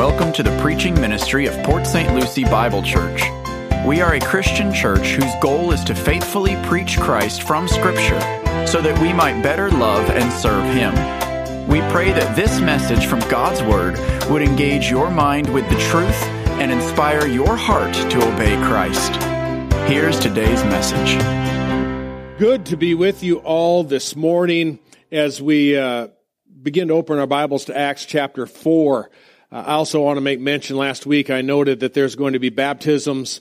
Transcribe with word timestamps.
welcome 0.00 0.32
to 0.32 0.42
the 0.42 0.58
preaching 0.62 0.98
ministry 0.98 1.44
of 1.44 1.54
Port 1.62 1.86
St. 1.86 2.14
Lucie 2.14 2.44
Bible 2.44 2.82
Church. 2.82 3.20
We 3.84 4.00
are 4.00 4.14
a 4.14 4.18
Christian 4.18 4.72
church 4.72 5.08
whose 5.08 5.30
goal 5.42 5.72
is 5.72 5.84
to 5.84 5.94
faithfully 5.94 6.56
preach 6.64 6.98
Christ 6.98 7.42
from 7.42 7.68
Scripture 7.68 8.18
so 8.66 8.80
that 8.80 8.98
we 9.02 9.12
might 9.12 9.42
better 9.42 9.70
love 9.70 10.08
and 10.08 10.32
serve 10.32 10.64
Him. 10.74 10.94
We 11.68 11.80
pray 11.92 12.12
that 12.12 12.34
this 12.34 12.60
message 12.60 13.04
from 13.04 13.20
God's 13.28 13.62
Word 13.62 13.98
would 14.30 14.40
engage 14.40 14.88
your 14.88 15.10
mind 15.10 15.52
with 15.52 15.68
the 15.68 15.78
truth 15.90 16.22
and 16.58 16.72
inspire 16.72 17.26
your 17.26 17.54
heart 17.54 17.92
to 17.92 18.26
obey 18.26 18.56
Christ. 18.66 19.14
Here's 19.86 20.18
today's 20.18 20.64
message. 20.64 21.18
Good 22.38 22.64
to 22.64 22.78
be 22.78 22.94
with 22.94 23.22
you 23.22 23.40
all 23.40 23.84
this 23.84 24.16
morning 24.16 24.78
as 25.12 25.42
we 25.42 25.76
uh, 25.76 26.08
begin 26.62 26.88
to 26.88 26.94
open 26.94 27.18
our 27.18 27.26
Bibles 27.26 27.66
to 27.66 27.76
Acts 27.76 28.06
chapter 28.06 28.46
4. 28.46 29.10
Uh, 29.52 29.64
I 29.66 29.72
also 29.72 30.00
want 30.00 30.16
to 30.16 30.20
make 30.20 30.38
mention 30.38 30.76
last 30.76 31.06
week 31.06 31.28
I 31.28 31.40
noted 31.40 31.80
that 31.80 31.92
there's 31.92 32.14
going 32.14 32.34
to 32.34 32.38
be 32.38 32.50
baptisms 32.50 33.40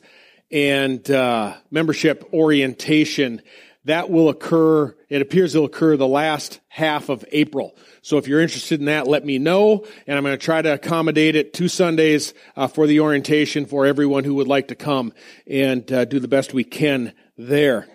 and 0.51 1.09
uh, 1.11 1.55
membership 1.69 2.27
orientation. 2.33 3.41
That 3.85 4.09
will 4.09 4.29
occur, 4.29 4.95
it 5.07 5.21
appears 5.21 5.53
it'll 5.53 5.67
occur 5.67 5.97
the 5.97 6.07
last 6.07 6.59
half 6.67 7.09
of 7.09 7.23
April. 7.31 7.77
So 8.01 8.17
if 8.17 8.27
you're 8.27 8.41
interested 8.41 8.79
in 8.79 8.87
that, 8.87 9.07
let 9.07 9.23
me 9.23 9.37
know. 9.37 9.85
And 10.07 10.17
I'm 10.17 10.23
going 10.23 10.37
to 10.37 10.43
try 10.43 10.61
to 10.61 10.73
accommodate 10.73 11.35
it 11.35 11.53
two 11.53 11.67
Sundays 11.67 12.33
uh, 12.55 12.67
for 12.67 12.87
the 12.87 13.01
orientation 13.01 13.67
for 13.67 13.85
everyone 13.85 14.23
who 14.23 14.35
would 14.35 14.47
like 14.47 14.69
to 14.69 14.75
come 14.75 15.13
and 15.45 15.89
uh, 15.91 16.05
do 16.05 16.19
the 16.19 16.27
best 16.27 16.53
we 16.53 16.63
can 16.63 17.13
there. 17.37 17.87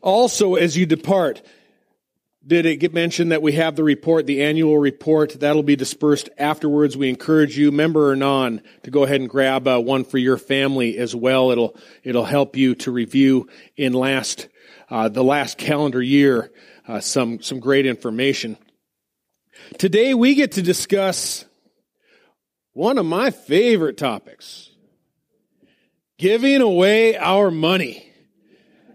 Also, 0.00 0.54
as 0.54 0.76
you 0.76 0.86
depart, 0.86 1.42
did 2.46 2.66
it 2.66 2.76
get 2.76 2.92
mentioned 2.92 3.32
that 3.32 3.42
we 3.42 3.52
have 3.52 3.76
the 3.76 3.84
report, 3.84 4.26
the 4.26 4.42
annual 4.42 4.78
report? 4.78 5.40
That'll 5.40 5.62
be 5.62 5.76
dispersed 5.76 6.28
afterwards. 6.36 6.96
We 6.96 7.08
encourage 7.08 7.56
you, 7.56 7.72
member 7.72 8.10
or 8.10 8.16
non, 8.16 8.60
to 8.82 8.90
go 8.90 9.04
ahead 9.04 9.20
and 9.20 9.30
grab 9.30 9.66
uh, 9.66 9.78
one 9.78 10.04
for 10.04 10.18
your 10.18 10.36
family 10.36 10.98
as 10.98 11.14
well. 11.14 11.50
It'll 11.50 11.76
it'll 12.02 12.24
help 12.24 12.56
you 12.56 12.74
to 12.76 12.90
review 12.90 13.48
in 13.76 13.92
last 13.92 14.48
uh, 14.90 15.08
the 15.08 15.24
last 15.24 15.56
calendar 15.58 16.02
year 16.02 16.52
uh, 16.86 17.00
some 17.00 17.40
some 17.40 17.60
great 17.60 17.86
information. 17.86 18.56
Today 19.78 20.12
we 20.12 20.34
get 20.34 20.52
to 20.52 20.62
discuss 20.62 21.44
one 22.72 22.98
of 22.98 23.06
my 23.06 23.30
favorite 23.30 23.96
topics: 23.96 24.70
giving 26.18 26.60
away 26.60 27.16
our 27.16 27.50
money. 27.50 28.10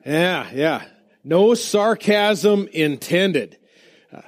Yeah, 0.05 0.49
yeah. 0.53 0.85
No 1.23 1.53
sarcasm 1.53 2.67
intended. 2.71 3.57
Uh, 4.13 4.21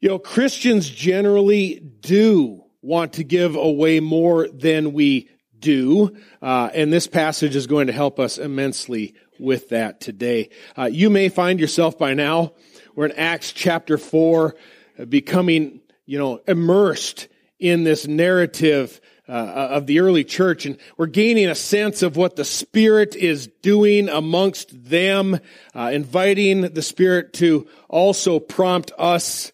you 0.00 0.08
know, 0.08 0.18
Christians 0.18 0.88
generally 0.88 1.78
do 1.78 2.64
want 2.82 3.14
to 3.14 3.24
give 3.24 3.54
away 3.54 4.00
more 4.00 4.48
than 4.48 4.92
we 4.92 5.28
do, 5.58 6.16
uh, 6.42 6.70
and 6.74 6.92
this 6.92 7.06
passage 7.06 7.56
is 7.56 7.66
going 7.66 7.88
to 7.88 7.92
help 7.92 8.18
us 8.20 8.38
immensely 8.38 9.14
with 9.38 9.68
that 9.70 10.00
today. 10.00 10.50
Uh, 10.76 10.84
you 10.84 11.10
may 11.10 11.28
find 11.28 11.60
yourself 11.60 11.98
by 11.98 12.14
now, 12.14 12.52
we're 12.94 13.06
in 13.06 13.12
Acts 13.12 13.52
chapter 13.52 13.98
4, 13.98 14.56
uh, 14.98 15.04
becoming, 15.04 15.80
you 16.06 16.18
know, 16.18 16.40
immersed 16.48 17.28
in 17.58 17.84
this 17.84 18.06
narrative 18.06 19.00
uh, 19.28 19.68
of 19.70 19.86
the 19.86 20.00
early 20.00 20.24
church, 20.24 20.64
and 20.64 20.78
we're 20.96 21.06
gaining 21.06 21.48
a 21.48 21.54
sense 21.54 22.02
of 22.02 22.16
what 22.16 22.36
the 22.36 22.44
Spirit 22.44 23.14
is 23.14 23.46
doing 23.62 24.08
amongst 24.08 24.84
them, 24.84 25.38
uh, 25.74 25.90
inviting 25.92 26.62
the 26.62 26.82
Spirit 26.82 27.34
to 27.34 27.68
also 27.88 28.40
prompt 28.40 28.90
us. 28.98 29.52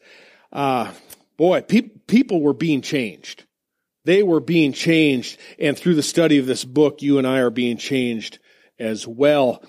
Uh, 0.53 0.93
boy, 1.37 1.61
pe- 1.63 1.91
people 2.07 2.41
were 2.41 2.55
being 2.55 2.83
changed. 2.83 3.45
They 4.05 4.23
were 4.23 4.41
being 4.41 4.73
changed, 4.73 5.41
and 5.59 5.77
through 5.77 5.95
the 5.95 6.03
study 6.03 6.39
of 6.39 6.47
this 6.47 6.65
book, 6.65 7.03
you 7.03 7.19
and 7.19 7.27
I 7.27 7.39
are 7.39 7.51
being 7.51 7.79
changed 7.79 8.39
as 8.79 9.07
well. 9.07 9.65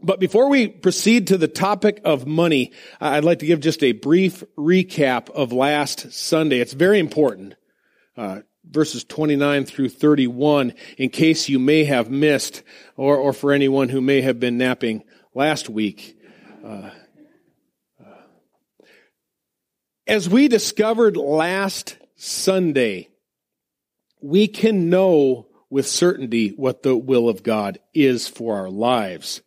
But 0.00 0.20
before 0.20 0.48
we 0.48 0.68
proceed 0.68 1.26
to 1.26 1.36
the 1.36 1.48
topic 1.48 2.00
of 2.04 2.26
money, 2.26 2.72
I'd 3.00 3.24
like 3.24 3.40
to 3.40 3.46
give 3.46 3.58
just 3.60 3.82
a 3.82 3.92
brief 3.92 4.44
recap 4.56 5.28
of 5.30 5.52
last 5.52 6.12
Sunday. 6.12 6.60
It's 6.60 6.72
very 6.72 7.00
important. 7.00 7.56
Uh, 8.16 8.40
verses 8.70 9.04
29 9.04 9.64
through 9.64 9.88
31 9.88 10.74
in 10.96 11.10
case 11.10 11.48
you 11.48 11.58
may 11.58 11.84
have 11.84 12.10
missed 12.10 12.62
or, 12.96 13.16
or 13.16 13.32
for 13.32 13.52
anyone 13.52 13.88
who 13.88 14.00
may 14.00 14.20
have 14.20 14.38
been 14.38 14.58
napping 14.58 15.04
last 15.34 15.68
week. 15.68 16.18
Uh, 16.64 16.90
uh, 18.00 18.22
as 20.06 20.28
we 20.28 20.48
discovered 20.48 21.16
last 21.16 21.96
Sunday, 22.16 23.08
we 24.20 24.48
can 24.48 24.90
know 24.90 25.46
with 25.70 25.86
certainty 25.86 26.50
what 26.50 26.82
the 26.82 26.96
will 26.96 27.28
of 27.28 27.42
God 27.42 27.78
is 27.94 28.26
for 28.26 28.56
our 28.56 28.70
lives. 28.70 29.42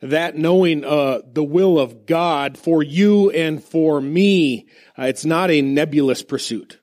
That 0.00 0.36
knowing 0.36 0.84
uh, 0.84 1.20
the 1.26 1.44
will 1.44 1.78
of 1.78 2.04
God 2.04 2.58
for 2.58 2.82
you 2.82 3.30
and 3.30 3.64
for 3.64 4.00
me, 4.00 4.66
uh, 4.98 5.04
it's 5.04 5.24
not 5.24 5.50
a 5.50 5.62
nebulous 5.62 6.22
pursuit. 6.22 6.78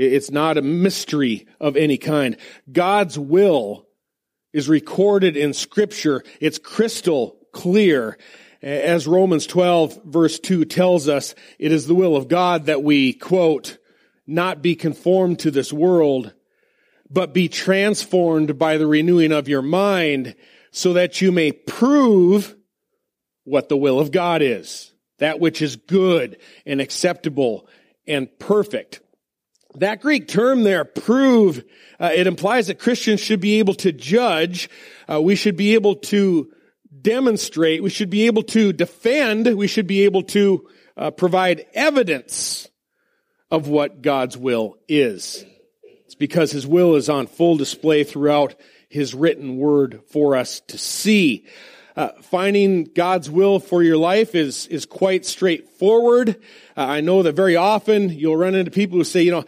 It's 0.00 0.30
not 0.30 0.56
a 0.56 0.62
mystery 0.62 1.46
of 1.60 1.76
any 1.76 1.98
kind. 1.98 2.38
God's 2.72 3.18
will 3.18 3.86
is 4.52 4.68
recorded 4.68 5.36
in 5.36 5.52
scripture. 5.52 6.24
It's 6.40 6.58
crystal 6.58 7.36
clear. 7.52 8.16
As 8.62 9.06
Romans 9.06 9.46
12 9.46 10.04
verse 10.04 10.38
2 10.38 10.64
tells 10.64 11.08
us, 11.08 11.34
it 11.58 11.70
is 11.70 11.86
the 11.86 11.94
will 11.94 12.16
of 12.16 12.28
God 12.28 12.66
that 12.66 12.82
we, 12.82 13.12
quote, 13.12 13.76
not 14.26 14.62
be 14.62 14.74
conformed 14.74 15.40
to 15.40 15.50
this 15.50 15.72
world, 15.72 16.32
but 17.10 17.34
be 17.34 17.48
transformed 17.48 18.58
by 18.58 18.78
the 18.78 18.86
renewing 18.86 19.32
of 19.32 19.48
your 19.48 19.62
mind 19.62 20.34
so 20.70 20.94
that 20.94 21.20
you 21.20 21.30
may 21.30 21.52
prove 21.52 22.56
what 23.44 23.68
the 23.68 23.76
will 23.76 24.00
of 24.00 24.12
God 24.12 24.40
is. 24.40 24.92
That 25.18 25.40
which 25.40 25.60
is 25.60 25.76
good 25.76 26.38
and 26.64 26.80
acceptable 26.80 27.68
and 28.06 28.28
perfect. 28.38 29.00
That 29.76 30.00
Greek 30.00 30.26
term 30.26 30.64
there, 30.64 30.84
prove, 30.84 31.64
uh, 32.00 32.10
it 32.14 32.26
implies 32.26 32.66
that 32.66 32.78
Christians 32.78 33.20
should 33.20 33.40
be 33.40 33.60
able 33.60 33.74
to 33.74 33.92
judge. 33.92 34.68
Uh, 35.10 35.20
we 35.20 35.36
should 35.36 35.56
be 35.56 35.74
able 35.74 35.96
to 35.96 36.50
demonstrate. 37.00 37.82
We 37.82 37.90
should 37.90 38.10
be 38.10 38.26
able 38.26 38.42
to 38.44 38.72
defend. 38.72 39.46
We 39.56 39.68
should 39.68 39.86
be 39.86 40.04
able 40.04 40.24
to 40.24 40.68
uh, 40.96 41.10
provide 41.12 41.66
evidence 41.72 42.68
of 43.50 43.68
what 43.68 44.02
God's 44.02 44.36
will 44.36 44.76
is. 44.88 45.44
It's 46.04 46.14
because 46.14 46.50
His 46.50 46.66
will 46.66 46.96
is 46.96 47.08
on 47.08 47.26
full 47.26 47.56
display 47.56 48.04
throughout 48.04 48.54
His 48.88 49.14
written 49.14 49.56
word 49.56 50.02
for 50.10 50.36
us 50.36 50.60
to 50.68 50.78
see. 50.78 51.46
Uh, 52.00 52.12
finding 52.22 52.84
God's 52.84 53.28
will 53.28 53.60
for 53.60 53.82
your 53.82 53.98
life 53.98 54.34
is, 54.34 54.66
is 54.68 54.86
quite 54.86 55.26
straightforward. 55.26 56.30
Uh, 56.74 56.80
I 56.80 57.02
know 57.02 57.22
that 57.22 57.34
very 57.34 57.56
often 57.56 58.08
you'll 58.08 58.38
run 58.38 58.54
into 58.54 58.70
people 58.70 58.96
who 58.96 59.04
say, 59.04 59.20
you 59.20 59.30
know, 59.30 59.44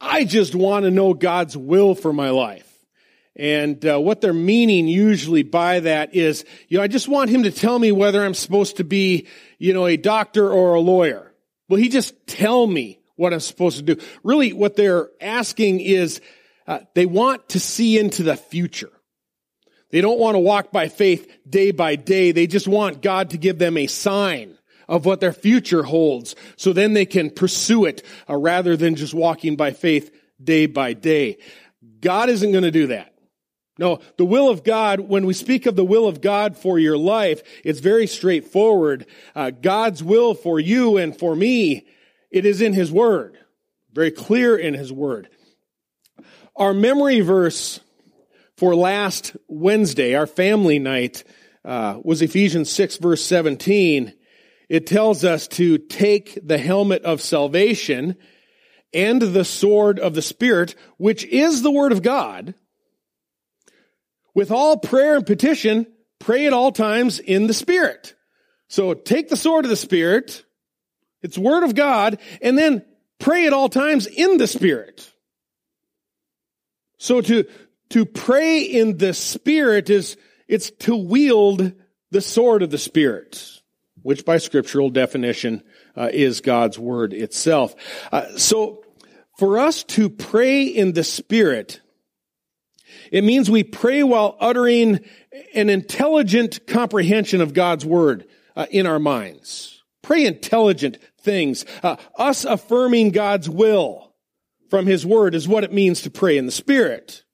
I 0.00 0.24
just 0.24 0.54
want 0.54 0.86
to 0.86 0.90
know 0.90 1.12
God's 1.12 1.58
will 1.58 1.94
for 1.94 2.10
my 2.10 2.30
life. 2.30 2.66
And 3.36 3.84
uh, 3.84 3.98
what 3.98 4.22
they're 4.22 4.32
meaning 4.32 4.88
usually 4.88 5.42
by 5.42 5.80
that 5.80 6.14
is, 6.14 6.46
you 6.68 6.78
know, 6.78 6.84
I 6.84 6.88
just 6.88 7.06
want 7.06 7.28
him 7.28 7.42
to 7.42 7.50
tell 7.50 7.78
me 7.78 7.92
whether 7.92 8.24
I'm 8.24 8.32
supposed 8.32 8.78
to 8.78 8.84
be, 8.84 9.26
you 9.58 9.74
know, 9.74 9.84
a 9.84 9.98
doctor 9.98 10.50
or 10.50 10.76
a 10.76 10.80
lawyer. 10.80 11.34
Will 11.68 11.76
he 11.76 11.90
just 11.90 12.14
tell 12.26 12.66
me 12.66 12.98
what 13.16 13.34
I'm 13.34 13.40
supposed 13.40 13.76
to 13.76 13.82
do? 13.82 14.02
Really, 14.24 14.54
what 14.54 14.74
they're 14.74 15.10
asking 15.20 15.80
is, 15.80 16.22
uh, 16.66 16.78
they 16.94 17.04
want 17.04 17.50
to 17.50 17.60
see 17.60 17.98
into 17.98 18.22
the 18.22 18.36
future. 18.36 18.90
They 19.90 20.00
don't 20.00 20.18
want 20.18 20.36
to 20.36 20.40
walk 20.40 20.72
by 20.72 20.88
faith 20.88 21.30
day 21.48 21.70
by 21.70 21.96
day. 21.96 22.32
They 22.32 22.46
just 22.46 22.68
want 22.68 23.02
God 23.02 23.30
to 23.30 23.38
give 23.38 23.58
them 23.58 23.76
a 23.76 23.86
sign 23.86 24.56
of 24.88 25.06
what 25.06 25.20
their 25.20 25.32
future 25.32 25.82
holds 25.82 26.34
so 26.56 26.72
then 26.72 26.92
they 26.92 27.06
can 27.06 27.30
pursue 27.30 27.84
it 27.84 28.02
uh, 28.28 28.36
rather 28.36 28.76
than 28.76 28.96
just 28.96 29.14
walking 29.14 29.56
by 29.56 29.72
faith 29.72 30.14
day 30.42 30.66
by 30.66 30.92
day. 30.92 31.38
God 32.00 32.28
isn't 32.28 32.52
going 32.52 32.64
to 32.64 32.70
do 32.70 32.88
that. 32.88 33.14
No, 33.78 34.00
the 34.18 34.26
will 34.26 34.50
of 34.50 34.62
God, 34.62 35.00
when 35.00 35.24
we 35.24 35.32
speak 35.32 35.64
of 35.64 35.74
the 35.74 35.84
will 35.84 36.06
of 36.06 36.20
God 36.20 36.56
for 36.56 36.78
your 36.78 36.98
life, 36.98 37.42
it's 37.64 37.80
very 37.80 38.06
straightforward. 38.06 39.06
Uh, 39.34 39.50
God's 39.50 40.04
will 40.04 40.34
for 40.34 40.60
you 40.60 40.98
and 40.98 41.18
for 41.18 41.34
me, 41.34 41.86
it 42.30 42.44
is 42.44 42.60
in 42.60 42.74
His 42.74 42.92
Word. 42.92 43.38
Very 43.92 44.10
clear 44.10 44.54
in 44.54 44.74
His 44.74 44.92
Word. 44.92 45.30
Our 46.56 46.74
memory 46.74 47.20
verse 47.20 47.80
for 48.60 48.76
last 48.76 49.34
Wednesday, 49.48 50.14
our 50.14 50.26
family 50.26 50.78
night, 50.78 51.24
uh, 51.64 51.98
was 52.04 52.20
Ephesians 52.20 52.68
6 52.68 52.98
verse 52.98 53.24
17. 53.24 54.12
It 54.68 54.86
tells 54.86 55.24
us 55.24 55.48
to 55.48 55.78
take 55.78 56.38
the 56.46 56.58
helmet 56.58 57.02
of 57.04 57.22
salvation 57.22 58.16
and 58.92 59.22
the 59.22 59.46
sword 59.46 59.98
of 59.98 60.12
the 60.14 60.20
Spirit, 60.20 60.74
which 60.98 61.24
is 61.24 61.62
the 61.62 61.70
Word 61.70 61.90
of 61.90 62.02
God, 62.02 62.52
with 64.34 64.50
all 64.50 64.76
prayer 64.76 65.16
and 65.16 65.24
petition, 65.24 65.86
pray 66.18 66.46
at 66.46 66.52
all 66.52 66.70
times 66.70 67.18
in 67.18 67.46
the 67.46 67.54
Spirit. 67.54 68.14
So 68.68 68.92
take 68.92 69.30
the 69.30 69.38
sword 69.38 69.64
of 69.64 69.70
the 69.70 69.76
Spirit, 69.76 70.44
it's 71.22 71.38
Word 71.38 71.62
of 71.62 71.74
God, 71.74 72.20
and 72.42 72.58
then 72.58 72.84
pray 73.18 73.46
at 73.46 73.54
all 73.54 73.70
times 73.70 74.06
in 74.06 74.36
the 74.36 74.46
Spirit. 74.46 75.10
So 76.98 77.22
to, 77.22 77.46
to 77.90 78.04
pray 78.06 78.62
in 78.62 78.96
the 78.98 79.12
Spirit 79.12 79.90
is, 79.90 80.16
it's 80.48 80.70
to 80.70 80.96
wield 80.96 81.72
the 82.10 82.20
sword 82.20 82.62
of 82.62 82.70
the 82.70 82.78
Spirit, 82.78 83.60
which 84.02 84.24
by 84.24 84.38
scriptural 84.38 84.90
definition 84.90 85.62
uh, 85.96 86.08
is 86.12 86.40
God's 86.40 86.78
Word 86.78 87.12
itself. 87.12 87.74
Uh, 88.10 88.36
so 88.36 88.84
for 89.38 89.58
us 89.58 89.84
to 89.84 90.08
pray 90.08 90.64
in 90.64 90.92
the 90.92 91.04
Spirit, 91.04 91.80
it 93.10 93.24
means 93.24 93.50
we 93.50 93.64
pray 93.64 94.02
while 94.02 94.36
uttering 94.40 95.00
an 95.54 95.68
intelligent 95.68 96.66
comprehension 96.66 97.40
of 97.40 97.54
God's 97.54 97.84
Word 97.84 98.26
uh, 98.56 98.66
in 98.70 98.86
our 98.86 98.98
minds. 98.98 99.82
Pray 100.02 100.26
intelligent 100.26 100.98
things. 101.20 101.64
Uh, 101.82 101.96
us 102.16 102.44
affirming 102.44 103.10
God's 103.10 103.48
will 103.48 104.14
from 104.68 104.86
His 104.86 105.04
Word 105.04 105.34
is 105.34 105.48
what 105.48 105.64
it 105.64 105.72
means 105.72 106.02
to 106.02 106.10
pray 106.10 106.38
in 106.38 106.46
the 106.46 106.52
Spirit. 106.52 107.24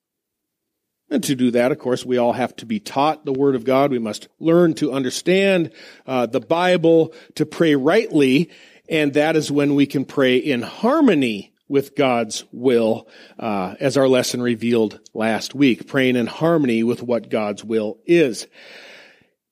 And 1.09 1.23
to 1.25 1.37
do 1.37 1.53
that, 1.53 1.71
of 1.71 1.79
course, 1.79 2.05
we 2.05 2.19
all 2.19 2.33
have 2.33 2.57
to 2.57 2.67
be 2.67 2.81
taught 2.81 3.25
the 3.25 3.33
Word 3.33 3.55
of 3.55 3.65
God. 3.65 3.93
We 3.93 4.01
must 4.01 4.27
learn 4.41 4.75
to 4.75 4.93
understand 4.93 5.71
uh, 6.05 6.27
the 6.27 6.41
Bible, 6.41 7.15
to 7.37 7.47
pray 7.47 7.77
rightly, 7.77 8.51
and 8.89 9.15
that 9.15 9.37
is 9.37 9.51
when 9.51 9.77
we 9.77 9.87
can 9.87 10.05
pray 10.05 10.37
in 10.37 10.63
harmony 10.63 11.53
with 11.69 11.97
God's 11.97 12.45
will, 12.53 13.09
uh, 13.39 13.75
as 13.81 13.97
our 13.97 14.09
lesson 14.09 14.41
revealed 14.41 15.01
last 15.15 15.55
week, 15.55 15.87
praying 15.87 16.17
in 16.17 16.27
harmony 16.27 16.83
with 16.83 17.03
what 17.03 17.29
God's 17.29 17.65
will 17.65 17.99
is. 18.07 18.47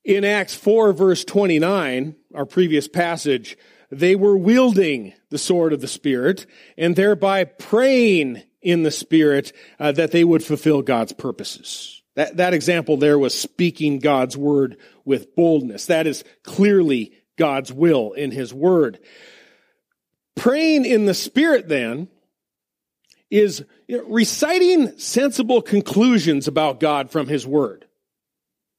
In 0.03 0.23
Acts 0.23 0.55
4 0.55 0.93
verse 0.93 1.25
29, 1.25 2.15
our 2.33 2.45
previous 2.45 2.87
passage, 2.87 3.57
they 3.91 4.15
were 4.15 4.37
wielding 4.37 5.13
the 5.29 5.37
sword 5.37 5.73
of 5.73 5.81
the 5.81 5.87
Spirit 5.87 6.45
and 6.77 6.95
thereby 6.95 7.43
praying 7.43 8.43
in 8.65 8.83
the 8.83 8.91
Spirit 8.91 9.53
uh, 9.79 9.93
that 9.93 10.11
they 10.11 10.23
would 10.23 10.43
fulfill 10.43 10.81
God's 10.81 11.13
purposes. 11.13 12.01
That, 12.15 12.37
that 12.37 12.53
example 12.53 12.97
there 12.97 13.19
was 13.19 13.39
speaking 13.39 13.99
God's 13.99 14.35
word 14.35 14.77
with 15.05 15.35
boldness. 15.35 15.85
That 15.85 16.07
is 16.07 16.23
clearly 16.43 17.13
God's 17.37 17.71
will 17.71 18.13
in 18.13 18.31
His 18.31 18.53
word. 18.53 18.99
Praying 20.35 20.85
in 20.85 21.05
the 21.05 21.13
Spirit 21.13 21.69
then 21.69 22.09
is 23.29 23.63
reciting 24.07 24.97
sensible 24.97 25.61
conclusions 25.61 26.47
about 26.47 26.79
God 26.79 27.11
from 27.11 27.27
His 27.27 27.45
word. 27.45 27.85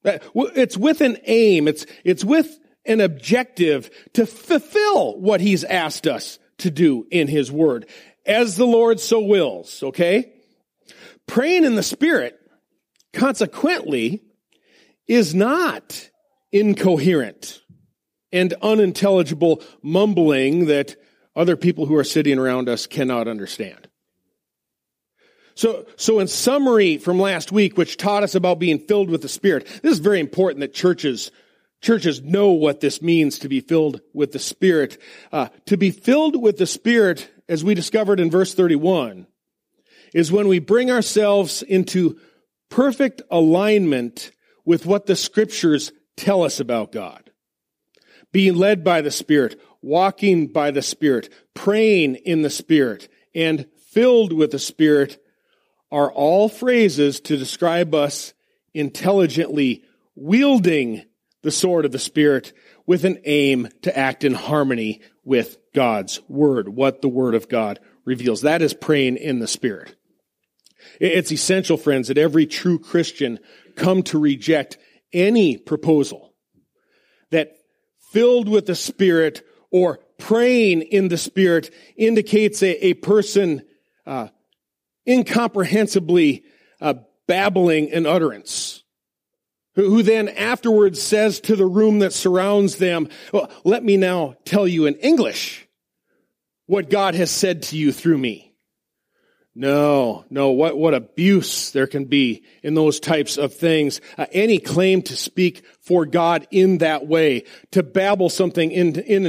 It's 0.05 0.77
with 0.77 1.01
an 1.01 1.19
aim. 1.27 1.69
It's, 1.69 1.87
it's 2.05 2.25
with 2.25 2.59
an 2.85 3.01
objective 3.01 3.91
to 4.15 4.27
fulfill 4.27 5.19
what 5.21 5.41
He's 5.41 5.63
asked 5.63 6.07
us 6.07 6.39
to 6.59 6.71
do 6.71 7.07
in 7.11 7.29
His 7.29 7.53
word 7.53 7.87
as 8.27 8.57
the 8.57 8.67
Lord 8.67 9.01
so 9.01 9.21
wills, 9.21 9.83
okay? 9.83 10.33
Praying 11.27 11.65
in 11.65 11.75
the 11.75 11.83
Spirit, 11.83 12.39
consequently, 13.13 14.23
is 15.07 15.35
not 15.35 16.11
incoherent 16.53 17.63
and 18.33 18.53
unintelligible 18.63 19.63
mumbling 19.83 20.67
that 20.67 20.97
other 21.35 21.57
people 21.57 21.87
who 21.87 21.97
are 21.97 22.05
sitting 22.05 22.39
around 22.39 22.69
us 22.69 22.87
cannot 22.87 23.29
understand. 23.29 23.89
So, 25.55 25.87
so 25.97 26.19
in 26.19 26.29
summary 26.29 26.99
from 26.99 27.19
last 27.19 27.51
week, 27.51 27.79
which 27.79 27.97
taught 27.97 28.23
us 28.23 28.35
about 28.35 28.59
being 28.59 28.79
filled 28.79 29.09
with 29.09 29.23
the 29.23 29.29
Spirit, 29.29 29.67
this 29.83 29.93
is 29.93 29.99
very 30.01 30.21
important 30.21 30.61
that 30.61 30.75
churches, 30.75 31.31
churches 31.81 32.21
know 32.21 32.51
what 32.51 32.81
this 32.81 33.01
means 33.01 33.39
to 33.39 33.49
be 33.49 33.61
filled 33.61 34.01
with 34.13 34.33
the 34.33 34.39
Spirit. 34.39 34.99
Uh, 35.33 35.49
to 35.67 35.77
be 35.77 35.91
filled 35.91 36.41
with 36.41 36.59
the 36.59 36.67
Spirit 36.67 37.31
as 37.49 37.65
we 37.65 37.75
discovered 37.75 38.21
in 38.21 38.31
verse 38.31 38.55
31, 38.55 39.27
is 40.15 40.33
when 40.33 40.49
we 40.49 40.59
bring 40.59 40.91
ourselves 40.91 41.63
into 41.63 42.19
perfect 42.69 43.23
alignment 43.31 44.33
with 44.65 44.87
what 44.87 45.07
the 45.07 45.17
scriptures 45.17 45.93
tell 46.17 46.43
us 46.43 46.61
about 46.61 46.93
God. 46.93 47.31
Being 48.33 48.57
led 48.57 48.83
by 48.83 49.01
the 49.01 49.11
Spirit, 49.11 49.61
walking 49.81 50.49
by 50.49 50.71
the 50.71 50.83
Spirit, 50.83 51.33
praying 51.55 52.17
in 52.17 52.43
the 52.43 52.51
Spirit, 52.51 53.09
and 53.35 53.67
filled 53.91 54.33
with 54.33 54.51
the 54.51 54.59
Spirit 54.59 55.23
are 55.91 56.11
all 56.11 56.49
phrases 56.49 57.21
to 57.21 57.37
describe 57.37 57.95
us 57.95 58.35
intelligently 58.75 59.85
wielding 60.15 61.05
the 61.43 61.51
sword 61.51 61.85
of 61.85 61.93
the 61.93 61.99
Spirit 61.99 62.53
with 62.87 63.05
an 63.05 63.19
aim 63.25 63.69
to 63.83 63.97
act 63.97 64.25
in 64.25 64.35
harmony 64.35 65.01
with 65.27 65.59
God's 65.75 66.21
Word, 66.29 66.69
what 66.69 67.03
the 67.03 67.09
Word 67.09 67.35
of 67.35 67.49
God 67.49 67.81
reveals. 68.07 68.43
That 68.43 68.63
is 68.63 68.73
praying 68.73 69.17
in 69.17 69.41
the 69.41 69.49
Spirit. 69.49 69.95
It's 71.01 71.33
essential, 71.33 71.77
friends, 71.77 72.09
that 72.09 72.17
every 72.17 72.47
true 72.47 72.79
Christian 72.79 73.41
come 73.75 74.03
to 74.05 74.19
reject 74.19 74.79
any 75.13 75.59
proposal 75.59 76.33
that 77.31 77.53
filled 78.13 78.49
with 78.49 78.67
the 78.67 78.77
Spirit 78.77 79.43
or 79.71 79.99
praying 80.17 80.83
in 80.83 81.09
the 81.09 81.19
Spirit 81.19 81.71
indicates 81.97 82.63
a, 82.63 82.87
a 82.87 82.95
person 82.95 83.63
uh, 84.07 84.29
incomprehensibly 85.05 86.45
uh, 86.81 86.95
babbling 87.27 87.93
an 87.93 88.07
utterance 88.07 88.85
who 89.77 90.03
then 90.03 90.29
afterwards 90.29 91.01
says 91.01 91.39
to 91.41 91.55
the 91.55 91.67
room 91.67 92.01
that 92.01 92.13
surrounds 92.13 92.77
them, 92.77 93.09
well, 93.33 93.51
let 93.63 93.85
me 93.85 93.97
now 93.97 94.35
tell 94.45 94.67
you 94.67 94.87
in 94.87 94.95
English 94.97 95.69
what 96.67 96.91
God 96.91 97.15
has 97.15 97.31
said 97.31 97.63
to 97.65 97.77
you 97.77 97.93
through 97.93 98.19
me. 98.19 98.55
No, 99.59 100.27
no, 100.29 100.51
what, 100.51 100.77
what 100.77 100.93
abuse 100.93 101.71
there 101.71 101.87
can 101.87 102.05
be 102.05 102.45
in 102.63 102.75
those 102.75 103.01
types 103.01 103.39
of 103.39 103.55
things. 103.55 104.03
Uh, 104.19 104.27
any 104.33 104.59
claim 104.59 105.01
to 105.03 105.17
speak 105.17 105.65
for 105.81 106.05
God 106.05 106.47
in 106.51 106.79
that 106.79 107.07
way, 107.07 107.45
to 107.71 107.83
babble 107.83 108.29
something 108.29 108.71
in, 108.71 109.01
in 109.01 109.25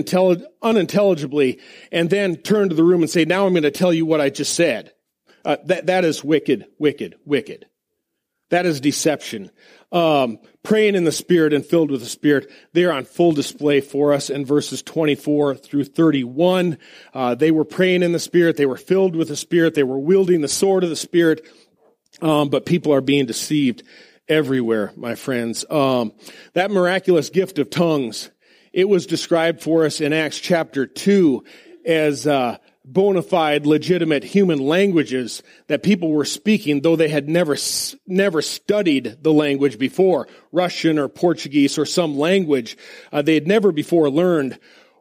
unintelligibly, 0.62 1.60
and 1.94 2.10
then 2.10 2.36
turn 2.38 2.68
to 2.68 2.76
the 2.76 2.84
room 2.84 3.04
and 3.04 3.10
say, 3.10 3.24
now 3.24 3.46
I'm 3.46 3.54
going 3.54 3.64
to 3.64 3.72
tell 3.72 3.94
you 3.94 4.06
what 4.06 4.20
I 4.20 4.30
just 4.30 4.54
said. 4.54 4.92
Uh, 5.46 5.58
that, 5.66 5.86
that 5.86 6.04
is 6.04 6.26
wicked, 6.26 6.66
wicked, 6.78 7.16
wicked. 7.24 7.66
That 8.50 8.66
is 8.66 8.82
deception 8.82 9.52
um, 9.92 10.40
praying 10.64 10.96
in 10.96 11.04
the 11.04 11.12
Spirit 11.12 11.54
and 11.54 11.66
filled 11.66 11.92
with 11.92 12.02
the 12.02 12.08
Spirit. 12.08 12.52
They 12.74 12.84
are 12.86 12.92
on 12.92 13.06
full 13.06 13.32
display 13.32 13.82
for 13.82 14.14
us 14.14 14.30
in 14.30 14.46
verses 14.46 14.82
24 14.82 15.56
through 15.56 15.86
31. 15.86 16.78
Uh, 17.14 17.36
they 17.36 17.52
were 17.52 17.66
praying 17.66 18.04
in 18.04 18.12
the 18.12 18.20
Spirit. 18.20 18.58
They 18.58 18.66
were 18.66 18.78
filled 18.78 19.16
with 19.16 19.30
the 19.30 19.36
Spirit. 19.36 19.76
They 19.76 19.84
were 19.84 20.00
wielding 20.00 20.42
the 20.42 20.48
sword 20.48 20.84
of 20.84 20.90
the 20.90 20.96
Spirit. 20.96 21.46
Um, 22.22 22.50
but 22.50 22.66
people 22.66 22.94
are 22.94 23.02
being 23.02 23.28
deceived 23.28 23.84
everywhere, 24.28 24.92
my 24.96 25.16
friends. 25.16 25.64
Um, 25.70 26.14
that 26.54 26.72
miraculous 26.72 27.30
gift 27.30 27.60
of 27.60 27.70
tongues, 27.70 28.32
it 28.74 28.90
was 28.90 29.06
described 29.06 29.62
for 29.62 29.86
us 29.86 30.02
in 30.02 30.14
Acts 30.14 30.40
chapter 30.40 30.86
2 30.86 31.44
as 31.86 32.28
uh, 32.28 32.58
bona 32.88 33.22
fide, 33.22 33.66
legitimate 33.66 34.24
human 34.24 34.60
languages 34.60 35.44
that 35.68 35.84
people 35.84 36.10
were 36.10 36.26
speaking, 36.26 36.82
though 36.82 36.96
they 36.96 37.10
had 37.10 37.28
never, 37.28 37.58
never 38.08 38.42
studied 38.42 39.18
the 39.22 39.34
language 39.34 39.78
before, 39.78 40.28
Russian 40.52 40.98
or 40.98 41.10
Portuguese 41.10 41.78
or 41.78 41.86
some 41.86 42.18
language. 42.18 42.78
Uh, 43.12 43.22
they 43.22 43.34
had 43.34 43.48
never 43.48 43.72
before 43.72 44.10
learned, 44.10 44.58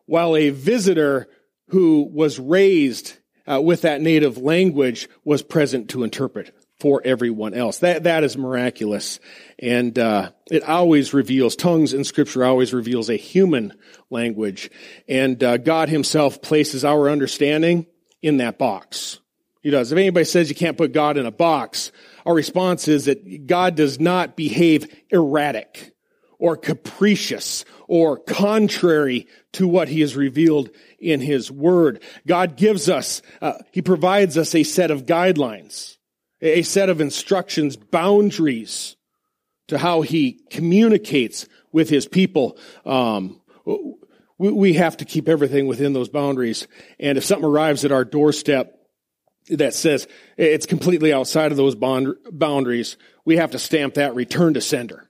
while 0.07 0.37
a 0.37 0.51
visitor 0.51 1.29
who 1.69 2.09
was 2.13 2.39
raised 2.39 3.17
uh, 3.47 3.61
with 3.63 3.83
that 3.83 4.01
native 4.01 4.37
language 4.37 5.09
was 5.25 5.43
present 5.43 5.91
to 5.91 6.03
interpret 6.03 6.53
for 6.79 7.01
everyone 7.05 7.55
else. 7.55 7.79
That 7.79 8.05
that 8.05 8.25
is 8.25 8.37
miraculous, 8.37 9.19
and 9.59 9.99
uh, 9.99 10.31
it 10.51 10.63
always 10.63 11.15
reveals 11.15 11.57
tongues 11.57 11.95
in 11.95 12.05
Scripture. 12.05 12.45
Always 12.45 12.75
reveals 12.75 13.09
a 13.09 13.17
human 13.17 13.75
language, 14.11 14.71
and 15.09 15.43
uh, 15.43 15.57
God 15.57 15.89
Himself 15.89 16.43
places 16.43 16.85
our 16.85 17.09
understanding 17.09 17.87
in 18.23 18.39
that 18.39 18.59
box. 18.59 19.21
He 19.63 19.71
does. 19.71 19.91
If 19.91 19.99
anybody 19.99 20.25
says 20.25 20.49
you 20.49 20.55
can't 20.55 20.79
put 20.79 20.93
God 20.93 21.17
in 21.17 21.27
a 21.27 21.33
box, 21.33 21.91
our 22.25 22.35
response 22.35 22.87
is 22.89 23.07
that 23.07 23.47
God 23.47 23.75
does 23.75 23.99
not 23.99 24.37
behave 24.37 24.87
erratic 25.11 25.93
or 26.39 26.57
capricious 26.57 27.65
or 27.89 28.19
contrary 28.19 29.27
to 29.53 29.67
what 29.67 29.89
he 29.89 30.01
has 30.03 30.17
revealed 30.17 30.71
in 30.99 31.21
his 31.21 31.51
word. 31.51 32.03
God 32.27 32.57
gives 32.57 32.89
us, 32.89 33.23
uh, 33.41 33.55
he 33.73 33.83
provides 33.83 34.37
us 34.37 34.55
a 34.55 34.63
set 34.63 34.91
of 34.91 35.07
guidelines 35.07 35.96
a 36.41 36.63
set 36.63 36.89
of 36.89 37.01
instructions, 37.01 37.77
boundaries 37.77 38.97
to 39.69 39.79
how 39.79 40.03
he 40.03 40.41
communicates 40.51 41.47
with 41.73 41.89
his 41.89 42.07
people. 42.07 42.59
Um, 42.85 43.41
we 44.39 44.75
have 44.75 44.99
to 44.99 45.05
keep 45.05 45.29
everything 45.29 45.67
within 45.67 45.93
those 45.93 46.09
boundaries. 46.09 46.69
And 47.01 47.17
if 47.19 47.25
something 47.25 47.49
arrives 47.49 47.85
at 47.85 47.93
our 47.93 48.05
doorstep 48.05 48.73
that 49.49 49.75
says 49.75 50.07
it's 50.37 50.67
completely 50.67 51.13
outside 51.13 51.53
of 51.53 51.57
those 51.57 51.75
bond, 51.75 52.15
boundaries, 52.31 52.97
we 53.25 53.37
have 53.37 53.53
to 53.53 53.59
stamp 53.59 53.95
that 53.95 54.15
return 54.15 54.55
to 54.55 54.61
sender 54.61 55.09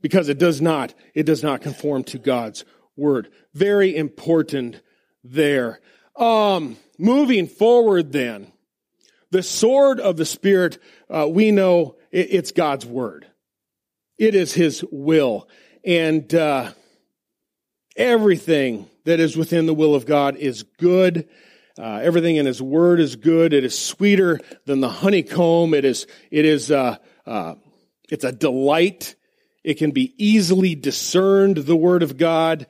because 0.00 0.28
it 0.28 0.38
does 0.38 0.60
not, 0.60 0.94
it 1.14 1.24
does 1.24 1.42
not 1.42 1.60
conform 1.60 2.04
to 2.04 2.18
God's 2.18 2.64
word. 2.96 3.30
Very 3.52 3.96
important 3.96 4.80
there. 5.22 5.80
Um, 6.16 6.76
moving 6.98 7.46
forward 7.46 8.12
then, 8.12 8.52
The 9.34 9.42
sword 9.42 9.98
of 9.98 10.16
the 10.16 10.24
Spirit, 10.24 10.78
uh, 11.10 11.26
we 11.28 11.50
know 11.50 11.96
it, 12.12 12.28
it's 12.30 12.52
God's 12.52 12.86
word. 12.86 13.26
It 14.16 14.36
is 14.36 14.54
His 14.54 14.84
will. 14.92 15.48
And 15.84 16.32
uh, 16.32 16.70
everything 17.96 18.88
that 19.02 19.18
is 19.18 19.36
within 19.36 19.66
the 19.66 19.74
will 19.74 19.96
of 19.96 20.06
God 20.06 20.36
is 20.36 20.62
good. 20.62 21.28
Uh, 21.76 21.98
everything 22.00 22.36
in 22.36 22.46
His 22.46 22.62
Word 22.62 23.00
is 23.00 23.16
good. 23.16 23.52
It 23.52 23.64
is 23.64 23.76
sweeter 23.76 24.38
than 24.66 24.78
the 24.78 24.88
honeycomb. 24.88 25.74
It 25.74 25.84
is. 25.84 26.06
It 26.30 26.44
is. 26.44 26.70
Uh, 26.70 26.98
uh, 27.26 27.56
it's 28.08 28.22
a 28.22 28.30
delight. 28.30 29.16
It 29.64 29.78
can 29.78 29.90
be 29.90 30.14
easily 30.16 30.76
discerned. 30.76 31.56
The 31.56 31.74
Word 31.74 32.04
of 32.04 32.16
God. 32.16 32.68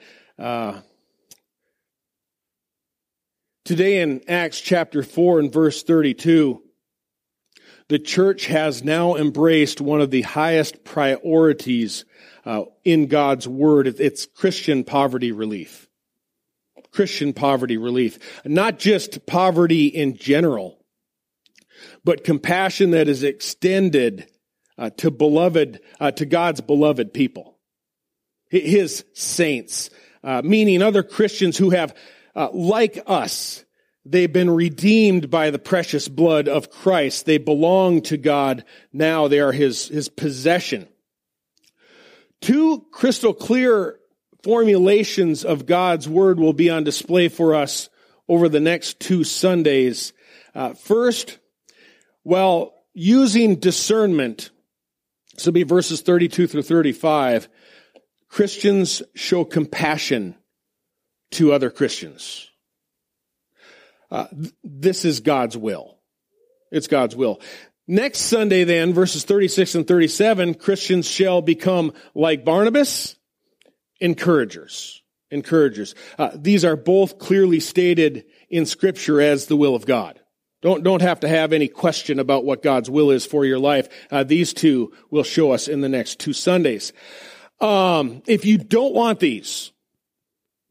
Today 3.65 4.03
in 4.03 4.21
Acts 4.29 4.61
chapter 4.61 5.03
four 5.03 5.41
and 5.41 5.51
verse 5.51 5.83
thirty-two, 5.83 6.63
the 7.89 7.99
church 7.99 8.45
has 8.45 8.85
now 8.85 9.17
embraced 9.17 9.81
one 9.81 10.03
of 10.03 10.11
the 10.11 10.21
highest 10.21 10.85
priorities 10.85 12.05
uh, 12.45 12.65
in 12.85 13.07
God's 13.07 13.49
Word. 13.49 13.87
It's 13.87 14.27
Christian 14.27 14.85
poverty 14.85 15.33
relief. 15.33 15.89
Christian 16.93 17.33
poverty 17.33 17.79
relief. 17.79 18.43
Not 18.45 18.79
just 18.79 19.25
poverty 19.25 19.87
in 19.87 20.19
general, 20.19 20.85
but 22.05 22.23
compassion 22.23 22.91
that 22.91 23.09
is 23.09 23.23
extended 23.23 24.27
uh, 24.77 24.91
to 24.99 25.11
beloved, 25.11 25.81
uh, 25.99 26.11
to 26.11 26.27
God's 26.27 26.61
beloved 26.61 27.15
people. 27.15 27.57
His 28.51 29.07
saints, 29.15 29.89
uh, 30.23 30.43
meaning 30.45 30.83
other 30.83 31.03
Christians 31.03 31.57
who 31.57 31.71
have, 31.71 31.95
uh, 32.37 32.49
like 32.53 32.99
us, 33.07 33.65
they've 34.05 34.33
been 34.33 34.51
redeemed 34.51 35.31
by 35.31 35.51
the 35.51 35.59
precious 35.59 36.09
blood 36.09 36.49
of 36.49 36.71
Christ. 36.71 37.27
They 37.27 37.39
belong 37.39 38.03
to 38.03 38.17
God 38.17 38.65
now. 38.93 39.29
They 39.29 39.41
are 39.41 39.53
His, 39.53 39.89
His 39.89 40.09
possession. 40.09 40.89
Two 42.41 42.85
crystal 42.91 43.33
clear 43.33 43.99
formulations 44.43 45.45
of 45.45 45.67
God's 45.67 46.09
Word 46.09 46.39
will 46.39 46.53
be 46.53 46.71
on 46.71 46.85
display 46.85 47.29
for 47.29 47.55
us 47.55 47.89
over 48.29 48.49
the 48.49 48.61
next 48.61 49.01
two 49.01 49.25
Sundays. 49.25 50.13
Uh, 50.55 50.75
first, 50.75 51.39
well, 52.25 52.75
using 52.93 53.57
discernment, 53.57 54.51
will 55.45 55.53
be 55.53 55.63
verses 55.63 56.01
32 56.03 56.47
through 56.47 56.63
35, 56.63 57.49
Christians 58.29 59.03
show 59.15 59.45
compassion 59.45 60.35
to 61.35 61.53
other 61.53 61.71
Christians. 61.71 62.51
Uh, 64.11 64.27
th- 64.29 64.55
this 64.63 65.05
is 65.05 65.21
God's 65.21 65.57
will. 65.57 65.99
It's 66.71 66.89
God's 66.89 67.15
will. 67.15 67.41
Next 67.87 68.21
Sunday, 68.21 68.65
then, 68.65 68.95
verses 68.95 69.25
36 69.25 69.75
and 69.75 69.87
37, 69.87 70.55
Christians 70.55 71.07
shall 71.07 71.43
become 71.43 71.93
like 72.15 72.45
Barnabas 72.45 73.17
encouragers. 74.01 75.03
Encouragers. 75.31 75.95
Uh, 76.19 76.31
these 76.35 76.65
are 76.65 76.77
both 76.77 77.19
clearly 77.19 77.61
stated 77.61 78.25
in 78.49 78.67
Scripture 78.67 79.21
as 79.21 79.47
the 79.47 79.57
will 79.57 79.75
of 79.75 79.85
God. 79.85 80.21
Don't, 80.63 80.83
don't 80.83 81.03
have 81.03 81.21
to 81.21 81.29
have 81.29 81.53
any 81.53 81.69
question 81.69 82.19
about 82.19 82.47
what 82.47 82.63
God's 82.63 82.89
will 82.89 83.11
is 83.11 83.27
for 83.27 83.45
your 83.45 83.59
life. 83.59 83.89
Uh, 84.11 84.25
these 84.25 84.55
two 84.55 84.95
will 85.11 85.23
show 85.23 85.53
us 85.53 85.69
in 85.69 85.83
the 85.83 85.91
next 85.91 86.21
two 86.21 86.33
Sundays. 86.33 86.95
Um, 87.61 88.23
if 88.27 88.47
you 88.47 88.57
don't 88.57 88.95
want 88.95 89.21
these, 89.21 89.73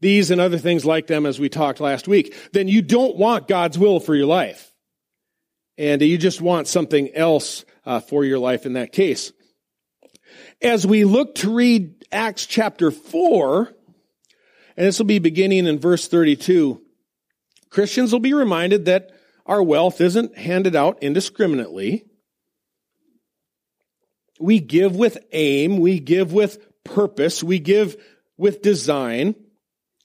these 0.04 0.30
and 0.30 0.38
other 0.38 0.58
things 0.58 0.84
like 0.84 1.06
them 1.06 1.24
as 1.24 1.40
we 1.40 1.48
talked 1.48 1.80
last 1.80 2.06
week, 2.06 2.36
then 2.52 2.68
you 2.68 2.82
don't 2.82 3.16
want 3.16 3.48
God's 3.48 3.78
will 3.78 3.98
for 3.98 4.14
your 4.14 4.26
life. 4.26 4.70
And 5.78 6.02
you 6.02 6.18
just 6.18 6.42
want 6.42 6.68
something 6.68 7.12
else 7.14 7.64
uh, 7.86 8.00
for 8.00 8.22
your 8.22 8.38
life 8.38 8.66
in 8.66 8.74
that 8.74 8.92
case. 8.92 9.32
As 10.60 10.86
we 10.86 11.04
look 11.04 11.36
to 11.36 11.54
read 11.54 12.04
Acts 12.12 12.44
chapter 12.44 12.90
4, 12.90 13.72
and 14.76 14.86
this 14.86 14.98
will 14.98 15.06
be 15.06 15.18
beginning 15.20 15.66
in 15.66 15.78
verse 15.78 16.06
32, 16.06 16.82
Christians 17.70 18.12
will 18.12 18.20
be 18.20 18.34
reminded 18.34 18.84
that 18.84 19.10
our 19.46 19.62
wealth 19.62 20.02
isn't 20.02 20.36
handed 20.36 20.76
out 20.76 21.02
indiscriminately. 21.02 22.04
We 24.38 24.60
give 24.60 24.96
with 24.96 25.16
aim, 25.32 25.78
we 25.78 25.98
give 25.98 26.34
with 26.34 26.58
purpose, 26.84 27.42
we 27.42 27.58
give 27.58 27.96
with 28.36 28.60
design. 28.60 29.34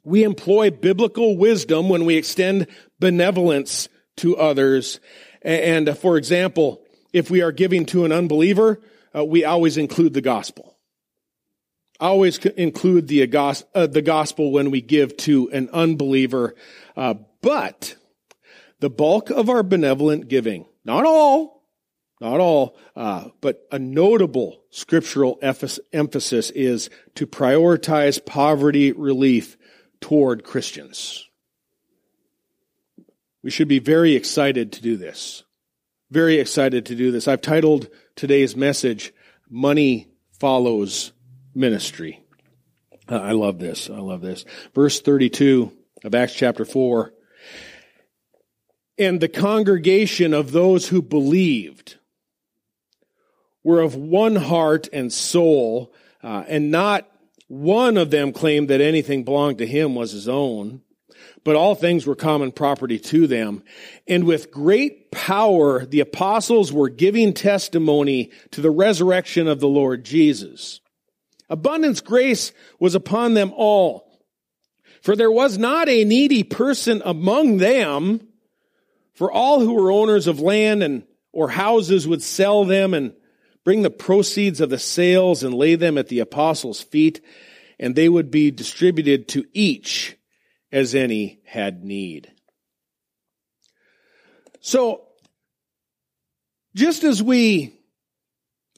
We 0.03 0.23
employ 0.23 0.71
biblical 0.71 1.37
wisdom 1.37 1.89
when 1.89 2.05
we 2.05 2.15
extend 2.15 2.67
benevolence 2.99 3.89
to 4.17 4.37
others. 4.37 4.99
And, 5.41 5.97
for 5.97 6.17
example, 6.17 6.81
if 7.13 7.29
we 7.29 7.41
are 7.41 7.51
giving 7.51 7.85
to 7.87 8.05
an 8.05 8.11
unbeliever, 8.11 8.81
uh, 9.15 9.25
we 9.25 9.45
always 9.45 9.77
include 9.77 10.13
the 10.13 10.21
gospel 10.21 10.79
always 11.99 12.37
include 12.45 13.07
the, 13.07 13.23
uh, 13.75 13.87
the 13.87 14.01
gospel 14.01 14.51
when 14.51 14.71
we 14.71 14.81
give 14.81 15.15
to 15.17 15.49
an 15.51 15.69
unbeliever. 15.73 16.55
Uh, 16.95 17.15
but 17.41 17.95
the 18.79 18.89
bulk 18.89 19.29
of 19.29 19.49
our 19.49 19.63
benevolent 19.63 20.27
giving, 20.27 20.65
not 20.85 21.05
all, 21.05 21.63
not 22.21 22.39
all, 22.39 22.77
uh, 22.95 23.29
but 23.41 23.65
a 23.71 23.79
notable 23.79 24.61
scriptural 24.71 25.39
emphasis 25.41 26.49
is 26.51 26.89
to 27.15 27.25
prioritize 27.25 28.23
poverty 28.25 28.91
relief 28.91 29.57
toward 30.01 30.43
Christians. 30.43 31.27
We 33.41 33.51
should 33.51 33.67
be 33.67 33.79
very 33.79 34.15
excited 34.15 34.73
to 34.73 34.81
do 34.81 34.97
this. 34.97 35.43
Very 36.11 36.39
excited 36.39 36.87
to 36.87 36.95
do 36.95 37.11
this. 37.11 37.27
I've 37.27 37.41
titled 37.41 37.87
today's 38.15 38.55
message, 38.55 39.13
Money 39.49 40.07
Follows 40.39 41.11
ministry. 41.53 42.23
Uh, 43.09 43.17
I 43.17 43.31
love 43.31 43.59
this. 43.59 43.89
I 43.89 43.99
love 43.99 44.21
this. 44.21 44.45
Verse 44.73 45.01
32 45.01 45.71
of 46.03 46.15
Acts 46.15 46.33
chapter 46.33 46.65
4. 46.65 47.13
And 48.97 49.19
the 49.19 49.29
congregation 49.29 50.33
of 50.33 50.51
those 50.51 50.87
who 50.89 51.01
believed 51.01 51.97
were 53.63 53.81
of 53.81 53.95
one 53.95 54.35
heart 54.35 54.87
and 54.91 55.11
soul, 55.11 55.93
uh, 56.23 56.43
and 56.47 56.71
not 56.71 57.09
one 57.49 57.97
of 57.97 58.11
them 58.11 58.31
claimed 58.31 58.69
that 58.69 58.79
anything 58.79 59.23
belonged 59.23 59.57
to 59.57 59.65
him 59.65 59.95
was 59.95 60.11
his 60.11 60.29
own, 60.29 60.81
but 61.43 61.55
all 61.55 61.73
things 61.73 62.05
were 62.05 62.15
common 62.15 62.51
property 62.51 62.99
to 62.99 63.25
them. 63.25 63.63
And 64.07 64.25
with 64.25 64.51
great 64.51 65.09
power, 65.09 65.83
the 65.83 65.99
apostles 65.99 66.71
were 66.71 66.89
giving 66.89 67.33
testimony 67.33 68.31
to 68.51 68.61
the 68.61 68.69
resurrection 68.69 69.47
of 69.47 69.59
the 69.59 69.67
Lord 69.67 70.05
Jesus. 70.05 70.79
Abundance 71.49 72.01
grace 72.01 72.53
was 72.79 72.93
upon 72.93 73.33
them 73.33 73.51
all. 73.55 74.21
For 75.01 75.15
there 75.15 75.31
was 75.31 75.57
not 75.57 75.89
a 75.89 76.03
needy 76.03 76.43
person 76.43 77.01
among 77.03 77.57
them, 77.57 78.27
for 79.13 79.31
all 79.31 79.59
who 79.59 79.73
were 79.73 79.91
owners 79.91 80.27
of 80.27 80.39
land 80.39 80.83
and 80.83 81.03
or 81.31 81.49
houses 81.49 82.07
would 82.07 82.21
sell 82.21 82.63
them 82.65 82.93
and 82.93 83.13
bring 83.69 83.83
the 83.83 83.91
proceeds 83.91 84.61
of 84.61 84.71
the 84.71 84.79
sales 84.79 85.43
and 85.43 85.53
lay 85.53 85.75
them 85.75 85.95
at 85.95 86.07
the 86.07 86.21
apostles' 86.21 86.81
feet, 86.81 87.23
and 87.79 87.93
they 87.93 88.09
would 88.09 88.31
be 88.31 88.49
distributed 88.49 89.27
to 89.27 89.45
each 89.53 90.17
as 90.71 90.95
any 90.95 91.39
had 91.45 91.83
need. 91.83 92.31
So, 94.59 95.03
just 96.73 97.03
as 97.03 97.21
we 97.21 97.79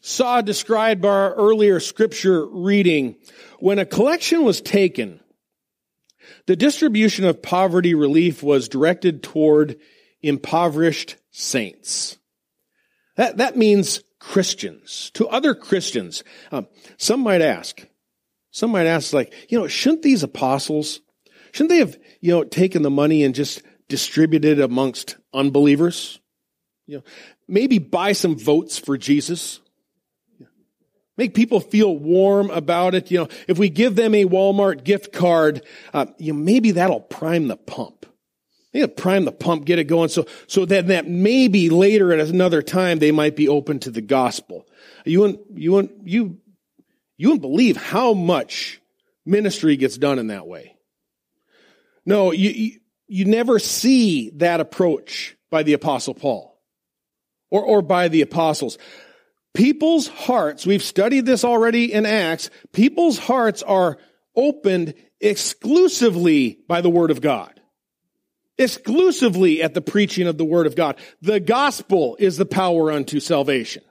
saw 0.02 0.42
described 0.42 1.02
by 1.02 1.08
our 1.08 1.36
earlier 1.36 1.80
scripture 1.80 2.46
reading, 2.46 3.16
when 3.60 3.80
a 3.80 3.86
collection 3.86 4.44
was 4.44 4.60
taken, 4.60 5.22
the 6.48 6.58
distribution 6.58 7.24
of 7.24 7.42
poverty 7.42 7.96
relief 7.96 8.44
was 8.44 8.68
directed 8.68 9.24
toward 9.24 9.78
impoverished 10.22 11.16
saints. 11.32 12.18
That, 13.16 13.38
that 13.38 13.56
means 13.56 14.02
Christians, 14.22 15.10
to 15.16 15.28
other 15.28 15.56
Christians. 15.56 16.24
Um, 16.52 16.68
some 16.98 17.22
might 17.22 17.42
ask, 17.42 17.86
some 18.52 18.72
might 18.72 18.86
ask 18.86 19.14
like, 19.14 19.34
you 19.50 19.60
know, 19.60 19.68
shouldn't 19.68 20.04
these 20.04 20.22
apostles, 20.22 21.02
shouldn't 21.52 21.72
they 21.72 21.80
have, 21.80 21.98
you 22.22 22.32
know, 22.32 22.44
taken 22.44 22.84
the 22.84 22.92
money 22.92 23.24
and 23.24 23.34
just 23.34 23.64
distributed 23.90 24.60
amongst 24.60 25.18
unbelievers? 25.34 26.20
You 26.86 26.98
know, 26.98 27.04
maybe 27.48 27.80
buy 27.80 28.12
some 28.12 28.38
votes 28.38 28.78
for 28.78 28.96
Jesus. 28.96 29.60
Make 31.18 31.34
people 31.34 31.60
feel 31.60 31.98
warm 31.98 32.52
about 32.52 32.94
it. 32.94 33.10
You 33.10 33.22
know, 33.22 33.28
if 33.48 33.58
we 33.58 33.70
give 33.70 33.96
them 33.96 34.14
a 34.14 34.26
Walmart 34.26 34.84
gift 34.84 35.12
card, 35.12 35.66
uh, 35.96 36.06
you 36.20 36.34
know, 36.34 36.40
maybe 36.40 36.72
that'll 36.72 37.02
prime 37.02 37.48
the 37.48 37.58
pump. 37.58 38.01
Maybe 38.74 38.88
prime 38.88 39.26
the 39.26 39.32
pump, 39.32 39.66
get 39.66 39.80
it 39.80 39.86
going, 39.86 40.10
so 40.10 40.26
so 40.48 40.66
that 40.66 40.88
that 40.88 41.08
maybe 41.08 41.70
later 41.70 42.14
at 42.14 42.20
another 42.20 42.62
time 42.62 43.00
they 43.00 43.12
might 43.12 43.36
be 43.36 43.50
open 43.50 43.80
to 43.80 43.92
the 43.92 44.02
gospel. 44.02 44.68
You 45.06 45.20
wouldn't 45.20 45.40
you 45.56 45.72
wouldn't 45.74 46.08
you 46.08 46.38
you 47.18 47.28
wouldn't 47.28 47.42
believe 47.42 47.78
how 47.78 48.14
much 48.14 48.80
ministry 49.26 49.76
gets 49.76 49.98
done 49.98 50.20
in 50.20 50.28
that 50.28 50.48
way. 50.48 50.76
No, 52.06 52.32
you, 52.32 52.50
you, 52.50 52.80
you 53.08 53.26
never 53.26 53.60
see 53.60 54.32
that 54.36 54.60
approach 54.60 55.36
by 55.52 55.64
the 55.64 55.74
apostle 55.74 56.14
Paul. 56.14 56.58
or, 57.52 57.64
or 57.64 57.82
by 57.84 58.08
the 58.08 58.22
apostles. 58.22 58.80
People's 59.54 60.08
hearts, 60.08 60.66
we've 60.66 60.82
studied 60.82 61.26
this 61.26 61.44
already 61.44 61.94
in 61.94 62.06
Acts, 62.06 62.50
people's 62.72 63.20
hearts 63.20 63.62
are 63.62 63.98
opened 64.36 64.96
exclusively 65.20 66.58
by 66.68 66.82
the 66.82 66.90
Word 66.90 67.12
of 67.12 67.22
God. 67.22 67.61
Exclusively 68.62 69.62
at 69.64 69.74
the 69.74 69.82
preaching 69.82 70.28
of 70.28 70.38
the 70.38 70.46
Word 70.46 70.68
of 70.68 70.76
God. 70.76 70.98
The 71.22 71.40
gospel 71.40 72.16
is 72.20 72.38
the 72.38 72.46
power 72.46 72.92
unto 72.92 73.20
salvation. 73.20 73.84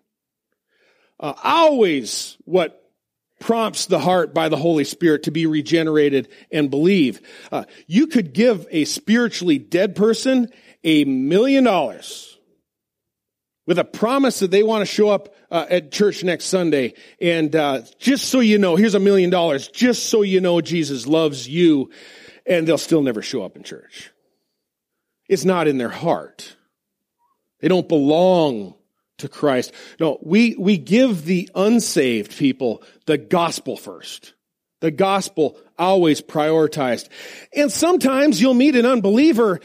Uh, 1.18 1.34
always 1.42 2.38
what 2.44 2.80
prompts 3.40 3.86
the 3.86 3.98
heart 3.98 4.32
by 4.32 4.48
the 4.48 4.56
Holy 4.56 4.84
Spirit 4.84 5.24
to 5.24 5.30
be 5.30 5.46
regenerated 5.46 6.28
and 6.52 6.70
believe. 6.70 7.20
Uh, 7.50 7.64
you 7.86 8.06
could 8.06 8.32
give 8.32 8.66
a 8.70 8.84
spiritually 8.84 9.58
dead 9.58 9.96
person 9.96 10.50
a 10.84 11.04
million 11.04 11.64
dollars 11.64 12.38
with 13.66 13.78
a 13.78 13.84
promise 13.84 14.40
that 14.40 14.50
they 14.50 14.62
want 14.62 14.82
to 14.82 14.86
show 14.86 15.08
up 15.10 15.34
uh, 15.50 15.66
at 15.68 15.92
church 15.92 16.22
next 16.24 16.46
Sunday. 16.46 16.94
And 17.20 17.54
uh, 17.54 17.82
just 17.98 18.26
so 18.26 18.40
you 18.40 18.58
know, 18.58 18.76
here's 18.76 18.94
a 18.94 19.00
million 19.00 19.30
dollars, 19.30 19.68
just 19.68 20.06
so 20.06 20.22
you 20.22 20.40
know 20.40 20.60
Jesus 20.60 21.06
loves 21.06 21.48
you, 21.48 21.90
and 22.46 22.66
they'll 22.66 22.78
still 22.78 23.02
never 23.02 23.22
show 23.22 23.42
up 23.42 23.56
in 23.56 23.62
church. 23.62 24.10
It's 25.30 25.44
not 25.44 25.68
in 25.68 25.78
their 25.78 25.88
heart. 25.88 26.56
They 27.60 27.68
don't 27.68 27.88
belong 27.88 28.74
to 29.18 29.28
Christ. 29.28 29.72
No, 30.00 30.18
we, 30.22 30.56
we 30.56 30.76
give 30.76 31.24
the 31.24 31.48
unsaved 31.54 32.36
people 32.36 32.82
the 33.06 33.16
gospel 33.16 33.76
first. 33.76 34.34
The 34.80 34.90
gospel 34.90 35.56
always 35.78 36.20
prioritized. 36.20 37.08
And 37.54 37.70
sometimes 37.70 38.40
you'll 38.40 38.54
meet 38.54 38.74
an 38.74 38.86
unbeliever 38.86 39.60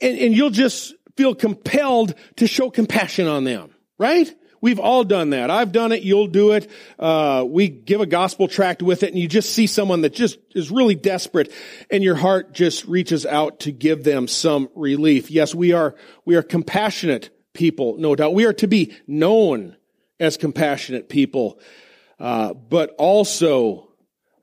and, 0.00 0.18
and 0.18 0.34
you'll 0.34 0.48
just 0.48 0.94
feel 1.18 1.34
compelled 1.34 2.14
to 2.36 2.46
show 2.46 2.70
compassion 2.70 3.26
on 3.26 3.44
them, 3.44 3.74
right? 3.98 4.34
We've 4.60 4.78
all 4.78 5.04
done 5.04 5.30
that. 5.30 5.50
I've 5.50 5.72
done 5.72 5.92
it. 5.92 6.02
You'll 6.02 6.26
do 6.26 6.52
it. 6.52 6.70
Uh, 6.98 7.44
we 7.48 7.68
give 7.68 8.00
a 8.00 8.06
gospel 8.06 8.46
tract 8.46 8.82
with 8.82 9.02
it 9.02 9.10
and 9.10 9.18
you 9.18 9.26
just 9.26 9.54
see 9.54 9.66
someone 9.66 10.02
that 10.02 10.12
just 10.12 10.38
is 10.54 10.70
really 10.70 10.94
desperate 10.94 11.52
and 11.90 12.04
your 12.04 12.14
heart 12.14 12.52
just 12.52 12.84
reaches 12.84 13.24
out 13.24 13.60
to 13.60 13.72
give 13.72 14.04
them 14.04 14.28
some 14.28 14.68
relief. 14.74 15.30
Yes, 15.30 15.54
we 15.54 15.72
are, 15.72 15.94
we 16.24 16.36
are 16.36 16.42
compassionate 16.42 17.30
people, 17.54 17.96
no 17.98 18.14
doubt. 18.14 18.34
We 18.34 18.44
are 18.44 18.52
to 18.54 18.66
be 18.66 18.94
known 19.06 19.76
as 20.18 20.36
compassionate 20.36 21.08
people, 21.08 21.58
uh, 22.18 22.52
but 22.52 22.94
also 22.98 23.88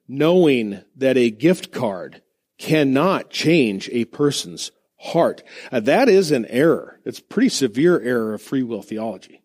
knowing 0.07 0.81
that 0.95 1.17
a 1.17 1.29
gift 1.29 1.71
card 1.71 2.23
cannot 2.57 3.29
change 3.29 3.87
a 3.91 4.05
person's 4.05 4.71
heart. 4.97 5.43
Uh, 5.71 5.79
that 5.81 6.09
is 6.09 6.31
an 6.31 6.47
error. 6.47 6.99
It's 7.05 7.19
pretty 7.19 7.49
severe 7.49 8.01
error 8.01 8.33
of 8.33 8.41
free 8.41 8.63
will 8.63 8.81
theology. 8.81 9.43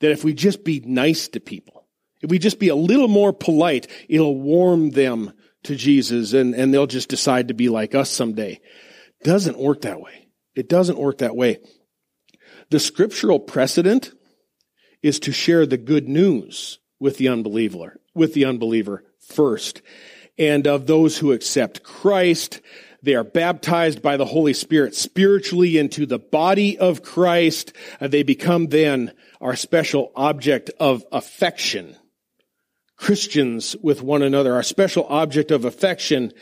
That 0.00 0.12
if 0.12 0.24
we 0.24 0.32
just 0.32 0.64
be 0.64 0.80
nice 0.80 1.28
to 1.28 1.40
people, 1.40 1.86
if 2.22 2.30
we 2.30 2.38
just 2.38 2.58
be 2.58 2.68
a 2.68 2.74
little 2.74 3.08
more 3.08 3.32
polite, 3.32 3.86
it'll 4.08 4.38
warm 4.38 4.90
them 4.90 5.32
to 5.64 5.76
Jesus 5.76 6.32
and, 6.32 6.54
and 6.54 6.72
they'll 6.72 6.86
just 6.86 7.08
decide 7.08 7.48
to 7.48 7.54
be 7.54 7.68
like 7.68 7.94
us 7.94 8.10
someday. 8.10 8.60
Doesn't 9.22 9.58
work 9.58 9.82
that 9.82 10.00
way. 10.00 10.28
It 10.54 10.68
doesn't 10.68 10.98
work 10.98 11.18
that 11.18 11.36
way. 11.36 11.58
The 12.70 12.80
scriptural 12.80 13.40
precedent 13.40 14.12
is 15.02 15.20
to 15.20 15.32
share 15.32 15.66
the 15.66 15.78
good 15.78 16.08
news 16.08 16.78
with 16.98 17.16
the 17.16 17.28
unbeliever, 17.28 18.00
with 18.14 18.34
the 18.34 18.44
unbeliever 18.44 19.04
first. 19.18 19.82
And 20.38 20.66
of 20.66 20.86
those 20.86 21.18
who 21.18 21.32
accept 21.32 21.82
Christ, 21.82 22.60
they 23.02 23.14
are 23.14 23.24
baptized 23.24 24.02
by 24.02 24.16
the 24.16 24.26
Holy 24.26 24.52
Spirit 24.52 24.94
spiritually 24.94 25.78
into 25.78 26.06
the 26.06 26.18
body 26.18 26.78
of 26.78 27.02
Christ. 27.02 27.72
Uh, 28.00 28.08
they 28.08 28.22
become 28.22 28.66
then 28.66 29.12
our 29.40 29.56
special 29.56 30.12
object 30.14 30.70
of 30.78 31.04
affection. 31.12 31.96
Christians 32.96 33.74
with 33.82 34.02
one 34.02 34.22
another, 34.22 34.54
our 34.54 34.62
special 34.62 35.06
object 35.06 35.50
of 35.50 35.64
affection, 35.64 36.32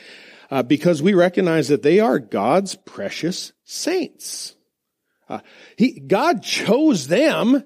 uh, 0.51 0.63
because 0.63 1.01
we 1.01 1.15
recognize 1.15 1.69
that 1.69 1.83
they 1.83 2.01
are 2.01 2.19
God's 2.19 2.75
precious 2.75 3.53
saints. 3.65 4.57
Uh, 5.29 5.41
he, 5.77 6.01
God 6.01 6.43
chose 6.43 7.07
them 7.07 7.63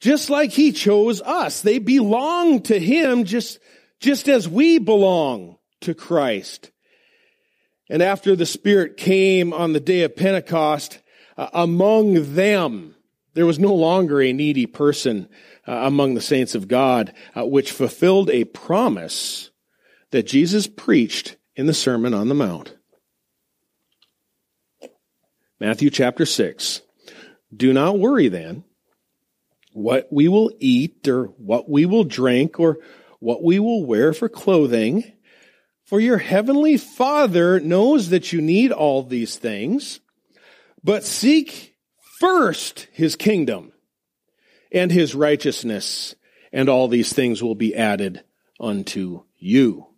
just 0.00 0.28
like 0.28 0.50
he 0.50 0.72
chose 0.72 1.22
us. 1.22 1.62
They 1.62 1.78
belong 1.78 2.62
to 2.62 2.78
him 2.78 3.24
just, 3.24 3.60
just 4.00 4.28
as 4.28 4.48
we 4.48 4.78
belong 4.78 5.58
to 5.82 5.94
Christ. 5.94 6.70
And 7.88 8.02
after 8.02 8.34
the 8.34 8.46
Spirit 8.46 8.96
came 8.96 9.52
on 9.52 9.72
the 9.72 9.80
day 9.80 10.02
of 10.02 10.16
Pentecost, 10.16 10.98
uh, 11.36 11.48
among 11.54 12.34
them, 12.34 12.96
there 13.34 13.46
was 13.46 13.58
no 13.58 13.74
longer 13.74 14.20
a 14.20 14.32
needy 14.32 14.66
person 14.66 15.28
uh, 15.66 15.72
among 15.72 16.14
the 16.14 16.20
saints 16.20 16.54
of 16.54 16.68
God, 16.68 17.14
uh, 17.36 17.46
which 17.46 17.72
fulfilled 17.72 18.30
a 18.30 18.44
promise 18.44 19.50
that 20.10 20.26
Jesus 20.26 20.66
preached 20.66 21.36
in 21.56 21.66
the 21.66 21.74
Sermon 21.74 22.14
on 22.14 22.28
the 22.28 22.34
Mount. 22.34 22.76
Matthew 25.60 25.90
chapter 25.90 26.26
6. 26.26 26.82
Do 27.54 27.72
not 27.72 27.98
worry 27.98 28.28
then 28.28 28.64
what 29.72 30.08
we 30.10 30.28
will 30.28 30.50
eat 30.58 31.06
or 31.08 31.26
what 31.26 31.68
we 31.68 31.86
will 31.86 32.04
drink 32.04 32.58
or 32.58 32.78
what 33.20 33.42
we 33.42 33.58
will 33.58 33.84
wear 33.84 34.12
for 34.12 34.28
clothing. 34.28 35.12
For 35.84 36.00
your 36.00 36.18
heavenly 36.18 36.76
Father 36.76 37.60
knows 37.60 38.10
that 38.10 38.32
you 38.32 38.40
need 38.40 38.72
all 38.72 39.02
these 39.02 39.36
things, 39.36 40.00
but 40.82 41.04
seek 41.04 41.71
first 42.22 42.86
his 42.92 43.16
kingdom 43.16 43.72
and 44.70 44.92
his 44.92 45.12
righteousness, 45.12 46.14
and 46.52 46.68
all 46.68 46.86
these 46.86 47.12
things 47.12 47.42
will 47.42 47.56
be 47.56 47.74
added 47.74 48.22
unto 48.60 49.24
you. 49.38 49.88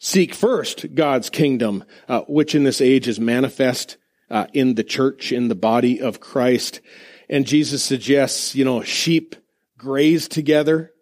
Seek 0.00 0.34
first 0.34 0.96
God's 0.96 1.30
kingdom, 1.30 1.84
uh, 2.08 2.22
which 2.22 2.56
in 2.56 2.64
this 2.64 2.80
age 2.80 3.06
is 3.06 3.20
manifest 3.20 3.98
uh, 4.30 4.48
in 4.52 4.74
the 4.74 4.82
church, 4.82 5.30
in 5.30 5.46
the 5.46 5.54
body 5.54 6.00
of 6.00 6.18
Christ. 6.18 6.80
And 7.28 7.46
Jesus 7.46 7.84
suggests, 7.84 8.56
you 8.56 8.64
know, 8.64 8.82
sheep 8.82 9.36
graze 9.78 10.26
together. 10.26 10.92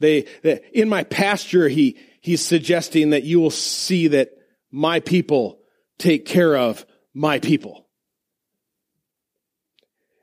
They, 0.00 0.26
they, 0.42 0.60
in 0.74 0.90
my 0.90 1.04
pasture, 1.04 1.66
he, 1.66 1.96
he's 2.20 2.44
suggesting 2.44 3.10
that 3.10 3.24
you 3.24 3.40
will 3.40 3.50
see 3.50 4.08
that 4.08 4.32
my 4.70 5.00
people 5.00 5.60
take 5.96 6.26
care 6.26 6.54
of 6.54 6.84
my 7.14 7.38
people. 7.38 7.83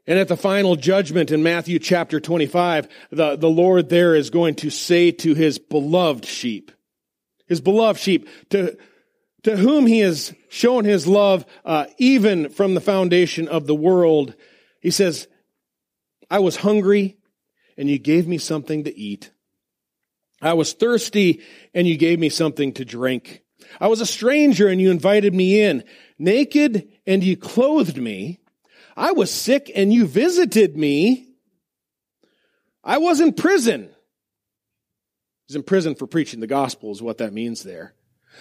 And 0.07 0.17
at 0.17 0.27
the 0.27 0.37
final 0.37 0.75
judgment 0.75 1.31
in 1.31 1.43
Matthew 1.43 1.77
chapter 1.79 2.19
25, 2.19 2.87
the, 3.11 3.35
the 3.35 3.49
Lord 3.49 3.89
there 3.89 4.15
is 4.15 4.29
going 4.29 4.55
to 4.55 4.69
say 4.69 5.11
to 5.11 5.35
his 5.35 5.59
beloved 5.59 6.25
sheep, 6.25 6.71
his 7.47 7.61
beloved 7.61 7.99
sheep, 7.99 8.27
to, 8.49 8.77
to 9.43 9.57
whom 9.57 9.85
he 9.85 9.99
has 9.99 10.33
shown 10.49 10.85
his 10.85 11.07
love 11.07 11.45
uh, 11.65 11.85
even 11.97 12.49
from 12.49 12.73
the 12.73 12.81
foundation 12.81 13.47
of 13.47 13.67
the 13.67 13.75
world. 13.75 14.33
He 14.81 14.91
says, 14.91 15.27
I 16.29 16.39
was 16.39 16.57
hungry 16.57 17.17
and 17.77 17.89
you 17.89 17.99
gave 17.99 18.27
me 18.27 18.37
something 18.37 18.83
to 18.85 18.97
eat. 18.97 19.31
I 20.41 20.53
was 20.53 20.73
thirsty 20.73 21.41
and 21.73 21.87
you 21.87 21.97
gave 21.97 22.19
me 22.19 22.29
something 22.29 22.73
to 22.73 22.85
drink. 22.85 23.43
I 23.79 23.87
was 23.87 24.01
a 24.01 24.05
stranger 24.05 24.67
and 24.67 24.81
you 24.81 24.89
invited 24.91 25.33
me 25.33 25.61
in. 25.61 25.83
Naked 26.17 26.89
and 27.05 27.23
you 27.23 27.37
clothed 27.37 27.97
me. 27.97 28.40
I 28.95 29.11
was 29.11 29.31
sick 29.31 29.71
and 29.73 29.93
you 29.93 30.05
visited 30.05 30.77
me. 30.77 31.27
I 32.83 32.97
was 32.97 33.19
in 33.19 33.33
prison. 33.33 33.89
He's 35.47 35.55
in 35.55 35.63
prison 35.63 35.95
for 35.95 36.07
preaching 36.07 36.39
the 36.39 36.47
gospel 36.47 36.91
is 36.91 37.01
what 37.01 37.19
that 37.19 37.33
means 37.33 37.63
there. 37.63 37.93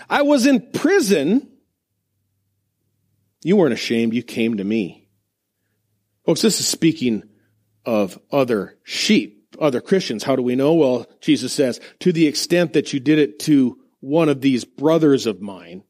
I 0.09 0.23
was 0.23 0.47
in 0.47 0.71
prison. 0.73 1.49
You 3.43 3.57
weren't 3.57 3.73
ashamed. 3.73 4.15
You 4.15 4.23
came 4.23 4.59
to 4.59 4.65
me. 4.65 5.09
Folks, 6.25 6.43
this 6.43 6.61
is 6.61 6.67
speaking 6.67 7.25
of 7.85 8.19
other 8.31 8.77
sheep, 8.85 9.57
other 9.61 9.81
Christians. 9.81 10.23
How 10.23 10.37
do 10.37 10.43
we 10.43 10.55
know? 10.55 10.75
Well, 10.75 11.07
Jesus 11.21 11.53
says, 11.53 11.81
to 12.01 12.13
the 12.13 12.27
extent 12.27 12.75
that 12.75 12.93
you 12.93 13.01
did 13.01 13.19
it 13.19 13.41
to 13.41 13.79
one 14.01 14.29
of 14.29 14.41
these 14.41 14.65
brothers 14.65 15.27
of 15.27 15.41
mine, 15.41 15.83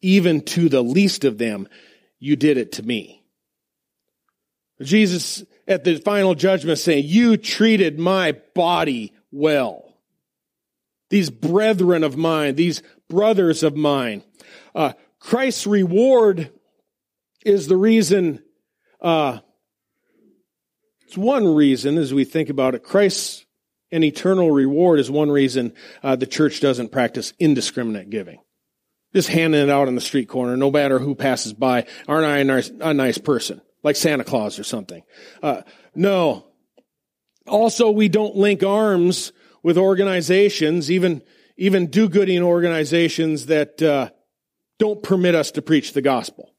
even 0.00 0.40
to 0.42 0.68
the 0.68 0.82
least 0.82 1.24
of 1.24 1.38
them, 1.38 1.68
you 2.18 2.36
did 2.36 2.56
it 2.56 2.72
to 2.72 2.82
me. 2.82 3.19
Jesus 4.82 5.44
at 5.66 5.84
the 5.84 5.96
final 5.96 6.34
judgment 6.34 6.78
saying, 6.78 7.04
you 7.06 7.36
treated 7.36 7.98
my 7.98 8.32
body 8.54 9.12
well. 9.30 9.96
These 11.10 11.30
brethren 11.30 12.04
of 12.04 12.16
mine, 12.16 12.54
these 12.54 12.82
brothers 13.08 13.62
of 13.62 13.76
mine. 13.76 14.22
Uh, 14.74 14.92
Christ's 15.18 15.66
reward 15.66 16.50
is 17.44 17.66
the 17.66 17.76
reason, 17.76 18.42
uh, 19.00 19.38
it's 21.06 21.16
one 21.16 21.54
reason 21.54 21.98
as 21.98 22.14
we 22.14 22.24
think 22.24 22.48
about 22.48 22.74
it. 22.74 22.82
Christ's 22.82 23.44
an 23.92 24.04
eternal 24.04 24.50
reward 24.50 25.00
is 25.00 25.10
one 25.10 25.30
reason 25.30 25.74
uh, 26.02 26.14
the 26.14 26.26
church 26.26 26.60
doesn't 26.60 26.92
practice 26.92 27.32
indiscriminate 27.38 28.08
giving. 28.08 28.38
Just 29.14 29.28
handing 29.28 29.60
it 29.60 29.70
out 29.70 29.88
on 29.88 29.94
the 29.94 30.00
street 30.00 30.28
corner, 30.28 30.56
no 30.56 30.70
matter 30.70 30.98
who 30.98 31.14
passes 31.14 31.52
by. 31.52 31.86
Aren't 32.06 32.26
I 32.26 32.38
a 32.38 32.44
nice, 32.44 32.70
a 32.80 32.94
nice 32.94 33.18
person? 33.18 33.60
like 33.82 33.96
Santa 33.96 34.24
Claus 34.24 34.58
or 34.58 34.64
something. 34.64 35.02
Uh, 35.42 35.62
no. 35.94 36.46
Also, 37.46 37.90
we 37.90 38.08
don't 38.08 38.36
link 38.36 38.62
arms 38.62 39.32
with 39.62 39.78
organizations, 39.78 40.90
even 40.90 41.22
even 41.56 41.88
do-gooding 41.88 42.42
organizations 42.42 43.46
that 43.46 43.82
uh, 43.82 44.08
don't 44.78 45.02
permit 45.02 45.34
us 45.34 45.50
to 45.52 45.62
preach 45.62 45.92
the 45.92 46.00
gospel. 46.00 46.54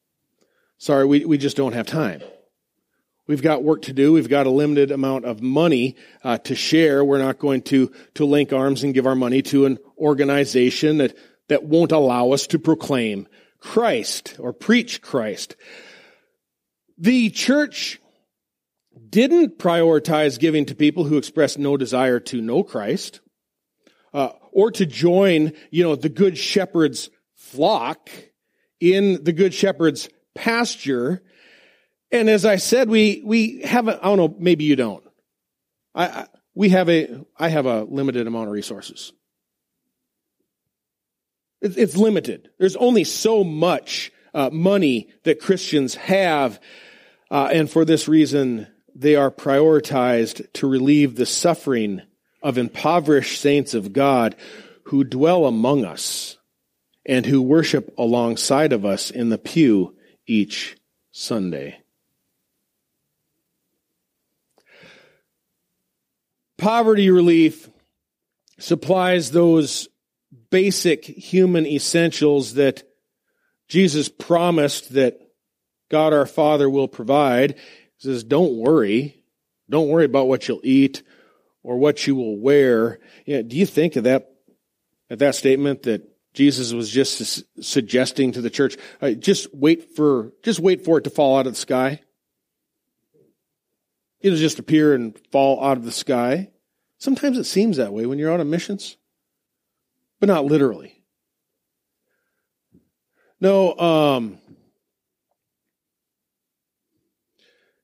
Sorry, 0.78 1.06
we, 1.06 1.26
we 1.26 1.40
just 1.40 1.58
don't 1.58 1.74
have 1.74 1.88
time. 1.88 2.22
We've 3.26 3.42
got 3.42 3.64
work 3.64 3.84
to 3.84 3.94
do. 3.94 4.14
We've 4.14 4.30
got 4.30 4.46
a 4.46 4.52
limited 4.52 4.92
amount 4.92 5.26
of 5.26 5.42
money 5.42 5.96
uh, 6.24 6.38
to 6.40 6.54
share. 6.54 7.04
We're 7.04 7.18
not 7.18 7.40
going 7.40 7.64
to 7.64 7.92
to 8.16 8.26
link 8.26 8.54
arms 8.54 8.84
and 8.84 8.94
give 8.94 9.08
our 9.08 9.16
money 9.16 9.42
to 9.44 9.66
an 9.66 9.80
organization 9.98 10.98
that 10.98 11.16
that 11.52 11.66
won't 11.66 11.92
allow 11.92 12.32
us 12.32 12.48
to 12.48 12.58
proclaim 12.58 13.28
Christ 13.60 14.38
or 14.40 14.54
preach 14.54 15.02
Christ. 15.02 15.58
The 16.98 17.30
church 17.30 18.00
didn't 19.10 19.60
prioritize 19.60 20.40
giving 20.40 20.66
to 20.68 20.76
people 20.76 21.04
who 21.04 21.18
expressed 21.18 21.60
no 21.60 21.76
desire 21.76 22.22
to 22.22 22.42
know 22.42 22.64
Christ 22.64 23.20
uh, 24.14 24.30
or 24.54 24.72
to 24.72 24.86
join, 24.86 25.52
you 25.72 25.84
know, 25.84 25.98
the 25.98 26.08
good 26.08 26.38
shepherd's 26.38 27.10
flock 27.36 28.10
in 28.80 29.22
the 29.26 29.34
good 29.34 29.54
shepherd's 29.54 30.08
pasture. 30.34 31.22
And 32.14 32.30
as 32.30 32.46
I 32.46 32.56
said, 32.56 32.88
we 32.88 33.24
we 33.26 33.60
have 33.64 33.90
a, 33.90 34.00
I 34.00 34.08
don't 34.08 34.18
know, 34.18 34.36
maybe 34.40 34.64
you 34.64 34.78
don't. 34.78 35.04
I, 35.94 36.06
I 36.06 36.28
we 36.56 36.70
have 36.70 36.90
a 36.90 37.26
I 37.38 37.50
have 37.50 37.66
a 37.66 37.84
limited 37.84 38.26
amount 38.26 38.48
of 38.48 38.54
resources. 38.54 39.12
It's 41.62 41.96
limited. 41.96 42.50
There's 42.58 42.76
only 42.76 43.04
so 43.04 43.44
much 43.44 44.12
uh, 44.34 44.50
money 44.52 45.10
that 45.24 45.40
Christians 45.40 45.96
have, 45.96 46.60
uh, 47.30 47.50
and 47.54 47.70
for 47.70 47.86
this 47.86 48.08
reason, 48.08 48.68
they 48.96 49.16
are 49.16 49.32
prioritized 49.32 50.52
to 50.54 50.68
relieve 50.68 51.16
the 51.16 51.26
suffering 51.26 52.02
of 52.42 52.58
impoverished 52.58 53.40
saints 53.40 53.74
of 53.74 53.94
God 53.94 54.36
who 54.86 55.04
dwell 55.04 55.46
among 55.46 55.86
us 55.86 56.38
and 57.06 57.26
who 57.26 57.42
worship 57.42 57.94
alongside 57.98 58.74
of 58.74 58.86
us 58.86 59.12
in 59.12 59.30
the 59.30 59.38
pew 59.38 59.96
each 60.26 60.78
Sunday. 61.12 61.78
Poverty 66.58 67.10
relief 67.10 67.70
supplies 68.60 69.32
those 69.32 69.88
basic 70.52 71.06
human 71.06 71.66
essentials 71.66 72.54
that 72.54 72.84
Jesus 73.68 74.10
promised 74.10 74.94
that 74.94 75.20
God 75.90 76.14
our 76.14 76.26
Father 76.26 76.70
will 76.70 76.88
provide. 76.88 77.56
He 77.98 78.10
says, 78.10 78.24
don't 78.24 78.58
worry. 78.58 79.24
Don't 79.70 79.88
worry 79.88 80.06
about 80.06 80.28
what 80.28 80.48
you'll 80.48 80.62
eat 80.64 81.02
or 81.64 81.78
what 81.78 82.06
you 82.06 82.16
will 82.16 82.38
wear. 82.38 83.00
You 83.26 83.38
know, 83.38 83.44
do 83.44 83.56
you 83.56 83.66
think 83.66 83.96
of 83.96 84.04
that, 84.04 84.30
at 85.10 85.20
that 85.20 85.36
statement 85.36 85.84
that 85.84 86.08
Jesus 86.34 86.74
was 86.74 86.90
just 86.90 87.18
su- 87.18 87.44
suggesting 87.62 88.34
to 88.34 88.42
the 88.42 88.50
church, 88.50 88.78
uh, 89.02 89.12
just 89.12 89.54
wait 89.54 89.96
for, 89.96 90.32
just 90.44 90.60
wait 90.60 90.84
for 90.84 90.98
it 90.98 91.06
to 91.06 91.10
fall 91.10 91.38
out 91.38 91.48
of 91.48 91.54
the 91.54 91.60
sky? 91.60 92.02
It'll 94.20 94.38
just 94.38 94.60
appear 94.60 94.94
and 94.94 95.18
fall 95.32 95.64
out 95.64 95.78
of 95.78 95.86
the 95.86 95.92
sky. 95.92 96.50
Sometimes 96.98 97.38
it 97.38 97.46
seems 97.46 97.78
that 97.78 97.94
way 97.94 98.06
when 98.06 98.20
you're 98.20 98.34
on 98.34 98.42
a 98.42 98.46
missions 98.46 98.98
but 100.22 100.28
not 100.28 100.46
literally. 100.46 101.04
No, 103.42 103.76
um, 103.76 104.38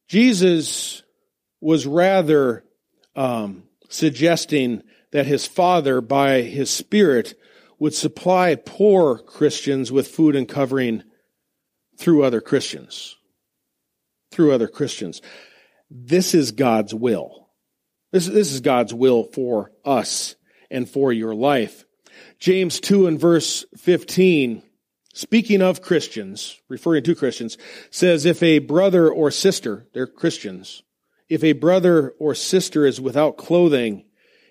Jesus 0.07 1.01
was 1.59 1.87
rather 1.87 2.63
um, 3.15 3.63
suggesting 3.89 4.83
that 5.11 5.25
his 5.25 5.47
Father, 5.47 5.99
by 5.99 6.43
his 6.43 6.69
Spirit, 6.69 7.33
would 7.79 7.95
supply 7.95 8.53
poor 8.53 9.17
Christians 9.17 9.91
with 9.91 10.07
food 10.07 10.35
and 10.35 10.47
covering 10.47 11.03
through 11.97 12.23
other 12.23 12.39
Christians. 12.39 13.17
Through 14.31 14.53
other 14.53 14.67
Christians. 14.67 15.23
This 15.89 16.35
is 16.35 16.51
God's 16.51 16.93
will. 16.93 17.49
This, 18.11 18.27
this 18.27 18.53
is 18.53 18.61
God's 18.61 18.93
will 18.93 19.23
for 19.23 19.71
us 19.83 20.35
and 20.69 20.87
for 20.87 21.11
your 21.11 21.33
life. 21.33 21.86
James 22.39 22.79
2 22.79 23.07
and 23.07 23.19
verse 23.19 23.65
15, 23.77 24.63
speaking 25.13 25.61
of 25.61 25.81
Christians, 25.81 26.61
referring 26.69 27.03
to 27.03 27.15
Christians, 27.15 27.57
says, 27.89 28.25
if 28.25 28.43
a 28.43 28.59
brother 28.59 29.09
or 29.09 29.31
sister, 29.31 29.87
they're 29.93 30.07
Christians, 30.07 30.83
if 31.29 31.43
a 31.43 31.53
brother 31.53 32.11
or 32.19 32.35
sister 32.35 32.85
is 32.85 33.01
without 33.01 33.37
clothing 33.37 34.05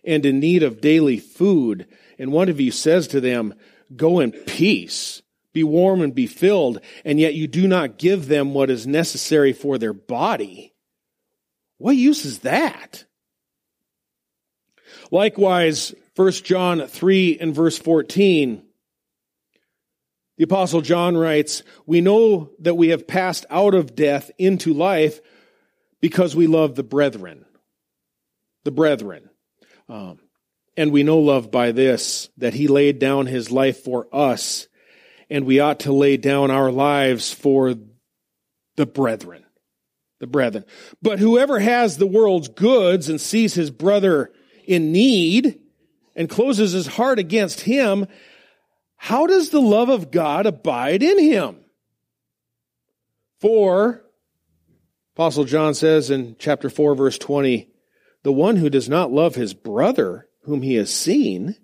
and 0.05 0.27
in 0.27 0.41
need 0.41 0.63
of 0.63 0.81
daily 0.81 1.19
food, 1.19 1.87
and 2.19 2.33
one 2.33 2.49
of 2.49 2.61
you 2.61 2.71
says 2.71 3.07
to 3.09 3.21
them, 3.21 3.55
go 3.95 4.21
in 4.21 4.33
peace, 4.33 5.23
be 5.53 5.65
warm 5.65 6.03
and 6.03 6.15
be 6.15 6.27
filled, 6.27 6.81
and 7.05 7.19
yet 7.19 7.35
you 7.35 7.47
do 7.47 7.67
not 7.67 7.99
give 7.99 8.29
them 8.29 8.53
what 8.53 8.71
is 8.71 8.87
necessary 8.87 9.53
for 9.53 9.79
their 9.79 9.93
body, 9.95 10.75
what 11.79 11.97
use 11.97 12.25
is 12.25 12.41
that? 12.41 13.05
Likewise, 15.11 15.95
1 16.17 16.33
John 16.33 16.87
3 16.87 17.39
and 17.39 17.55
verse 17.55 17.79
14, 17.79 18.63
the 20.39 20.45
apostle 20.45 20.81
John 20.81 21.17
writes, 21.17 21.63
we 21.85 22.01
know 22.01 22.51
that 22.61 22.75
we 22.75 22.89
have 22.89 23.07
passed 23.07 23.45
out 23.51 23.75
of 23.75 23.95
death 23.95 24.31
into 24.39 24.73
life 24.73 25.21
because 26.01 26.35
we 26.35 26.47
love 26.47 26.75
the 26.75 26.83
brethren. 26.83 27.45
The 28.65 28.71
brethren. 28.71 29.29
Um, 29.89 30.19
and 30.77 30.91
we 30.91 31.03
know 31.03 31.19
love 31.19 31.51
by 31.51 31.73
this, 31.73 32.31
that 32.39 32.55
he 32.55 32.67
laid 32.67 32.99
down 32.99 33.27
his 33.27 33.51
life 33.51 33.85
for 33.85 34.09
us, 34.13 34.69
and 35.31 35.45
we 35.45 35.61
ought 35.61 35.81
to 35.81 35.93
lay 35.93 36.17
down 36.17 36.51
our 36.51 36.71
lives 36.71 37.33
for 37.33 37.75
the 38.77 38.87
brethren. 38.87 39.45
The 40.21 40.27
brethren. 40.27 40.65
But 41.03 41.19
whoever 41.19 41.59
has 41.59 41.97
the 41.97 42.07
world's 42.07 42.49
goods 42.49 43.09
and 43.09 43.21
sees 43.21 43.55
his 43.55 43.71
brother 43.71 44.33
in 44.67 44.93
need, 44.93 45.61
and 46.17 46.29
closes 46.29 46.73
his 46.73 46.87
heart 46.87 47.19
against 47.19 47.61
him, 47.61 48.07
how 48.97 49.27
does 49.27 49.51
the 49.51 49.61
love 49.61 49.91
of 49.91 50.11
God 50.11 50.47
abide 50.47 51.03
in 51.03 51.19
him? 51.19 51.59
For, 53.41 54.03
Apostle 55.15 55.45
John 55.45 55.75
says 55.75 56.11
in 56.11 56.37
chapter 56.39 56.71
4, 56.71 56.95
verse 56.95 57.19
20, 57.19 57.69
the 58.23 58.33
one 58.33 58.57
who 58.57 58.71
does 58.71 58.89
not 58.89 59.13
love 59.13 59.35
his 59.35 59.55
brother 59.55 60.27
whom 60.43 60.63
he 60.63 60.75
has 60.75 60.93
seen, 60.93 61.57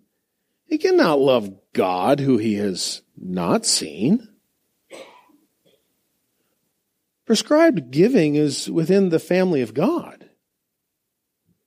he 0.67 0.79
cannot 0.79 1.19
love 1.19 1.51
God 1.73 2.21
who 2.21 2.37
he 2.37 2.55
has 2.55 3.03
not 3.17 3.65
seen. 3.65 4.29
Prescribed 7.25 7.91
giving 7.91 8.35
is 8.35 8.71
within 8.71 9.09
the 9.09 9.19
family 9.19 9.63
of 9.63 9.75
God. 9.75 10.29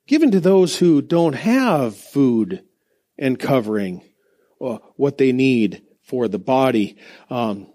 Given 0.05 0.29
to 0.31 0.39
those 0.39 0.77
who 0.77 1.01
don't 1.01 1.33
have 1.33 1.95
food 1.95 2.63
and 3.17 3.39
covering 3.39 4.01
uh, 4.61 4.77
what 4.95 5.17
they 5.17 5.31
need 5.31 5.83
for 6.03 6.27
the 6.27 6.39
body. 6.39 6.97
Um, 7.29 7.67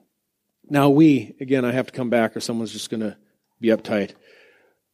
now 0.68 0.90
we, 0.90 1.34
again, 1.40 1.64
I 1.64 1.72
have 1.72 1.86
to 1.86 1.92
come 1.92 2.10
back 2.10 2.36
or 2.36 2.40
someone's 2.40 2.72
just 2.72 2.90
going 2.90 3.00
to 3.00 3.16
be 3.60 3.68
uptight. 3.68 4.12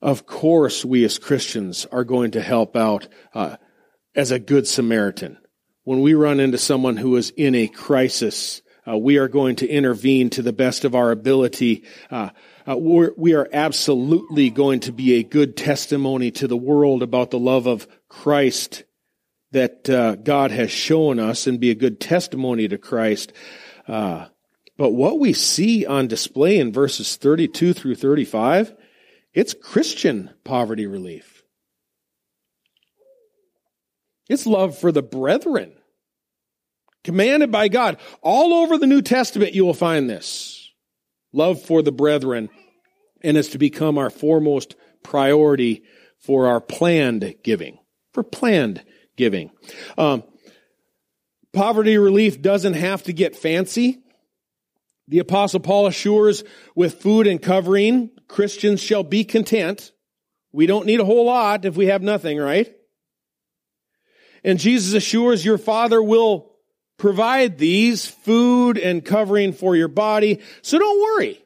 Of 0.01 0.27
course, 0.27 0.85
we 0.85 1.05
as 1.05 1.19
Christians 1.19 1.87
are 1.87 2.05
going 2.05 2.33
to 2.33 2.43
help 2.43 2.77
out 2.77 3.09
uh, 3.35 3.57
as 4.15 4.31
a 4.31 4.39
good 4.39 4.67
Samaritan. 4.67 5.39
When 5.85 6.01
we 6.01 6.15
run 6.15 6.41
into 6.41 6.59
someone 6.59 6.97
who 6.97 7.17
is 7.17 7.31
in 7.37 7.55
a 7.55 7.69
crisis, 7.69 8.63
uh, 8.89 8.97
we 8.97 9.19
are 9.19 9.29
going 9.29 9.57
to 9.57 9.69
intervene 9.69 10.31
to 10.31 10.43
the 10.43 10.53
best 10.53 10.85
of 10.85 10.95
our 10.95 11.11
ability. 11.11 11.85
Uh, 12.11 12.31
uh, 12.67 12.77
we 12.77 13.35
are 13.35 13.49
absolutely 13.53 14.51
going 14.51 14.81
to 14.81 14.93
be 14.93 15.15
a 15.15 15.23
good 15.23 15.57
testimony 15.57 16.31
to 16.33 16.49
the 16.49 16.57
world 16.57 17.03
about 17.03 17.31
the 17.31 17.39
love 17.39 17.67
of 17.67 17.87
Christ 18.09 18.85
that 19.53 19.89
uh, 19.89 20.17
God 20.17 20.51
has 20.51 20.71
shown 20.71 21.19
us 21.19 21.47
and 21.47 21.61
be 21.61 21.71
a 21.71 21.75
good 21.75 22.01
testimony 22.01 22.69
to 22.69 22.79
Christ. 22.79 23.33
Uh, 23.87 24.27
but 24.77 24.91
what 24.91 25.19
we 25.19 25.33
see 25.33 25.87
on 25.87 26.09
display 26.09 26.59
in 26.59 26.73
verses 26.73 27.17
32 27.17 27.73
through 27.73 27.95
35, 27.95 28.75
it's 29.33 29.55
Christian 29.55 30.31
poverty 30.45 30.87
relief. 30.87 31.43
It's 34.29 34.47
love 34.47 34.79
for 34.79 34.93
the 34.93 35.03
brethren. 35.03 35.73
Commanded 37.05 37.53
by 37.53 37.69
God. 37.69 37.99
All 38.21 38.53
over 38.53 38.77
the 38.77 38.87
New 38.87 39.01
Testament, 39.01 39.55
you 39.55 39.65
will 39.65 39.75
find 39.75 40.11
this. 40.11 40.73
Love 41.33 41.63
for 41.63 41.83
the 41.83 41.93
brethren. 41.93 42.49
And 43.23 43.37
it's 43.37 43.51
to 43.51 43.59
become 43.59 43.97
our 43.97 44.11
foremost 44.11 44.75
priority 45.03 45.85
for 46.19 46.49
our 46.49 46.61
planned 46.61 47.37
giving. 47.45 47.79
For 48.13 48.25
planned 48.25 48.83
giving. 49.17 49.51
Um, 49.97 50.23
poverty 51.53 51.99
relief 51.99 52.41
doesn't 52.41 52.75
have 52.75 53.03
to 53.05 53.13
get 53.13 53.37
fancy. 53.37 54.03
The 55.09 55.21
apostle 55.21 55.61
Paul 55.61 55.87
assures 55.87 56.45
with 56.75 57.01
food 57.01 57.27
and 57.27 57.41
covering, 57.41 58.11
Christians 58.29 58.81
shall 58.81 59.05
be 59.05 59.25
content. 59.25 59.93
We 60.53 60.67
don't 60.67 60.87
need 60.87 61.01
a 61.01 61.05
whole 61.05 61.27
lot 61.27 61.65
if 61.65 61.77
we 61.77 61.87
have 61.87 62.03
nothing, 62.03 62.39
right? 62.39 62.75
And 64.43 64.59
Jesus 64.59 64.95
assures 64.95 65.45
your 65.45 65.59
Father 65.59 66.03
will 66.03 66.53
provide 66.99 67.59
these 67.59 68.07
food 68.07 68.79
and 68.79 69.05
covering 69.05 69.53
for 69.53 69.77
your 69.77 69.89
body. 69.89 70.41
So 70.63 70.79
don't 70.79 71.01
worry. 71.01 71.43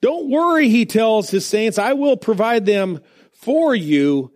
Don't 0.00 0.30
worry, 0.30 0.68
he 0.68 0.86
tells 0.86 1.30
his 1.30 1.46
saints, 1.46 1.78
I 1.78 1.92
will 1.92 2.16
provide 2.16 2.64
them 2.64 3.00
for 3.32 3.74
you 3.74 4.32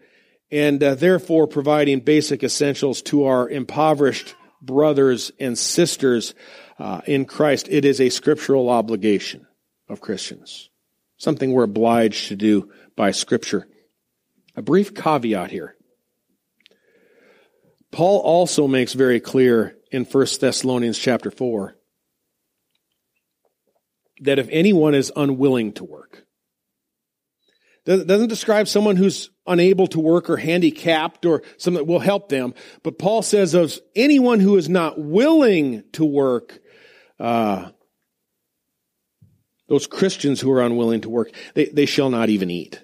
and 0.54 0.80
uh, 0.84 0.94
therefore 0.94 1.48
providing 1.48 1.98
basic 1.98 2.44
essentials 2.44 3.02
to 3.02 3.24
our 3.24 3.48
impoverished 3.48 4.36
brothers 4.62 5.32
and 5.40 5.58
sisters 5.58 6.32
uh, 6.78 7.00
in 7.08 7.24
Christ. 7.24 7.66
It 7.68 7.84
is 7.84 8.00
a 8.00 8.08
scriptural 8.08 8.70
obligation 8.70 9.48
of 9.88 10.00
Christians, 10.00 10.70
something 11.16 11.50
we're 11.50 11.64
obliged 11.64 12.28
to 12.28 12.36
do 12.36 12.70
by 12.94 13.10
Scripture. 13.10 13.66
A 14.54 14.62
brief 14.62 14.94
caveat 14.94 15.50
here. 15.50 15.74
Paul 17.90 18.20
also 18.20 18.68
makes 18.68 18.92
very 18.92 19.18
clear 19.18 19.76
in 19.90 20.04
1 20.04 20.26
Thessalonians 20.40 21.00
chapter 21.00 21.32
4 21.32 21.74
that 24.20 24.38
if 24.38 24.46
anyone 24.52 24.94
is 24.94 25.10
unwilling 25.16 25.72
to 25.72 25.84
work, 25.84 26.24
doesn't 27.84 28.28
describe 28.28 28.68
someone 28.68 28.94
who's 28.94 29.30
unable 29.46 29.86
to 29.88 30.00
work 30.00 30.30
or 30.30 30.36
handicapped 30.36 31.26
or 31.26 31.42
something 31.56 31.84
that 31.84 31.90
will 31.90 32.00
help 32.00 32.28
them. 32.28 32.54
But 32.82 32.98
Paul 32.98 33.22
says 33.22 33.54
of 33.54 33.78
anyone 33.94 34.40
who 34.40 34.56
is 34.56 34.68
not 34.68 34.98
willing 34.98 35.84
to 35.92 36.04
work, 36.04 36.60
uh, 37.20 37.70
those 39.68 39.86
Christians 39.86 40.40
who 40.40 40.50
are 40.52 40.62
unwilling 40.62 41.02
to 41.02 41.10
work, 41.10 41.30
they, 41.54 41.66
they 41.66 41.86
shall 41.86 42.10
not 42.10 42.28
even 42.28 42.50
eat. 42.50 42.82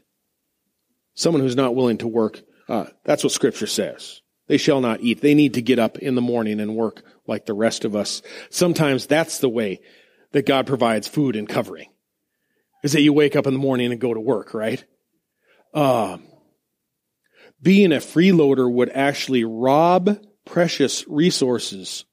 Someone 1.14 1.42
who's 1.42 1.56
not 1.56 1.74
willing 1.74 1.98
to 1.98 2.08
work, 2.08 2.40
uh, 2.68 2.86
that's 3.04 3.24
what 3.24 3.32
scripture 3.32 3.66
says. 3.66 4.20
They 4.46 4.56
shall 4.56 4.80
not 4.80 5.00
eat. 5.00 5.20
They 5.20 5.34
need 5.34 5.54
to 5.54 5.62
get 5.62 5.78
up 5.78 5.98
in 5.98 6.14
the 6.14 6.20
morning 6.20 6.58
and 6.60 6.74
work 6.74 7.02
like 7.26 7.46
the 7.46 7.54
rest 7.54 7.84
of 7.84 7.94
us. 7.94 8.22
Sometimes 8.50 9.06
that's 9.06 9.38
the 9.38 9.48
way 9.48 9.80
that 10.32 10.46
God 10.46 10.66
provides 10.66 11.06
food 11.06 11.36
and 11.36 11.48
covering. 11.48 11.88
Is 12.82 12.92
that 12.92 13.02
you 13.02 13.12
wake 13.12 13.36
up 13.36 13.46
in 13.46 13.52
the 13.52 13.60
morning 13.60 13.92
and 13.92 14.00
go 14.00 14.14
to 14.14 14.20
work, 14.20 14.54
right? 14.54 14.82
Uh, 15.74 16.18
being 17.62 17.92
a 17.92 17.96
freeloader 17.96 18.70
would 18.70 18.90
actually 18.90 19.44
rob 19.44 20.18
precious 20.44 21.06
resources 21.08 22.04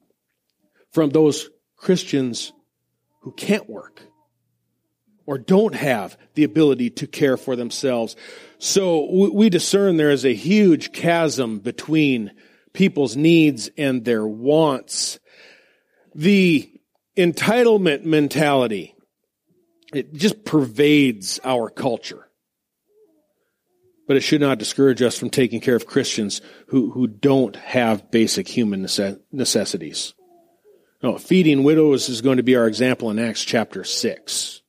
from 0.91 1.10
those 1.10 1.49
Christians 1.75 2.51
who 3.21 3.31
can't 3.31 3.69
work 3.69 4.01
or 5.25 5.38
don't 5.38 5.75
have 5.75 6.17
the 6.36 6.43
ability 6.43 6.89
to 6.89 7.07
care 7.07 7.38
for 7.38 7.55
themselves. 7.55 8.15
So 8.60 9.12
we 9.12 9.49
discern 9.49 9.97
there 9.97 10.10
is 10.10 10.25
a 10.25 10.33
huge 10.33 10.91
chasm 10.93 11.60
between 11.60 12.31
people's 12.73 13.15
needs 13.15 13.69
and 13.77 14.05
their 14.05 14.25
wants. 14.25 15.19
The 16.15 16.71
entitlement 17.17 18.05
mentality, 18.05 18.95
it 19.93 20.13
just 20.13 20.45
pervades 20.45 21.39
our 21.43 21.69
culture. 21.69 22.27
But 24.08 24.15
it 24.15 24.22
should 24.22 24.41
not 24.41 24.58
discourage 24.58 25.02
us 25.02 25.17
from 25.17 25.30
taking 25.30 25.60
care 25.60 25.76
of 25.76 25.86
Christians 25.86 26.41
who, 26.67 26.91
who 26.91 27.08
don't 27.08 27.56
have 27.58 28.10
basic 28.10 28.48
human 28.48 28.82
necessities. 29.32 30.13
No, 31.04 31.17
feeding 31.17 31.63
widows 31.63 32.10
is 32.10 32.22
going 32.22 32.38
to 32.38 32.43
be 32.43 32.56
our 32.56 32.67
example 32.67 33.12
in 33.12 33.20
Acts 33.20 33.43
chapter 33.43 33.84
6, 33.84 34.62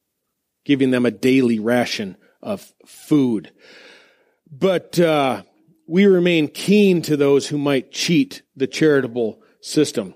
giving 0.64 0.90
them 0.90 1.06
a 1.06 1.10
daily 1.10 1.58
ration 1.58 2.16
of 2.42 2.70
food. 2.84 3.52
But 4.50 4.98
uh, 4.98 5.42
we 5.86 6.06
remain 6.06 6.48
keen 6.48 7.00
to 7.02 7.16
those 7.16 7.48
who 7.48 7.58
might 7.58 7.92
cheat 7.92 8.42
the 8.56 8.66
charitable 8.66 9.40
system. 9.60 10.14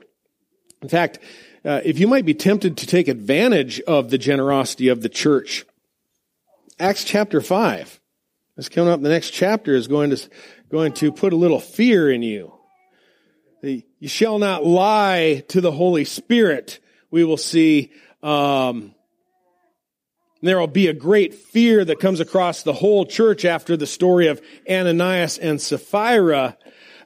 In 0.82 0.88
fact, 0.88 1.18
uh, 1.64 1.80
if 1.84 1.98
you 1.98 2.06
might 2.06 2.26
be 2.26 2.34
tempted 2.34 2.76
to 2.76 2.86
take 2.86 3.08
advantage 3.08 3.80
of 3.82 4.10
the 4.10 4.18
generosity 4.18 4.88
of 4.88 5.00
the 5.00 5.08
church, 5.08 5.64
Acts 6.78 7.04
chapter 7.04 7.40
5, 7.40 8.00
that's 8.56 8.68
coming 8.68 8.92
up 8.92 9.00
the 9.00 9.08
next 9.08 9.30
chapter, 9.30 9.74
is 9.74 9.88
going 9.88 10.10
to, 10.10 10.28
going 10.70 10.92
to 10.94 11.12
put 11.12 11.32
a 11.32 11.36
little 11.36 11.60
fear 11.60 12.10
in 12.10 12.22
you. 12.22 12.52
You 13.62 14.08
shall 14.08 14.38
not 14.38 14.64
lie 14.64 15.44
to 15.48 15.60
the 15.60 15.70
Holy 15.70 16.04
Spirit. 16.04 16.80
We 17.10 17.24
will 17.24 17.36
see 17.36 17.92
um, 18.22 18.94
there 20.42 20.58
will 20.58 20.66
be 20.66 20.88
a 20.88 20.92
great 20.92 21.34
fear 21.34 21.84
that 21.84 22.00
comes 22.00 22.18
across 22.18 22.64
the 22.64 22.72
whole 22.72 23.06
church 23.06 23.44
after 23.44 23.76
the 23.76 23.86
story 23.86 24.26
of 24.26 24.42
Ananias 24.68 25.38
and 25.38 25.60
Sapphira, 25.60 26.56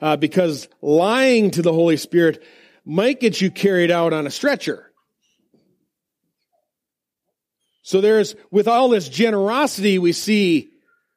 uh, 0.01 0.17
because 0.17 0.69
lying 0.81 1.51
to 1.53 1.63
the 1.63 1.73
Holy 1.73 1.99
Spirit 1.99 2.43
might 2.87 3.21
get 3.21 3.41
you 3.41 3.51
carried 3.51 3.91
out 3.91 4.15
on 4.15 4.27
a 4.27 4.31
stretcher. 4.31 4.91
So 7.83 8.01
there's, 8.01 8.35
with 8.51 8.67
all 8.67 8.89
this 8.89 9.09
generosity 9.09 9.99
we 9.99 10.13
see, 10.13 10.71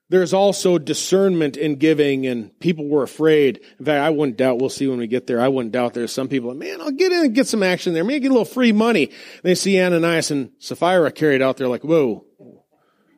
there's 0.10 0.34
also 0.34 0.80
discernment 0.80 1.56
in 1.56 1.76
giving 1.76 2.26
and 2.26 2.58
people 2.60 2.88
were 2.88 3.04
afraid. 3.04 3.62
In 3.80 3.86
fact, 3.86 4.04
I 4.04 4.10
wouldn't 4.10 4.38
doubt, 4.38 4.60
we'll 4.60 4.70
see 4.70 4.88
when 4.88 4.98
we 4.98 5.08
get 5.08 5.28
there, 5.28 5.40
I 5.40 5.48
wouldn't 5.48 5.72
doubt 5.72 5.94
there's 5.94 6.12
some 6.12 6.28
people, 6.28 6.54
man, 6.56 6.82
I'll 6.82 6.92
get 6.92 7.12
in 7.12 7.26
and 7.26 7.36
get 7.36 7.48
some 7.48 7.62
action 7.62 7.94
there. 7.94 8.04
Maybe 8.04 8.22
get 8.22 8.32
a 8.32 8.34
little 8.34 8.46
free 8.46 8.72
money. 8.72 9.12
They 9.44 9.56
see 9.56 9.80
Ananias 9.80 10.32
and 10.32 10.52
Sapphira 10.58 11.12
carried 11.12 11.44
out 11.44 11.58
there 11.58 11.68
like, 11.68 11.84
whoa, 11.84 12.26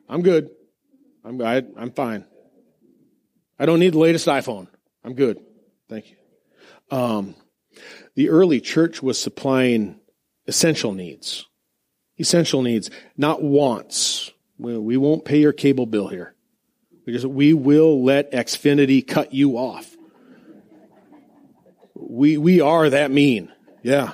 I'm 0.08 0.22
good. 0.22 0.50
I'm, 1.24 1.40
I, 1.40 1.56
am 1.58 1.72
i 1.76 1.82
am 1.82 1.92
fine. 1.92 2.26
I 3.58 3.64
don't 3.64 3.80
need 3.80 3.94
the 3.94 3.98
latest 3.98 4.26
iPhone. 4.26 4.66
I'm 5.02 5.14
good. 5.14 5.40
Thank 5.88 6.10
you. 6.10 6.16
Um, 6.96 7.34
the 8.14 8.28
early 8.28 8.60
church 8.60 9.02
was 9.02 9.18
supplying 9.18 9.98
essential 10.46 10.92
needs. 10.92 11.46
Essential 12.18 12.60
needs, 12.60 12.90
not 13.16 13.42
wants. 13.42 14.30
We, 14.58 14.76
we 14.76 14.96
won't 14.98 15.24
pay 15.24 15.38
your 15.38 15.52
cable 15.52 15.86
bill 15.86 16.08
here. 16.08 16.34
Because 17.04 17.26
we 17.26 17.52
will 17.52 18.04
let 18.04 18.32
Xfinity 18.32 19.06
cut 19.06 19.34
you 19.34 19.56
off. 19.58 19.96
We, 21.94 22.36
we 22.36 22.60
are 22.60 22.90
that 22.90 23.10
mean. 23.10 23.52
Yeah. 23.82 24.12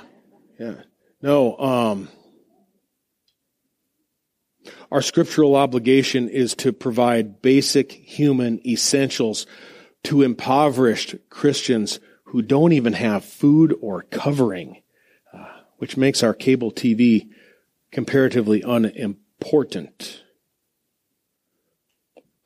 Yeah. 0.59 0.75
No, 1.21 1.57
um, 1.57 2.09
our 4.91 5.01
scriptural 5.01 5.55
obligation 5.55 6.29
is 6.29 6.55
to 6.55 6.71
provide 6.71 7.41
basic 7.41 7.91
human 7.91 8.65
essentials 8.65 9.45
to 10.03 10.21
impoverished 10.21 11.15
Christians 11.29 11.99
who 12.25 12.41
don't 12.41 12.71
even 12.73 12.93
have 12.93 13.25
food 13.25 13.75
or 13.81 14.03
covering, 14.03 14.81
uh, 15.33 15.45
which 15.77 15.97
makes 15.97 16.23
our 16.23 16.33
cable 16.33 16.71
TV 16.71 17.29
comparatively 17.91 18.61
unimportant. 18.61 20.23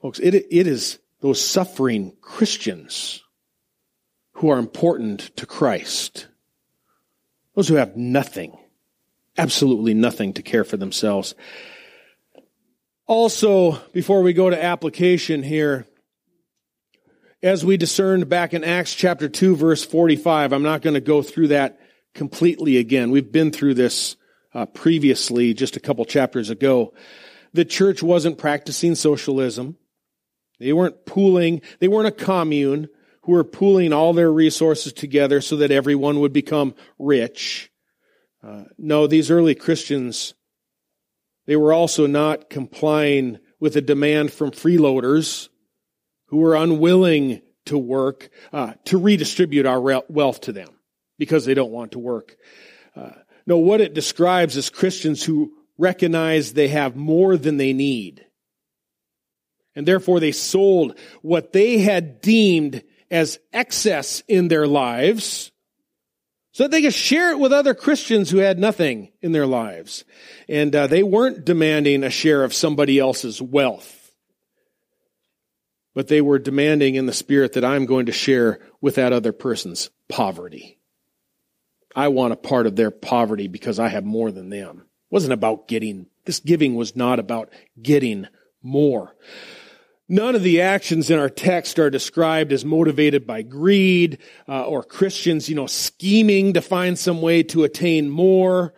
Folks, 0.03 0.19
it, 0.19 0.35
it 0.35 0.67
is 0.67 0.99
those 1.21 1.39
suffering 1.39 2.11
Christians 2.19 3.23
who 4.33 4.49
are 4.49 4.59
important 4.59 5.33
to 5.37 5.45
Christ. 5.45 6.27
Those 7.55 7.69
who 7.69 7.75
have 7.75 7.95
nothing, 7.95 8.57
absolutely 9.37 9.93
nothing 9.93 10.33
to 10.33 10.41
care 10.41 10.65
for 10.65 10.75
themselves. 10.75 11.35
Also, 13.07 13.77
before 13.93 14.23
we 14.23 14.33
go 14.33 14.49
to 14.49 14.61
application 14.61 15.41
here, 15.41 15.87
as 17.41 17.63
we 17.63 17.77
discerned 17.77 18.27
back 18.27 18.53
in 18.53 18.65
Acts 18.65 18.93
chapter 18.93 19.29
2 19.29 19.55
verse 19.55 19.85
45, 19.85 20.51
I'm 20.51 20.63
not 20.63 20.81
going 20.81 20.95
to 20.95 21.01
go 21.01 21.21
through 21.21 21.47
that 21.47 21.79
completely 22.13 22.75
again. 22.75 23.09
We've 23.09 23.31
been 23.31 23.51
through 23.51 23.75
this 23.75 24.17
uh, 24.53 24.65
previously, 24.65 25.53
just 25.53 25.77
a 25.77 25.79
couple 25.79 26.03
chapters 26.03 26.49
ago. 26.49 26.93
The 27.53 27.63
church 27.63 28.03
wasn't 28.03 28.37
practicing 28.37 28.95
socialism. 28.95 29.77
They 30.59 30.73
weren't 30.73 31.05
pooling, 31.05 31.61
they 31.79 31.87
weren't 31.87 32.07
a 32.07 32.11
commune 32.11 32.89
who 33.23 33.33
were 33.33 33.43
pooling 33.43 33.93
all 33.93 34.13
their 34.13 34.31
resources 34.31 34.93
together 34.93 35.41
so 35.41 35.57
that 35.57 35.71
everyone 35.71 36.19
would 36.19 36.33
become 36.33 36.75
rich. 36.99 37.71
Uh, 38.45 38.63
no, 38.77 39.07
these 39.07 39.31
early 39.31 39.55
Christians, 39.55 40.33
they 41.47 41.55
were 41.55 41.73
also 41.73 42.05
not 42.05 42.49
complying 42.49 43.39
with 43.59 43.75
a 43.77 43.81
demand 43.81 44.33
from 44.33 44.51
freeloaders 44.51 45.47
who 46.27 46.37
were 46.37 46.55
unwilling 46.55 47.41
to 47.65 47.77
work 47.77 48.29
uh, 48.51 48.73
to 48.85 48.97
redistribute 48.97 49.65
our 49.65 50.03
wealth 50.09 50.41
to 50.41 50.51
them 50.51 50.69
because 51.17 51.45
they 51.45 51.53
don't 51.53 51.71
want 51.71 51.93
to 51.93 51.99
work. 51.99 52.35
Uh, 52.95 53.11
no, 53.45 53.57
what 53.57 53.81
it 53.81 53.93
describes 53.93 54.57
is 54.57 54.69
Christians 54.69 55.23
who 55.23 55.53
recognize 55.77 56.53
they 56.53 56.67
have 56.67 56.95
more 56.95 57.37
than 57.37 57.57
they 57.57 57.71
need 57.71 58.25
and 59.75 59.87
therefore 59.87 60.19
they 60.19 60.31
sold 60.31 60.97
what 61.21 61.53
they 61.53 61.79
had 61.79 62.21
deemed 62.21 62.83
as 63.09 63.39
excess 63.51 64.23
in 64.27 64.47
their 64.47 64.67
lives 64.67 65.51
so 66.53 66.63
that 66.63 66.71
they 66.71 66.83
could 66.83 66.93
share 66.93 67.31
it 67.31 67.39
with 67.39 67.51
other 67.51 67.73
Christians 67.73 68.29
who 68.29 68.37
had 68.37 68.59
nothing 68.59 69.11
in 69.21 69.31
their 69.31 69.47
lives. 69.47 70.05
And 70.47 70.75
uh, 70.75 70.87
they 70.87 71.01
weren't 71.01 71.45
demanding 71.45 72.03
a 72.03 72.11
share 72.11 72.43
of 72.43 72.53
somebody 72.53 72.99
else's 72.99 73.41
wealth, 73.41 74.11
but 75.95 76.07
they 76.07 76.21
were 76.21 76.39
demanding 76.39 76.95
in 76.95 77.07
the 77.07 77.13
spirit 77.13 77.53
that 77.53 77.65
I'm 77.65 77.87
going 77.87 78.05
to 78.05 78.11
share 78.11 78.59
with 78.81 78.95
that 78.95 79.13
other 79.13 79.31
person's 79.31 79.89
poverty. 80.07 80.79
I 81.95 82.07
want 82.07 82.33
a 82.33 82.37
part 82.37 82.67
of 82.67 82.75
their 82.75 82.91
poverty 82.91 83.47
because 83.47 83.79
I 83.79 83.87
have 83.87 84.05
more 84.05 84.31
than 84.31 84.49
them. 84.49 84.77
It 84.79 85.13
wasn't 85.13 85.33
about 85.33 85.67
getting, 85.67 86.07
this 86.25 86.39
giving 86.39 86.75
was 86.75 86.95
not 86.95 87.19
about 87.19 87.49
getting 87.81 88.27
more. 88.61 89.15
None 90.09 90.35
of 90.35 90.43
the 90.43 90.61
actions 90.61 91.09
in 91.09 91.17
our 91.17 91.29
text 91.29 91.79
are 91.79 91.89
described 91.89 92.51
as 92.51 92.65
motivated 92.65 93.25
by 93.25 93.41
greed 93.41 94.17
uh, 94.47 94.65
or 94.65 94.83
Christians, 94.83 95.47
you 95.47 95.55
know, 95.55 95.67
scheming 95.67 96.53
to 96.53 96.61
find 96.61 96.99
some 96.99 97.21
way 97.21 97.43
to 97.43 97.63
attain 97.63 98.09
more. 98.09 98.73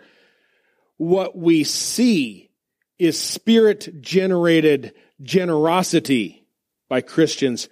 What 0.97 1.35
we 1.37 1.63
see 1.63 2.51
is 2.99 3.19
spirit 3.19 4.01
generated 4.01 4.93
generosity 5.21 6.45
by 6.89 7.01
Christians 7.01 7.69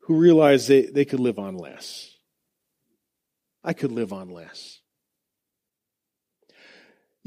who 0.00 0.16
realize 0.16 0.66
they, 0.66 0.82
they 0.86 1.04
could 1.04 1.20
live 1.20 1.38
on 1.38 1.56
less. 1.56 2.10
I 3.62 3.72
could 3.72 3.92
live 3.92 4.12
on 4.12 4.28
less. 4.30 4.75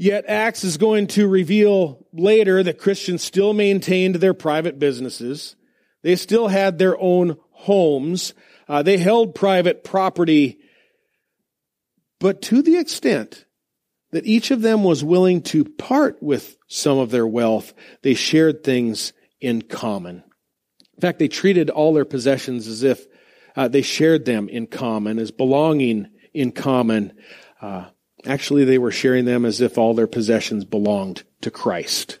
Yet 0.00 0.24
Acts 0.28 0.64
is 0.64 0.78
going 0.78 1.08
to 1.08 1.28
reveal 1.28 2.06
later 2.10 2.62
that 2.62 2.78
Christians 2.78 3.22
still 3.22 3.52
maintained 3.52 4.14
their 4.14 4.32
private 4.32 4.78
businesses. 4.78 5.56
They 6.00 6.16
still 6.16 6.48
had 6.48 6.78
their 6.78 6.98
own 6.98 7.36
homes. 7.50 8.32
Uh, 8.66 8.82
they 8.82 8.96
held 8.96 9.34
private 9.34 9.84
property. 9.84 10.58
But 12.18 12.40
to 12.44 12.62
the 12.62 12.78
extent 12.78 13.44
that 14.12 14.24
each 14.24 14.50
of 14.50 14.62
them 14.62 14.84
was 14.84 15.04
willing 15.04 15.42
to 15.42 15.66
part 15.66 16.22
with 16.22 16.56
some 16.66 16.96
of 16.96 17.10
their 17.10 17.26
wealth, 17.26 17.74
they 18.00 18.14
shared 18.14 18.64
things 18.64 19.12
in 19.38 19.60
common. 19.60 20.24
In 20.94 21.00
fact, 21.02 21.18
they 21.18 21.28
treated 21.28 21.68
all 21.68 21.92
their 21.92 22.06
possessions 22.06 22.68
as 22.68 22.84
if 22.84 23.06
uh, 23.54 23.68
they 23.68 23.82
shared 23.82 24.24
them 24.24 24.48
in 24.48 24.66
common, 24.66 25.18
as 25.18 25.30
belonging 25.30 26.08
in 26.32 26.52
common. 26.52 27.12
Uh, 27.60 27.90
Actually, 28.26 28.64
they 28.64 28.78
were 28.78 28.90
sharing 28.90 29.24
them 29.24 29.44
as 29.44 29.60
if 29.60 29.78
all 29.78 29.94
their 29.94 30.06
possessions 30.06 30.64
belonged 30.64 31.22
to 31.40 31.50
Christ. 31.50 32.18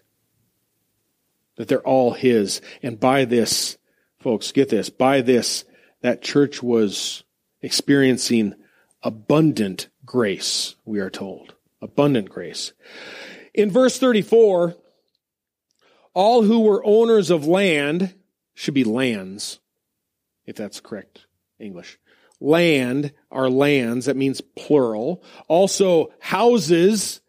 That 1.56 1.68
they're 1.68 1.86
all 1.86 2.12
His. 2.12 2.60
And 2.82 2.98
by 2.98 3.24
this, 3.26 3.76
folks, 4.18 4.52
get 4.52 4.70
this, 4.70 4.88
by 4.88 5.20
this, 5.20 5.64
that 6.00 6.22
church 6.22 6.62
was 6.62 7.22
experiencing 7.60 8.54
abundant 9.02 9.88
grace, 10.04 10.74
we 10.84 11.00
are 11.00 11.10
told. 11.10 11.54
Abundant 11.82 12.30
grace. 12.30 12.72
In 13.54 13.70
verse 13.70 13.98
34, 13.98 14.74
all 16.14 16.42
who 16.42 16.60
were 16.60 16.84
owners 16.84 17.30
of 17.30 17.46
land 17.46 18.14
should 18.54 18.74
be 18.74 18.84
lands, 18.84 19.60
if 20.46 20.56
that's 20.56 20.80
correct 20.80 21.26
English 21.58 21.98
land 22.40 23.12
are 23.30 23.48
lands. 23.48 24.06
That 24.06 24.16
means 24.16 24.40
plural. 24.40 25.22
Also 25.48 26.12
houses, 26.20 27.20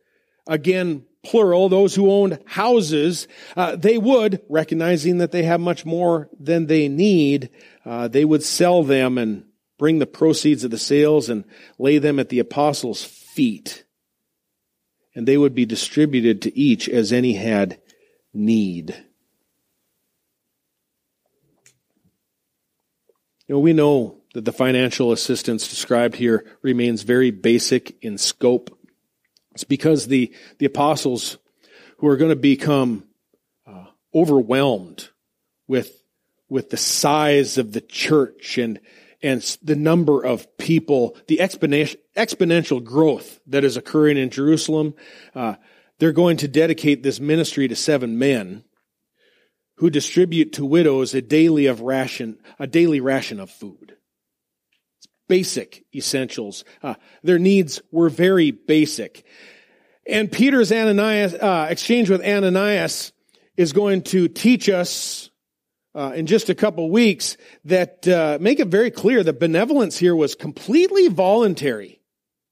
again, 0.47 1.05
plural, 1.23 1.69
those 1.69 1.93
who 1.93 2.11
owned 2.11 2.39
houses, 2.45 3.27
uh, 3.55 3.75
they 3.75 3.97
would, 3.97 4.41
recognizing 4.49 5.19
that 5.19 5.31
they 5.31 5.43
have 5.43 5.59
much 5.59 5.85
more 5.85 6.29
than 6.39 6.67
they 6.67 6.87
need, 6.87 7.49
uh, 7.85 8.07
they 8.07 8.25
would 8.25 8.43
sell 8.43 8.83
them 8.83 9.17
and 9.17 9.45
bring 9.77 9.99
the 9.99 10.07
proceeds 10.07 10.63
of 10.63 10.71
the 10.71 10.77
sales 10.77 11.29
and 11.29 11.43
lay 11.77 11.97
them 11.97 12.19
at 12.19 12.29
the 12.29 12.39
apostles' 12.39 13.03
feet. 13.03 13.83
And 15.13 15.27
they 15.27 15.37
would 15.37 15.53
be 15.53 15.65
distributed 15.65 16.41
to 16.43 16.57
each 16.57 16.87
as 16.87 17.11
any 17.11 17.33
had 17.33 17.79
need. 18.33 18.95
You 23.47 23.55
know, 23.55 23.59
we 23.59 23.73
know 23.73 24.20
that 24.33 24.45
the 24.45 24.53
financial 24.53 25.11
assistance 25.11 25.67
described 25.67 26.15
here 26.15 26.45
remains 26.61 27.03
very 27.03 27.31
basic 27.31 27.97
in 28.01 28.17
scope. 28.17 28.77
It's 29.53 29.63
because 29.63 30.07
the, 30.07 30.33
the 30.59 30.65
apostles 30.65 31.37
who 31.97 32.07
are 32.07 32.17
going 32.17 32.29
to 32.29 32.37
become 32.37 33.03
uh, 33.67 33.85
overwhelmed 34.15 35.09
with, 35.67 36.01
with 36.49 36.69
the 36.69 36.77
size 36.77 37.57
of 37.57 37.73
the 37.73 37.81
church 37.81 38.57
and, 38.57 38.79
and 39.21 39.41
the 39.61 39.75
number 39.75 40.23
of 40.23 40.57
people, 40.57 41.17
the 41.27 41.37
exponential, 41.37 41.97
exponential 42.15 42.83
growth 42.83 43.41
that 43.47 43.65
is 43.65 43.75
occurring 43.75 44.17
in 44.17 44.29
Jerusalem, 44.29 44.93
uh, 45.35 45.55
they're 45.99 46.13
going 46.13 46.37
to 46.37 46.47
dedicate 46.47 47.03
this 47.03 47.19
ministry 47.19 47.67
to 47.67 47.75
seven 47.75 48.17
men 48.17 48.63
who 49.75 49.89
distribute 49.89 50.53
to 50.53 50.65
widows 50.65 51.13
a 51.13 51.21
daily 51.21 51.65
of 51.65 51.81
ration, 51.81 52.39
a 52.57 52.67
daily 52.67 53.01
ration 53.01 53.39
of 53.39 53.51
food 53.51 53.97
basic 55.31 55.85
essentials. 55.95 56.65
Uh, 56.83 56.95
their 57.23 57.39
needs 57.39 57.81
were 57.89 58.09
very 58.09 58.51
basic. 58.51 59.25
And 60.05 60.29
Peter's 60.29 60.73
Ananias, 60.73 61.33
uh, 61.33 61.67
exchange 61.69 62.09
with 62.09 62.21
Ananias 62.21 63.13
is 63.55 63.71
going 63.71 64.01
to 64.01 64.27
teach 64.27 64.67
us 64.67 65.29
uh, 65.95 66.11
in 66.13 66.25
just 66.25 66.49
a 66.49 66.53
couple 66.53 66.91
weeks 66.91 67.37
that 67.63 68.05
uh, 68.09 68.39
make 68.41 68.59
it 68.59 68.67
very 68.67 68.91
clear 68.91 69.23
that 69.23 69.39
benevolence 69.39 69.97
here 69.97 70.13
was 70.13 70.35
completely 70.35 71.07
voluntary. 71.07 72.01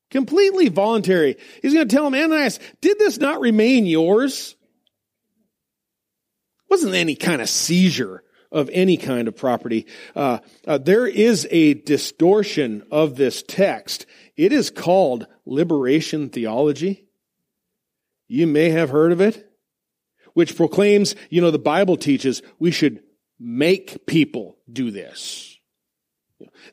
Completely 0.10 0.70
voluntary. 0.70 1.36
He's 1.62 1.74
going 1.74 1.86
to 1.86 1.94
tell 1.94 2.08
him, 2.08 2.16
Ananias, 2.16 2.62
did 2.80 2.98
this 2.98 3.18
not 3.18 3.42
remain 3.42 3.88
yours? 3.88 4.56
Wasn't 6.70 6.96
any 6.96 7.16
kind 7.16 7.42
of 7.42 7.50
seizure 7.50 8.24
of 8.52 8.70
any 8.74 8.98
kind 8.98 9.28
of 9.28 9.36
property. 9.36 9.86
Uh, 10.16 10.40
uh, 10.68 10.78
there 10.78 11.08
is 11.08 11.48
a 11.52 11.76
distortion 11.76 12.84
of 12.92 13.16
this 13.16 13.44
text. 13.44 14.06
It 14.36 14.52
is 14.52 14.70
called 14.70 15.28
liberation 15.46 16.30
theology. 16.30 17.06
You 18.28 18.48
may 18.48 18.70
have 18.70 18.90
heard 18.90 19.12
of 19.12 19.22
it, 19.22 19.52
which 20.34 20.56
proclaims, 20.56 21.16
you 21.30 21.42
know, 21.42 21.52
the 21.52 21.60
Bible 21.60 21.98
teaches 21.98 22.42
we 22.60 22.72
should 22.72 23.02
make 23.40 24.06
people 24.06 24.58
do 24.72 24.92
this. 24.92 25.58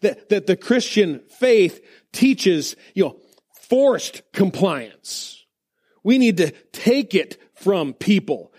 That, 0.01 0.29
that 0.29 0.47
the 0.47 0.57
Christian 0.57 1.23
faith 1.29 1.85
teaches, 2.13 2.77
you 2.95 3.05
know, 3.05 3.21
forced 3.69 4.23
compliance. 4.33 5.45
We 6.05 6.19
need 6.19 6.37
to 6.37 6.53
take 6.73 7.15
it 7.15 7.37
from 7.55 7.95
people. 7.95 8.53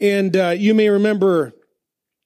And 0.00 0.36
uh, 0.36 0.48
you 0.48 0.74
may 0.74 0.88
remember 0.88 1.52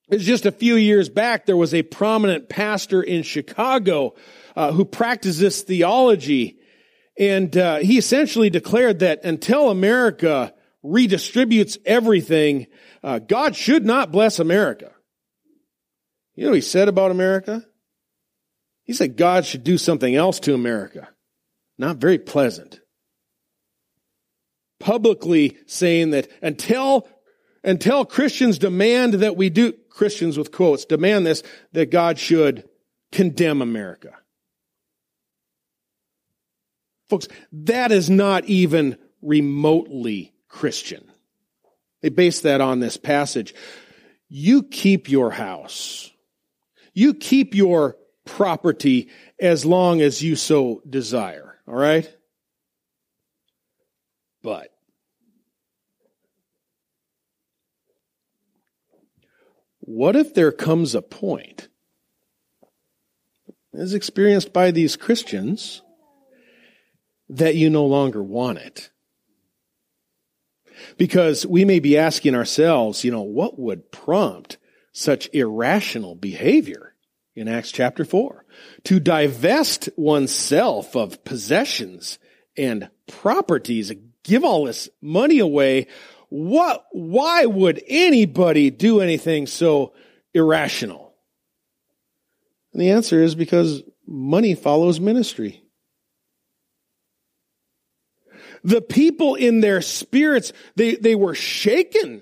it's 0.08 0.24
just 0.24 0.46
a 0.46 0.52
few 0.52 0.76
years 0.76 1.08
back, 1.08 1.46
there 1.46 1.56
was 1.56 1.74
a 1.74 1.82
prominent 1.82 2.48
pastor 2.48 3.02
in 3.02 3.22
Chicago 3.22 4.14
uh, 4.54 4.72
who 4.72 4.84
practiced 4.84 5.40
this 5.40 5.62
theology. 5.62 6.58
And 7.18 7.56
uh, 7.56 7.78
he 7.78 7.98
essentially 7.98 8.50
declared 8.50 9.00
that 9.00 9.24
until 9.24 9.70
America 9.70 10.54
redistributes 10.84 11.78
everything, 11.84 12.66
uh, 13.02 13.18
God 13.18 13.56
should 13.56 13.84
not 13.84 14.12
bless 14.12 14.38
America. 14.38 14.92
You 16.36 16.44
know 16.44 16.50
what 16.50 16.56
he 16.56 16.60
said 16.60 16.88
about 16.88 17.10
America? 17.10 17.64
He 18.84 18.92
said 18.92 19.16
God 19.16 19.44
should 19.44 19.64
do 19.64 19.78
something 19.78 20.14
else 20.14 20.38
to 20.40 20.54
America. 20.54 21.08
Not 21.78 21.96
very 21.96 22.18
pleasant. 22.18 22.80
Publicly 24.78 25.56
saying 25.66 26.10
that 26.10 26.28
until 26.42 27.08
until 27.64 28.04
Christians 28.04 28.58
demand 28.58 29.14
that 29.14 29.36
we 29.36 29.50
do, 29.50 29.72
Christians 29.96 30.36
with 30.36 30.52
quotes, 30.52 30.84
demand 30.84 31.24
this, 31.26 31.42
that 31.72 31.90
God 31.90 32.18
should 32.18 32.68
condemn 33.12 33.62
America. 33.62 34.12
Folks, 37.08 37.28
that 37.52 37.92
is 37.92 38.10
not 38.10 38.44
even 38.44 38.98
remotely 39.22 40.34
Christian. 40.48 41.10
They 42.02 42.10
base 42.10 42.42
that 42.42 42.60
on 42.60 42.80
this 42.80 42.98
passage. 42.98 43.54
You 44.28 44.64
keep 44.64 45.08
your 45.08 45.30
house. 45.30 46.10
You 46.92 47.14
keep 47.14 47.54
your 47.54 47.96
property 48.26 49.08
as 49.40 49.64
long 49.64 50.02
as 50.02 50.22
you 50.22 50.36
so 50.36 50.82
desire. 50.88 51.58
All 51.66 51.74
right? 51.74 52.14
But 54.42 54.75
What 59.86 60.16
if 60.16 60.34
there 60.34 60.52
comes 60.52 60.94
a 60.94 61.00
point, 61.00 61.68
as 63.72 63.94
experienced 63.94 64.52
by 64.52 64.70
these 64.70 64.96
Christians, 64.96 65.82
that 67.28 67.56
you 67.56 67.70
no 67.70 67.86
longer 67.86 68.22
want 68.22 68.58
it? 68.58 68.90
Because 70.98 71.46
we 71.46 71.64
may 71.64 71.78
be 71.78 71.96
asking 71.96 72.34
ourselves, 72.34 73.02
you 73.02 73.10
know, 73.10 73.22
what 73.22 73.58
would 73.58 73.90
prompt 73.90 74.58
such 74.92 75.30
irrational 75.32 76.14
behavior? 76.14 76.86
in 77.36 77.48
Acts 77.48 77.70
chapter 77.70 78.04
4. 78.04 78.44
To 78.84 78.98
divest 78.98 79.90
oneself 79.96 80.96
of 80.96 81.22
possessions 81.22 82.18
and 82.56 82.88
properties, 83.06 83.92
give 84.24 84.42
all 84.42 84.64
this 84.64 84.88
money 85.02 85.38
away. 85.38 85.86
What, 86.38 86.84
why 86.92 87.46
would 87.46 87.82
anybody 87.88 88.68
do 88.68 89.00
anything 89.00 89.46
so 89.46 89.94
irrational? 90.34 91.14
And 92.74 92.82
the 92.82 92.90
answer 92.90 93.22
is 93.22 93.34
because 93.34 93.82
money 94.06 94.54
follows 94.54 95.00
ministry. 95.00 95.62
The 98.62 98.82
people 98.82 99.34
in 99.34 99.62
their 99.62 99.80
spirits, 99.80 100.52
they, 100.74 100.96
they 100.96 101.14
were 101.14 101.34
shaken. 101.34 102.20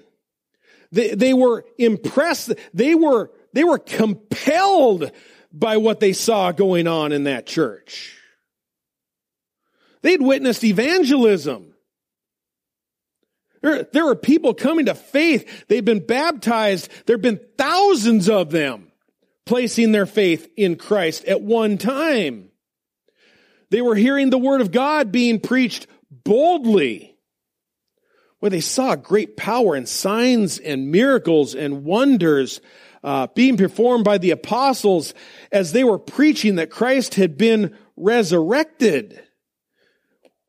They, 0.92 1.16
they 1.16 1.34
were 1.34 1.64
impressed. 1.76 2.52
They 2.72 2.94
were, 2.94 3.32
they 3.52 3.64
were 3.64 3.80
compelled 3.80 5.10
by 5.52 5.78
what 5.78 5.98
they 5.98 6.12
saw 6.12 6.52
going 6.52 6.86
on 6.86 7.10
in 7.10 7.24
that 7.24 7.46
church. 7.46 8.16
They'd 10.02 10.22
witnessed 10.22 10.62
evangelism. 10.62 11.73
There, 13.64 13.82
there 13.94 14.04
were 14.04 14.14
people 14.14 14.52
coming 14.52 14.84
to 14.86 14.94
faith. 14.94 15.64
They've 15.68 15.82
been 15.82 16.04
baptized. 16.04 16.90
There 17.06 17.14
have 17.14 17.22
been 17.22 17.40
thousands 17.56 18.28
of 18.28 18.50
them 18.50 18.92
placing 19.46 19.90
their 19.90 20.04
faith 20.04 20.50
in 20.54 20.76
Christ 20.76 21.24
at 21.24 21.40
one 21.40 21.78
time. 21.78 22.50
They 23.70 23.80
were 23.80 23.94
hearing 23.94 24.28
the 24.28 24.36
word 24.36 24.60
of 24.60 24.70
God 24.70 25.10
being 25.10 25.40
preached 25.40 25.86
boldly, 26.10 27.16
where 28.40 28.50
they 28.50 28.60
saw 28.60 28.96
great 28.96 29.34
power 29.34 29.74
and 29.74 29.88
signs 29.88 30.58
and 30.58 30.90
miracles 30.90 31.54
and 31.54 31.84
wonders 31.84 32.60
uh, 33.02 33.28
being 33.28 33.56
performed 33.56 34.04
by 34.04 34.18
the 34.18 34.32
apostles 34.32 35.14
as 35.50 35.72
they 35.72 35.84
were 35.84 35.98
preaching 35.98 36.56
that 36.56 36.68
Christ 36.68 37.14
had 37.14 37.38
been 37.38 37.74
resurrected. 37.96 39.22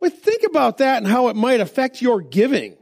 Well, 0.02 0.12
think 0.12 0.44
about 0.44 0.80
that 0.80 0.98
and 0.98 1.08
how 1.08 1.30
it 1.30 1.38
might 1.38 1.62
affect 1.62 2.02
your 2.02 2.20
giving. 2.20 2.76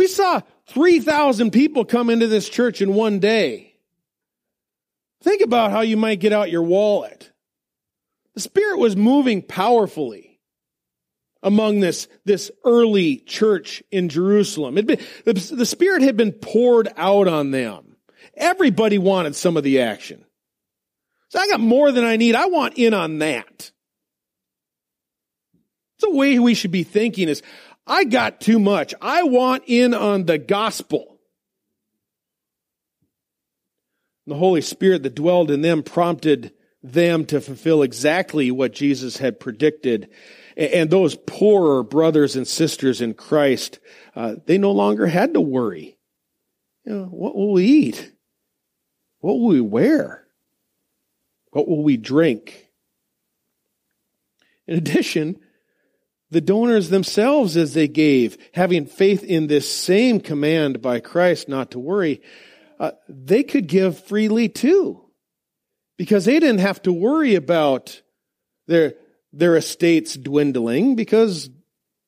We 0.00 0.06
saw 0.06 0.40
3,000 0.68 1.50
people 1.50 1.84
come 1.84 2.08
into 2.08 2.26
this 2.26 2.48
church 2.48 2.80
in 2.80 2.94
one 2.94 3.18
day. 3.18 3.74
Think 5.22 5.42
about 5.42 5.72
how 5.72 5.82
you 5.82 5.98
might 5.98 6.20
get 6.20 6.32
out 6.32 6.50
your 6.50 6.62
wallet. 6.62 7.30
The 8.32 8.40
Spirit 8.40 8.78
was 8.78 8.96
moving 8.96 9.42
powerfully 9.42 10.40
among 11.42 11.80
this, 11.80 12.08
this 12.24 12.50
early 12.64 13.18
church 13.18 13.82
in 13.90 14.08
Jerusalem. 14.08 14.76
The, 14.76 14.98
the 15.26 15.66
Spirit 15.66 16.00
had 16.00 16.16
been 16.16 16.32
poured 16.32 16.88
out 16.96 17.28
on 17.28 17.50
them. 17.50 17.96
Everybody 18.34 18.96
wanted 18.96 19.36
some 19.36 19.58
of 19.58 19.64
the 19.64 19.82
action. 19.82 20.24
So 21.28 21.38
I 21.38 21.46
got 21.46 21.60
more 21.60 21.92
than 21.92 22.04
I 22.06 22.16
need. 22.16 22.34
I 22.34 22.46
want 22.46 22.78
in 22.78 22.94
on 22.94 23.18
that. 23.18 23.70
The 26.00 26.10
way 26.10 26.38
we 26.38 26.54
should 26.54 26.70
be 26.70 26.84
thinking 26.84 27.28
is, 27.28 27.42
I 27.90 28.04
got 28.04 28.40
too 28.40 28.60
much. 28.60 28.94
I 29.02 29.24
want 29.24 29.64
in 29.66 29.94
on 29.94 30.24
the 30.24 30.38
gospel. 30.38 31.18
The 34.28 34.36
Holy 34.36 34.60
Spirit 34.60 35.02
that 35.02 35.16
dwelled 35.16 35.50
in 35.50 35.60
them 35.60 35.82
prompted 35.82 36.52
them 36.84 37.26
to 37.26 37.40
fulfill 37.40 37.82
exactly 37.82 38.50
what 38.52 38.72
Jesus 38.72 39.16
had 39.16 39.40
predicted 39.40 40.08
and 40.56 40.90
those 40.90 41.14
poorer 41.14 41.82
brothers 41.82 42.36
and 42.36 42.46
sisters 42.46 43.00
in 43.00 43.14
Christ, 43.14 43.80
uh, 44.14 44.36
they 44.46 44.58
no 44.58 44.72
longer 44.72 45.06
had 45.06 45.34
to 45.34 45.40
worry. 45.40 45.96
You 46.84 46.92
know, 46.92 47.04
what 47.06 47.34
will 47.34 47.52
we 47.52 47.64
eat? 47.64 48.12
What 49.20 49.34
will 49.34 49.48
we 49.48 49.60
wear? 49.60 50.26
What 51.50 51.66
will 51.66 51.82
we 51.82 51.96
drink? 51.96 52.68
In 54.66 54.76
addition, 54.76 55.40
the 56.30 56.40
donors 56.40 56.90
themselves, 56.90 57.56
as 57.56 57.74
they 57.74 57.88
gave, 57.88 58.38
having 58.54 58.86
faith 58.86 59.24
in 59.24 59.46
this 59.46 59.72
same 59.72 60.20
command 60.20 60.80
by 60.80 61.00
Christ 61.00 61.48
not 61.48 61.72
to 61.72 61.78
worry, 61.78 62.22
uh, 62.78 62.92
they 63.08 63.42
could 63.42 63.66
give 63.66 63.98
freely 64.04 64.48
too. 64.48 65.04
Because 65.98 66.24
they 66.24 66.38
didn't 66.38 66.60
have 66.60 66.80
to 66.82 66.92
worry 66.92 67.34
about 67.34 68.00
their, 68.66 68.94
their 69.32 69.56
estates 69.56 70.14
dwindling 70.14 70.94
because 70.94 71.50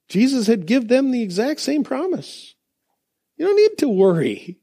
Jesus 0.08 0.46
had 0.46 0.66
given 0.66 0.88
them 0.88 1.10
the 1.10 1.22
exact 1.22 1.60
same 1.60 1.84
promise. 1.84 2.54
You 3.36 3.46
don't 3.46 3.56
need 3.56 3.78
to 3.78 3.88
worry. 3.88 4.58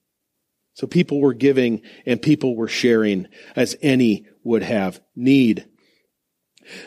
So 0.73 0.87
people 0.87 1.19
were 1.19 1.33
giving 1.33 1.81
and 2.05 2.21
people 2.21 2.55
were 2.55 2.69
sharing 2.69 3.27
as 3.55 3.75
any 3.81 4.25
would 4.43 4.63
have 4.63 5.01
need. 5.15 5.68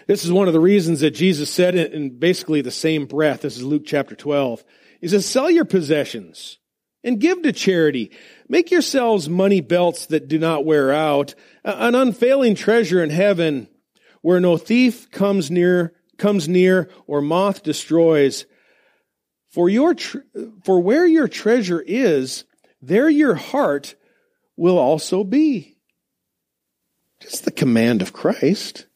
This 0.07 0.25
is 0.25 0.33
one 0.33 0.47
of 0.49 0.55
the 0.55 0.61
reasons 0.61 1.01
that 1.01 1.13
Jesus 1.13 1.51
said 1.51 1.75
in 1.75 2.19
basically 2.19 2.61
the 2.61 2.71
same 2.71 3.07
breath. 3.07 3.43
This 3.43 3.57
is 3.57 3.63
Luke 3.63 3.83
chapter 3.87 4.15
12. 4.15 4.65
He 5.01 5.09
says, 5.09 5.27
sell 5.27 5.51
your 5.51 5.65
possessions 5.65 6.59
and 7.05 7.21
give 7.21 7.43
to 7.43 7.53
charity. 7.53 8.13
Make 8.49 8.71
yourselves 8.71 9.29
money 9.29 9.61
belts 9.61 10.07
that 10.07 10.29
do 10.29 10.39
not 10.39 10.65
wear 10.65 10.93
out, 10.93 11.35
an 11.65 11.95
unfailing 11.95 12.55
treasure 12.55 13.03
in 13.03 13.11
heaven 13.11 13.69
where 14.21 14.41
no 14.41 14.57
thief 14.57 15.11
comes 15.11 15.51
near, 15.51 15.95
comes 16.17 16.49
near 16.49 16.89
or 17.07 17.21
moth 17.21 17.63
destroys. 17.63 18.47
For 19.51 19.69
your, 19.69 19.95
for 20.65 20.81
where 20.81 21.07
your 21.07 21.29
treasure 21.29 21.83
is, 21.85 22.45
there 22.81 23.11
your 23.11 23.35
heart 23.35 23.97
will 24.57 24.79
also 24.79 25.25
be. 25.25 25.77
Just 27.21 27.45
the 27.45 27.51
command 27.51 28.03
of 28.03 28.13
Christ. 28.13 28.87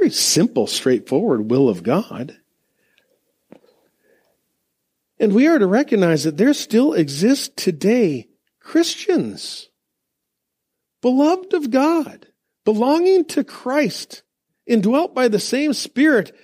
Very 0.00 0.10
simple, 0.10 0.66
straightforward 0.66 1.50
will 1.50 1.68
of 1.68 1.82
God. 1.82 2.34
And 5.18 5.34
we 5.34 5.46
are 5.46 5.58
to 5.58 5.66
recognize 5.66 6.24
that 6.24 6.38
there 6.38 6.54
still 6.54 6.94
exist 6.94 7.54
today 7.58 8.28
Christians, 8.60 9.68
beloved 11.02 11.52
of 11.52 11.70
God, 11.70 12.28
belonging 12.64 13.26
to 13.26 13.44
Christ, 13.44 14.22
indwelt 14.66 15.14
by 15.14 15.28
the 15.28 15.38
same 15.38 15.74
Spirit 15.74 16.34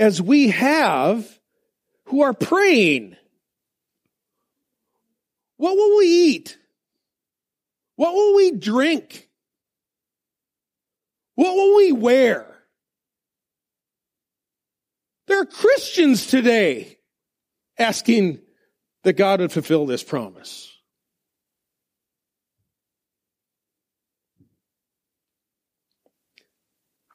as 0.00 0.20
we 0.20 0.48
have, 0.48 1.38
who 2.06 2.22
are 2.22 2.34
praying. 2.34 3.14
What 5.58 5.76
will 5.76 5.98
we 5.98 6.06
eat? 6.06 6.58
What 7.94 8.14
will 8.14 8.34
we 8.34 8.50
drink? 8.50 9.28
What 11.36 11.54
will 11.54 11.76
we 11.76 11.92
wear? 11.92 12.55
There 15.26 15.40
are 15.40 15.46
Christians 15.46 16.26
today 16.26 16.98
asking 17.78 18.40
that 19.02 19.14
God 19.14 19.40
would 19.40 19.52
fulfill 19.52 19.86
this 19.86 20.02
promise. 20.02 20.72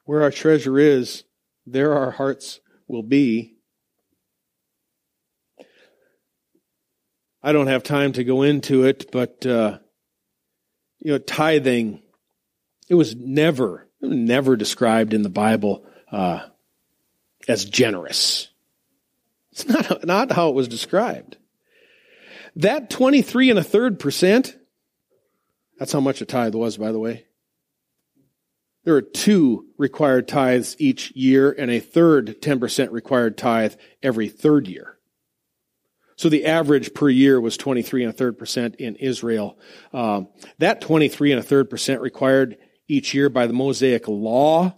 Where 0.04 0.22
our 0.22 0.30
treasure 0.30 0.78
is, 0.78 1.24
there 1.64 1.94
our 1.94 2.10
hearts 2.10 2.60
will 2.86 3.02
be. 3.02 3.56
I 7.42 7.52
don't 7.52 7.68
have 7.68 7.82
time 7.82 8.12
to 8.12 8.24
go 8.24 8.42
into 8.42 8.84
it, 8.84 9.10
but 9.10 9.46
uh, 9.46 9.78
you 10.98 11.12
know, 11.12 11.18
tithing 11.18 12.02
it 12.88 12.94
was 12.94 13.16
never, 13.16 13.88
never 14.00 14.56
described 14.56 15.14
in 15.14 15.22
the 15.22 15.30
Bible 15.30 15.84
uh, 16.10 16.40
as 17.48 17.64
generous. 17.64 18.48
It's 19.52 19.66
not 19.68 20.04
not 20.04 20.32
how 20.32 20.48
it 20.48 20.54
was 20.54 20.68
described. 20.68 21.36
That 22.56 22.90
twenty 22.90 23.22
three 23.22 23.50
and 23.50 23.58
a 23.58 23.64
third 23.64 23.98
percent. 23.98 24.56
That's 25.78 25.92
how 25.92 26.00
much 26.00 26.20
a 26.20 26.24
tithe 26.24 26.54
was, 26.54 26.76
by 26.76 26.92
the 26.92 26.98
way. 26.98 27.26
There 28.84 28.94
are 28.94 29.02
two 29.02 29.66
required 29.78 30.26
tithes 30.26 30.76
each 30.78 31.12
year 31.12 31.52
and 31.56 31.70
a 31.70 31.80
third 31.80 32.40
10% 32.40 32.90
required 32.90 33.38
tithe 33.38 33.74
every 34.02 34.28
third 34.28 34.66
year. 34.66 34.98
So 36.16 36.28
the 36.28 36.46
average 36.46 36.94
per 36.94 37.08
year 37.08 37.40
was 37.40 37.56
23 37.56 38.04
and 38.04 38.12
a 38.12 38.16
third 38.16 38.38
percent 38.38 38.76
in 38.76 38.96
Israel. 38.96 39.58
Um, 39.92 40.28
that 40.58 40.80
23 40.80 41.32
and 41.32 41.40
a 41.40 41.44
third 41.44 41.70
percent 41.70 42.00
required 42.00 42.58
each 42.88 43.14
year 43.14 43.28
by 43.28 43.46
the 43.46 43.52
Mosaic 43.52 44.06
law, 44.08 44.74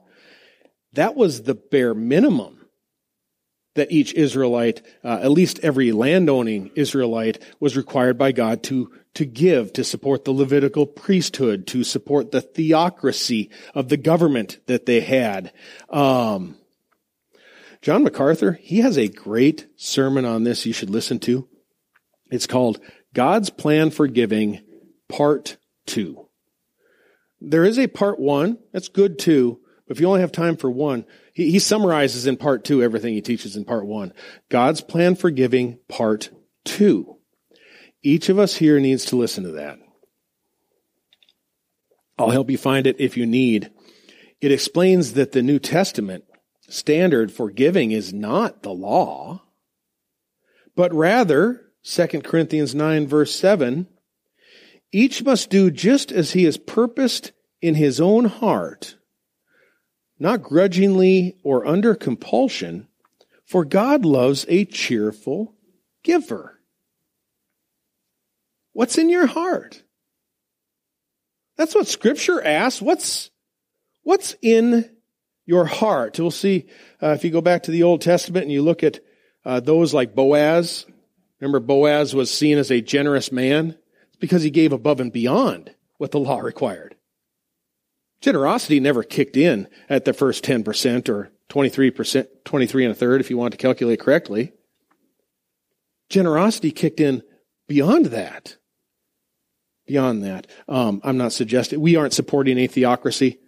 that 0.95 1.15
was 1.15 1.43
the 1.43 1.55
bare 1.55 1.95
minimum 1.95 2.65
that 3.75 3.91
each 3.91 4.15
Israelite, 4.15 4.83
uh, 5.03 5.21
at 5.23 5.31
least 5.31 5.59
every 5.63 5.93
landowning 5.93 6.71
Israelite, 6.75 7.43
was 7.61 7.77
required 7.77 8.17
by 8.17 8.33
God 8.33 8.63
to, 8.65 8.93
to 9.15 9.25
give 9.25 9.73
to 9.73 9.85
support 9.85 10.25
the 10.25 10.33
Levitical 10.33 10.87
priesthood, 10.87 11.67
to 11.69 11.83
support 11.85 12.31
the 12.31 12.41
theocracy 12.41 13.51
of 13.75 13.89
the 13.89 13.97
government 13.97 14.59
that 14.67 14.87
they 14.87 15.01
had. 15.01 15.53
Um, 15.91 16.57
John 17.83 18.05
MacArthur, 18.05 18.53
he 18.53 18.79
has 18.79 18.97
a 18.97 19.09
great 19.09 19.67
sermon 19.77 20.25
on 20.25 20.45
this 20.45 20.65
you 20.65 20.73
should 20.73 20.91
listen 20.91 21.19
to. 21.21 21.49
It's 22.31 22.47
called 22.47 22.81
God's 23.13 23.51
Plan 23.51 23.91
for 23.91 24.07
Giving, 24.07 24.61
Part 25.09 25.59
2. 25.87 26.27
there 27.41 27.65
is 27.65 27.79
a 27.79 27.89
part 27.89 28.19
one. 28.19 28.59
That's 28.73 28.89
good 28.89 29.19
too. 29.19 29.61
If 29.95 30.01
you 30.01 30.09
only 30.09 30.23
have 30.23 30.33
time 30.33 30.57
for 30.57 30.69
one, 30.69 31.05
he, 31.33 31.53
he 31.53 31.61
summarizes 31.61 32.27
in 32.27 32.37
part 32.37 32.65
two 32.65 32.83
everything 32.83 33.15
he 33.15 33.21
teaches 33.21 33.55
in 33.55 33.65
part 33.65 33.87
one. 33.87 34.13
God's 34.49 34.81
plan 34.81 35.15
for 35.15 35.31
giving, 35.31 35.79
part 35.87 36.31
two. 36.65 37.19
Each 38.03 38.29
of 38.29 38.37
us 38.37 38.57
here 38.57 38.81
needs 38.81 39.05
to 39.05 39.17
listen 39.17 39.45
to 39.45 39.53
that. 39.53 39.79
I'll 42.19 42.31
help 42.31 42.51
you 42.51 42.59
find 42.59 42.89
it 42.89 42.97
if 42.99 43.17
you 43.17 43.25
need. 43.25 43.71
It 44.41 44.51
explains 44.51 45.13
that 45.13 45.31
the 45.31 45.43
New 45.43 45.61
Testament 45.61 46.25
standard 46.63 47.31
for 47.31 47.49
giving 47.49 47.93
is 47.93 48.13
not 48.13 48.65
the 48.65 48.75
law, 48.75 49.45
but 50.75 50.93
rather, 50.93 51.71
2 51.85 52.07
Corinthians 52.23 52.75
9 52.75 53.07
verse 53.07 53.33
7, 53.33 53.87
each 54.91 55.23
must 55.23 55.51
do 55.51 55.71
just 55.71 56.11
as 56.11 56.33
he 56.33 56.43
has 56.43 56.57
purposed 56.57 57.31
in 57.63 57.77
his 57.77 58.01
own 58.01 58.25
heart, 58.25 58.97
not 60.25 60.43
grudgingly 60.43 61.37
or 61.43 61.67
under 61.67 61.95
compulsion, 61.95 62.89
for 63.45 63.63
God 63.63 64.07
loves 64.07 64.47
a 64.49 64.65
cheerful 64.65 65.55
giver. 66.03 66.59
What's 68.73 68.97
in 68.97 69.11
your 69.11 69.27
heart? 69.27 69.83
That's 71.59 71.75
what 71.75 71.87
scripture 71.87 72.43
asks. 72.43 72.81
What's, 72.81 73.31
what's 74.03 74.35
in 74.41 74.89
your 75.45 75.67
heart? 75.67 76.19
We'll 76.19 76.31
see, 76.31 76.69
uh, 77.03 77.09
if 77.09 77.23
you 77.23 77.31
go 77.31 77.43
back 77.43 77.65
to 77.65 77.71
the 77.71 77.83
Old 77.83 78.01
Testament 78.01 78.45
and 78.45 78.53
you 78.53 78.63
look 78.63 78.83
at 78.83 79.01
uh, 79.45 79.61
those 79.61 79.93
like 79.93 80.15
Boaz. 80.15 80.87
Remember, 81.39 81.61
Boaz 81.61 82.15
was 82.15 82.33
seen 82.33 82.57
as 82.57 82.71
a 82.71 82.81
generous 82.81 83.31
man? 83.31 83.77
It's 84.09 84.17
because 84.21 84.43
he 84.43 84.49
gave 84.49 84.73
above 84.73 85.01
and 85.01 85.13
beyond 85.13 85.75
what 85.99 86.13
the 86.13 86.19
law 86.19 86.39
required. 86.41 86.97
Generosity 88.25 88.81
never 88.81 89.03
kicked 89.03 89.37
in 89.37 89.69
at 89.91 90.07
the 90.07 90.15
first 90.15 90.43
10% 90.45 91.11
or 91.11 91.31
23%, 91.51 92.27
23 92.45 92.85
and 92.85 92.93
a 92.93 92.95
third 92.95 93.21
if 93.21 93.29
you 93.29 93.37
want 93.37 93.53
to 93.53 93.59
calculate 93.59 94.01
correctly. 94.01 94.53
Generosity 96.09 96.71
kicked 96.71 97.01
in 97.01 97.23
beyond 97.69 98.07
that 98.07 98.57
beyond 99.87 100.25
that. 100.25 100.47
Um, 100.67 101.03
I'm 101.05 101.19
not 101.19 101.33
suggesting, 101.33 101.79
we 101.79 101.97
aren't 101.97 102.15
supporting 102.15 102.57
a 102.57 102.67
theocracy. 102.67 103.39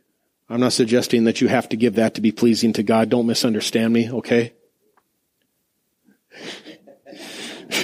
I'm 0.51 0.61
not 0.61 0.75
suggesting 0.75 1.25
that 1.25 1.41
you 1.41 1.49
have 1.49 1.71
to 1.71 1.77
give 1.77 1.95
that 1.95 2.15
to 2.17 2.21
be 2.21 2.31
pleasing 2.31 2.75
to 2.75 2.83
God. 2.83 3.09
Don't 3.09 3.27
misunderstand 3.27 3.95
me, 3.95 4.11
okay? 4.11 4.53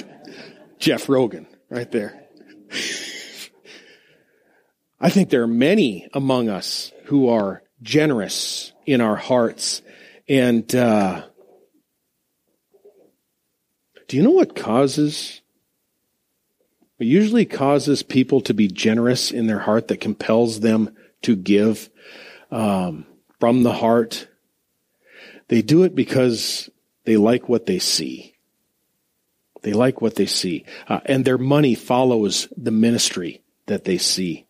Jeff 0.77 1.09
Rogan, 1.09 1.47
right 1.69 1.91
there. 1.91 2.22
I 5.03 5.09
think 5.09 5.29
there 5.29 5.43
are 5.43 5.47
many 5.47 6.07
among 6.13 6.47
us 6.47 6.93
who 7.05 7.27
are 7.27 7.61
generous 7.81 8.71
in 8.85 9.01
our 9.01 9.17
hearts. 9.17 9.81
And 10.29 10.73
uh, 10.73 11.25
do 14.07 14.15
you 14.15 14.23
know 14.23 14.31
what 14.31 14.55
causes 14.55 15.41
it 16.99 17.07
usually 17.07 17.45
causes 17.45 18.01
people 18.01 18.39
to 18.41 18.53
be 18.53 18.69
generous 18.69 19.29
in 19.29 19.45
their 19.45 19.59
heart 19.59 19.89
that 19.89 19.99
compels 19.99 20.61
them 20.61 20.95
to 21.23 21.35
give 21.35 21.89
um, 22.49 23.05
from 23.41 23.63
the 23.63 23.73
heart. 23.73 24.29
They 25.49 25.61
do 25.61 25.83
it 25.83 25.95
because 25.95 26.69
they 27.03 27.17
like 27.17 27.49
what 27.49 27.65
they 27.65 27.79
see. 27.79 28.35
They 29.63 29.73
like 29.73 29.99
what 29.99 30.15
they 30.15 30.27
see. 30.27 30.63
Uh, 30.87 31.01
and 31.03 31.25
their 31.25 31.37
money 31.37 31.75
follows 31.75 32.47
the 32.55 32.71
ministry 32.71 33.41
that 33.65 33.83
they 33.83 33.97
see. 33.97 34.42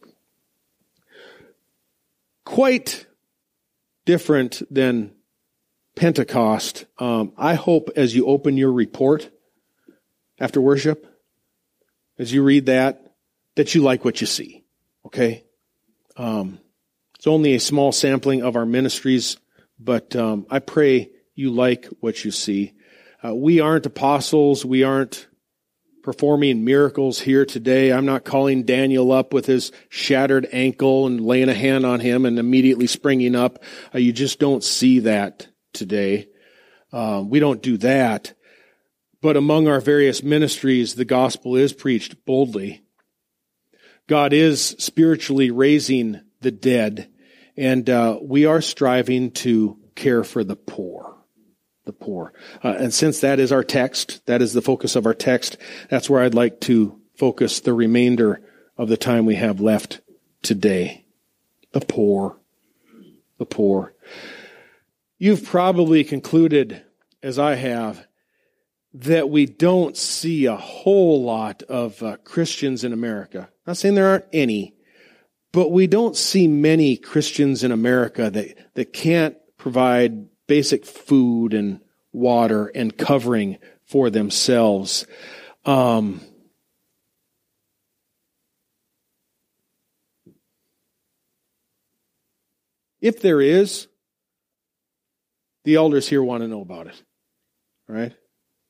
Quite 2.54 3.08
different 4.06 4.62
than 4.70 5.16
Pentecost. 5.96 6.86
Um, 7.00 7.34
I 7.36 7.56
hope 7.56 7.90
as 7.96 8.16
you 8.16 8.28
open 8.28 8.58
your 8.58 8.72
report 8.72 9.32
after 10.40 10.62
worship, 10.62 11.08
as 12.20 12.32
you 12.32 12.44
read 12.44 12.68
that, 12.68 13.16
that 13.56 13.74
you 13.74 13.82
like 13.82 14.06
what 14.06 14.22
you 14.22 14.28
see. 14.28 14.66
Okay? 15.04 15.46
Um, 16.16 16.60
it's 17.16 17.26
only 17.26 17.56
a 17.56 17.60
small 17.60 17.92
sampling 17.92 18.44
of 18.44 18.56
our 18.56 18.68
ministries, 18.68 19.38
but 19.80 20.16
um, 20.16 20.46
I 20.48 20.60
pray 20.60 21.10
you 21.34 21.50
like 21.50 21.88
what 22.02 22.24
you 22.24 22.30
see. 22.30 22.74
Uh, 23.26 23.34
we 23.34 23.62
aren't 23.62 23.88
apostles. 23.88 24.64
We 24.64 24.84
aren't 24.84 25.26
performing 26.04 26.66
miracles 26.66 27.20
here 27.20 27.46
today. 27.46 27.92
I'm 27.92 28.06
not 28.06 28.26
calling 28.26 28.64
Daniel 28.64 29.12
up 29.12 29.34
with 29.34 29.46
his 29.46 29.72
shattered 29.90 30.48
ankle 30.52 31.08
and 31.08 31.22
laying 31.22 31.50
a 31.50 31.54
hand 31.54 31.86
on 31.86 32.02
him 32.02 32.26
and 32.26 32.38
immediately 32.38 32.88
springing 32.88 33.36
up. 33.36 33.64
Uh, 33.96 34.00
you 34.00 34.12
just 34.12 34.38
don't 34.38 34.64
see 34.64 35.00
that 35.00 35.48
today. 35.72 36.28
Uh, 36.92 37.24
we 37.26 37.40
don't 37.40 37.62
do 37.62 37.78
that. 37.78 38.34
But 39.22 39.38
among 39.38 39.70
our 39.70 39.80
various 39.80 40.22
ministries, 40.22 40.96
the 40.96 41.06
gospel 41.06 41.56
is 41.56 41.72
preached 41.72 42.26
boldly. 42.26 42.84
God 44.08 44.34
is 44.34 44.76
spiritually 44.80 45.50
raising 45.50 46.20
the 46.42 46.52
dead, 46.52 47.10
and 47.56 47.90
uh, 47.90 48.20
we 48.22 48.46
are 48.46 48.60
striving 48.60 49.32
to 49.32 49.80
care 49.96 50.26
for 50.26 50.44
the 50.44 50.58
poor. 50.58 51.13
The 51.86 51.94
poor. 51.94 52.34
Uh, 52.64 52.76
and 52.80 52.94
since 52.94 53.20
that 53.20 53.40
is 53.40 53.52
our 53.52 53.64
text, 53.64 54.26
that 54.26 54.42
is 54.42 54.54
the 54.54 54.62
focus 54.62 54.96
of 54.96 55.06
our 55.06 55.14
text, 55.14 55.58
that's 55.90 56.10
where 56.10 56.24
I'd 56.24 56.34
like 56.34 56.62
to 56.62 57.00
focus 57.18 57.60
the 57.60 57.74
remainder 57.74 58.42
of 58.78 58.90
the 58.90 58.98
time 58.98 59.26
we 59.26 59.36
have 59.36 59.60
left 59.60 60.02
today. 60.42 61.06
The 61.74 61.82
poor. 61.82 62.38
The 63.38 63.46
poor. 63.46 63.94
You've 65.18 65.44
probably 65.44 66.04
concluded, 66.04 66.84
as 67.22 67.38
I 67.38 67.56
have, 67.56 68.06
that 68.94 69.30
we 69.30 69.46
don't 69.46 69.98
see 69.98 70.46
a 70.46 70.56
whole 70.56 71.24
lot 71.24 71.64
of 71.64 72.02
uh, 72.04 72.18
Christians 72.24 72.84
in 72.84 72.94
America. 72.94 73.40
I'm 73.40 73.72
not 73.72 73.78
saying 73.78 73.96
there 73.96 74.10
aren't 74.10 74.26
any, 74.32 74.76
but 75.52 75.72
we 75.72 75.88
don't 75.88 76.16
see 76.16 76.48
many 76.48 76.96
Christians 76.96 77.64
in 77.64 77.72
America 77.72 78.30
that, 78.30 78.74
that 78.76 78.94
can't 78.94 79.36
provide 79.58 80.28
basic 80.48 80.86
food 80.86 81.54
and 81.54 81.80
water 82.12 82.68
and 82.68 82.98
covering 82.98 83.58
for 83.86 84.10
themselves. 84.10 85.06
Um, 85.66 86.22
if 93.02 93.22
there 93.22 93.42
is, 93.42 93.88
the 95.64 95.76
elders 95.76 96.08
here 96.08 96.22
want 96.22 96.44
to 96.44 96.48
know 96.48 96.62
about 96.62 96.88
it. 96.88 97.02
Right? 97.88 98.14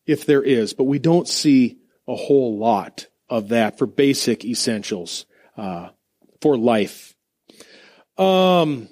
if 0.05 0.25
there 0.25 0.43
is, 0.43 0.73
but 0.73 0.85
we 0.85 0.99
don't 0.99 1.27
see 1.27 1.77
a 2.07 2.15
whole 2.15 2.57
lot 2.57 3.07
of 3.29 3.49
that 3.49 3.77
for 3.77 3.85
basic 3.85 4.43
essentials 4.43 5.25
uh, 5.57 5.89
for 6.41 6.57
life. 6.57 7.15
Um, 8.17 8.89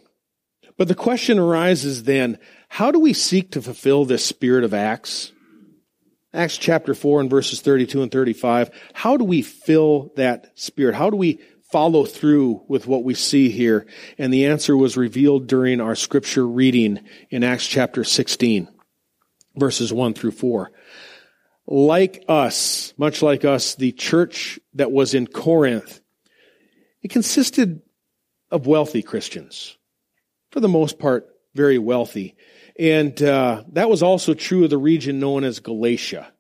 but 0.78 0.88
the 0.88 0.96
question 0.96 1.38
arises 1.38 2.04
then: 2.04 2.40
How 2.74 2.90
do 2.90 3.02
we 3.02 3.12
seek 3.12 3.52
to 3.52 3.62
fulfill 3.62 4.06
this 4.06 4.26
spirit 4.26 4.64
of 4.64 4.74
Acts? 4.74 5.34
Acts 6.34 6.58
chapter 6.58 6.96
four 6.96 7.20
and 7.20 7.30
verses 7.30 7.60
thirty-two 7.60 8.02
and 8.02 8.10
thirty-five. 8.10 8.72
How 8.94 9.18
do 9.18 9.26
we 9.26 9.42
fill 9.42 10.14
that 10.16 10.58
spirit? 10.58 10.96
How 10.96 11.10
do 11.10 11.18
we 11.18 11.42
follow 11.70 12.06
through 12.06 12.64
with 12.70 12.88
what 12.88 13.04
we 13.04 13.14
see 13.14 13.50
here? 13.50 13.86
And 14.18 14.34
the 14.34 14.46
answer 14.46 14.78
was 14.78 14.96
revealed 14.96 15.48
during 15.48 15.82
our 15.82 15.96
scripture 15.96 16.48
reading 16.48 17.02
in 17.30 17.44
Acts 17.44 17.68
chapter 17.68 18.06
sixteen, 18.06 18.70
verses 19.58 19.92
one 19.92 20.14
through 20.14 20.32
four 20.32 20.72
like 21.68 22.24
us, 22.30 22.94
much 22.98 23.22
like 23.22 23.44
us, 23.44 23.76
the 23.76 23.92
church 23.92 24.62
that 24.76 24.94
was 24.94 25.14
in 25.14 25.28
Corinth, 25.28 26.00
it 27.02 27.12
consisted 27.12 27.82
of 28.50 28.66
wealthy 28.66 29.04
Christians. 29.04 29.78
For 30.52 30.62
the 30.62 30.70
most 30.70 31.00
part, 31.00 31.28
very 31.54 31.78
wealthy. 31.78 32.38
And 32.78 33.22
uh, 33.22 33.64
that 33.74 33.90
was 33.90 34.02
also 34.02 34.34
true 34.34 34.64
of 34.64 34.70
the 34.70 34.78
region 34.78 35.20
known 35.20 35.44
as 35.44 35.60
Galatia. 35.60 36.32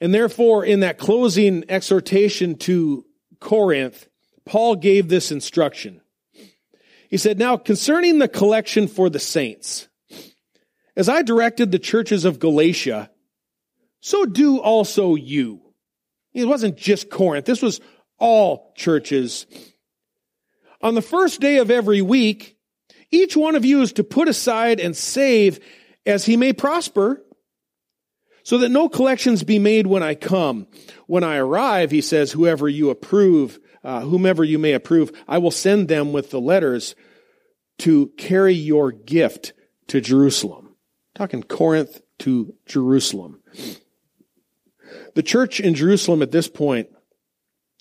And 0.00 0.12
therefore, 0.12 0.64
in 0.64 0.80
that 0.80 0.98
closing 0.98 1.64
exhortation 1.68 2.56
to 2.58 3.04
Corinth, 3.40 4.08
Paul 4.44 4.76
gave 4.76 5.08
this 5.08 5.32
instruction. 5.32 6.00
He 7.08 7.16
said, 7.16 7.38
Now 7.38 7.56
concerning 7.56 8.18
the 8.18 8.28
collection 8.28 8.88
for 8.88 9.08
the 9.08 9.18
saints, 9.18 9.88
as 10.96 11.08
I 11.08 11.22
directed 11.22 11.72
the 11.72 11.78
churches 11.78 12.24
of 12.24 12.38
Galatia, 12.38 13.10
so 14.00 14.26
do 14.26 14.58
also 14.58 15.14
you. 15.14 15.62
It 16.32 16.46
wasn't 16.46 16.76
just 16.76 17.10
Corinth. 17.10 17.46
This 17.46 17.62
was 17.62 17.80
all 18.18 18.72
churches. 18.76 19.46
On 20.82 20.94
the 20.94 21.02
first 21.02 21.40
day 21.40 21.58
of 21.58 21.70
every 21.70 22.02
week, 22.02 22.53
each 23.10 23.36
one 23.36 23.54
of 23.54 23.64
you 23.64 23.82
is 23.82 23.92
to 23.94 24.04
put 24.04 24.28
aside 24.28 24.80
and 24.80 24.96
save 24.96 25.60
as 26.06 26.26
he 26.26 26.36
may 26.36 26.52
prosper, 26.52 27.22
so 28.42 28.58
that 28.58 28.68
no 28.68 28.88
collections 28.88 29.42
be 29.42 29.58
made 29.58 29.86
when 29.86 30.02
I 30.02 30.14
come. 30.14 30.66
When 31.06 31.24
I 31.24 31.36
arrive, 31.36 31.90
he 31.90 32.02
says, 32.02 32.32
whoever 32.32 32.68
you 32.68 32.90
approve, 32.90 33.58
uh, 33.82 34.00
whomever 34.00 34.44
you 34.44 34.58
may 34.58 34.72
approve, 34.72 35.12
I 35.26 35.38
will 35.38 35.50
send 35.50 35.88
them 35.88 36.12
with 36.12 36.30
the 36.30 36.40
letters 36.40 36.94
to 37.78 38.12
carry 38.18 38.52
your 38.54 38.92
gift 38.92 39.54
to 39.88 40.00
Jerusalem. 40.00 40.76
talking 41.14 41.42
Corinth 41.42 42.00
to 42.18 42.54
Jerusalem. 42.66 43.40
The 45.14 45.22
church 45.22 45.60
in 45.60 45.74
Jerusalem 45.74 46.22
at 46.22 46.32
this 46.32 46.48
point 46.48 46.88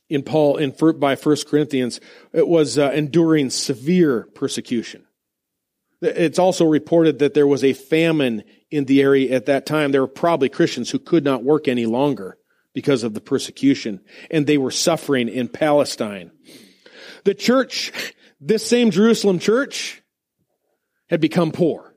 in 0.10 0.24
Paul 0.24 0.58
in 0.58 0.74
by 1.00 1.16
First 1.16 1.48
Corinthians, 1.48 2.00
it 2.32 2.48
was 2.48 2.78
uh, 2.78 2.92
enduring 2.92 3.50
severe 3.50 4.28
persecution. 4.36 5.06
It's 6.04 6.40
also 6.40 6.66
reported 6.66 7.20
that 7.20 7.34
there 7.34 7.48
was 7.48 7.64
a 7.64 7.74
famine 7.74 8.44
in 8.70 8.86
the 8.86 9.02
area 9.02 9.34
at 9.34 9.46
that 9.46 9.66
time. 9.66 9.92
There 9.92 10.02
were 10.02 10.08
probably 10.08 10.50
Christians 10.50 10.90
who 10.90 11.00
could 11.00 11.24
not 11.24 11.44
work 11.44 11.68
any 11.68 11.86
longer 11.86 12.38
because 12.74 13.04
of 13.04 13.14
the 13.14 13.22
persecution, 13.22 14.02
and 14.30 14.46
they 14.46 14.58
were 14.58 14.72
suffering 14.72 15.30
in 15.30 15.48
Palestine. 15.48 16.32
The 17.24 17.34
church, 17.34 17.92
this 18.42 18.68
same 18.68 18.92
Jerusalem 18.92 19.40
church, 19.40 20.02
had 21.10 21.22
become 21.22 21.52
poor. 21.52 21.96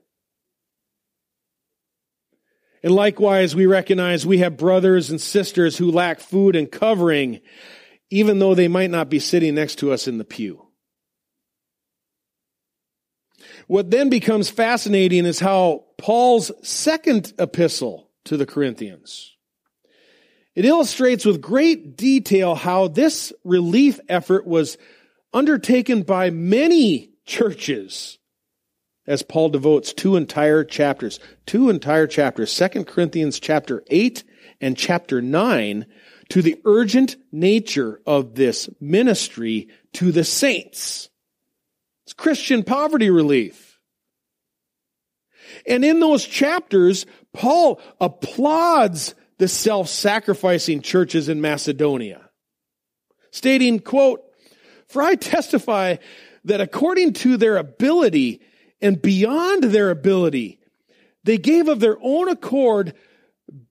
And 2.83 2.93
likewise, 2.93 3.55
we 3.55 3.65
recognize 3.65 4.25
we 4.25 4.37
have 4.37 4.55
brothers 4.55 5.09
and 5.09 5.19
sisters 5.19 5.77
who 5.77 5.91
lack 5.91 6.19
food 6.19 6.55
and 6.55 6.71
covering, 6.71 7.41
even 8.09 8.39
though 8.39 8.55
they 8.55 8.67
might 8.67 8.91
not 8.91 9.09
be 9.09 9.19
sitting 9.19 9.55
next 9.55 9.79
to 9.79 9.91
us 9.91 10.07
in 10.07 10.19
the 10.19 10.23
pew. 10.23 10.66
What 13.67 13.91
then 13.91 14.09
becomes 14.09 14.49
fascinating 14.49 15.25
is 15.25 15.39
how 15.39 15.85
Paul's 15.97 16.51
second 16.67 17.33
epistle 17.37 18.09
to 18.25 18.37
the 18.37 18.45
Corinthians 18.45 19.37
it 20.57 20.65
illustrates 20.65 21.23
with 21.23 21.39
great 21.39 21.95
detail 21.95 22.55
how 22.55 22.87
this 22.87 23.31
relief 23.43 23.99
effort 24.09 24.47
was 24.47 24.79
undertaken 25.31 26.01
by 26.01 26.31
many 26.31 27.11
churches 27.27 28.17
as 29.05 29.21
Paul 29.21 29.49
devotes 29.49 29.93
two 29.93 30.15
entire 30.15 30.63
chapters, 30.63 31.19
two 31.45 31.69
entire 31.69 32.07
chapters, 32.07 32.57
2 32.57 32.85
Corinthians 32.85 33.39
chapter 33.39 33.83
8 33.85 34.23
and 34.59 34.75
chapter 34.75 35.21
9 35.21 35.85
to 36.29 36.41
the 36.41 36.59
urgent 36.65 37.17
nature 37.31 38.01
of 38.07 38.33
this 38.33 38.67
ministry 38.81 39.67
to 39.93 40.11
the 40.11 40.23
saints. 40.23 41.09
It's 42.07 42.13
Christian 42.13 42.63
poverty 42.63 43.09
relief. 43.09 43.81
And 45.67 45.83
in 45.83 45.99
those 45.99 46.23
chapters, 46.23 47.05
Paul 47.33 47.81
applauds 47.99 49.13
the 49.39 49.49
self-sacrificing 49.49 50.83
churches 50.83 51.27
in 51.27 51.41
Macedonia, 51.41 52.29
stating, 53.31 53.81
quote, 53.81 54.23
for 54.87 55.01
I 55.01 55.15
testify 55.15 55.97
that 56.45 56.61
according 56.61 57.11
to 57.11 57.35
their 57.35 57.57
ability 57.57 58.39
and 58.81 59.01
beyond 59.01 59.63
their 59.63 59.89
ability, 59.89 60.61
they 61.25 61.37
gave 61.37 61.67
of 61.67 61.81
their 61.81 61.97
own 62.01 62.29
accord, 62.29 62.93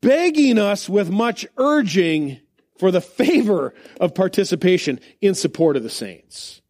begging 0.02 0.58
us 0.58 0.90
with 0.90 1.08
much 1.08 1.46
urging 1.56 2.40
for 2.78 2.90
the 2.90 3.00
favor 3.00 3.72
of 3.98 4.14
participation 4.14 5.00
in 5.22 5.34
support 5.34 5.78
of 5.78 5.82
the 5.82 5.88
saints. 5.88 6.60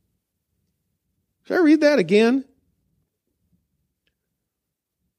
Should 1.46 1.58
I 1.58 1.62
read 1.62 1.80
that 1.82 1.98
again? 1.98 2.44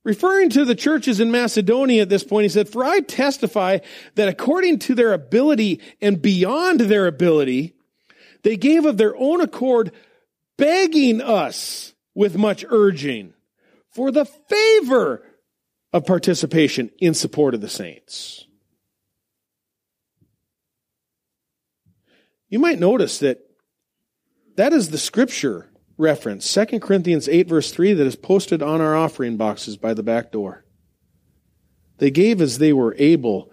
Referring 0.04 0.50
to 0.52 0.64
the 0.64 0.76
churches 0.76 1.20
in 1.20 1.32
Macedonia 1.32 2.02
at 2.02 2.10
this 2.10 2.24
point, 2.24 2.44
he 2.44 2.50
said, 2.50 2.70
For 2.70 2.84
I 2.84 3.00
testify 3.02 3.80
that 4.16 4.30
according 4.30 4.80
to 4.80 4.96
their 4.96 5.14
ability 5.14 5.82
and 6.02 6.22
beyond 6.22 6.82
their 6.82 7.08
ability, 7.08 7.76
they 8.44 8.56
gave 8.56 8.86
of 8.86 8.98
their 8.98 9.16
own 9.18 9.42
accord, 9.42 9.92
begging 10.58 11.22
us 11.22 11.94
with 12.14 12.38
much 12.38 12.64
urging 12.70 13.34
for 13.90 14.12
the 14.12 14.26
favor 14.26 15.26
of 15.92 16.06
participation 16.06 16.90
in 17.00 17.14
support 17.14 17.54
of 17.54 17.62
the 17.62 17.70
saints. 17.70 18.46
You 22.50 22.60
might 22.60 22.80
notice 22.80 23.20
that 23.20 23.40
that 24.56 24.74
is 24.74 24.90
the 24.90 24.98
scripture 24.98 25.67
reference, 25.98 26.52
2 26.54 26.80
Corinthians 26.80 27.28
8, 27.28 27.48
verse 27.48 27.72
3, 27.72 27.94
that 27.94 28.08
is 28.08 28.16
posted 28.16 28.62
on 28.62 28.82
our 28.82 28.96
offering 28.96 29.38
boxes 29.38 29.78
by 29.78 29.94
the 29.94 30.04
back 30.04 30.32
door. 30.32 30.64
They 31.98 32.12
gave 32.12 32.42
as 32.42 32.60
they 32.60 32.74
were 32.74 32.96
able, 32.98 33.52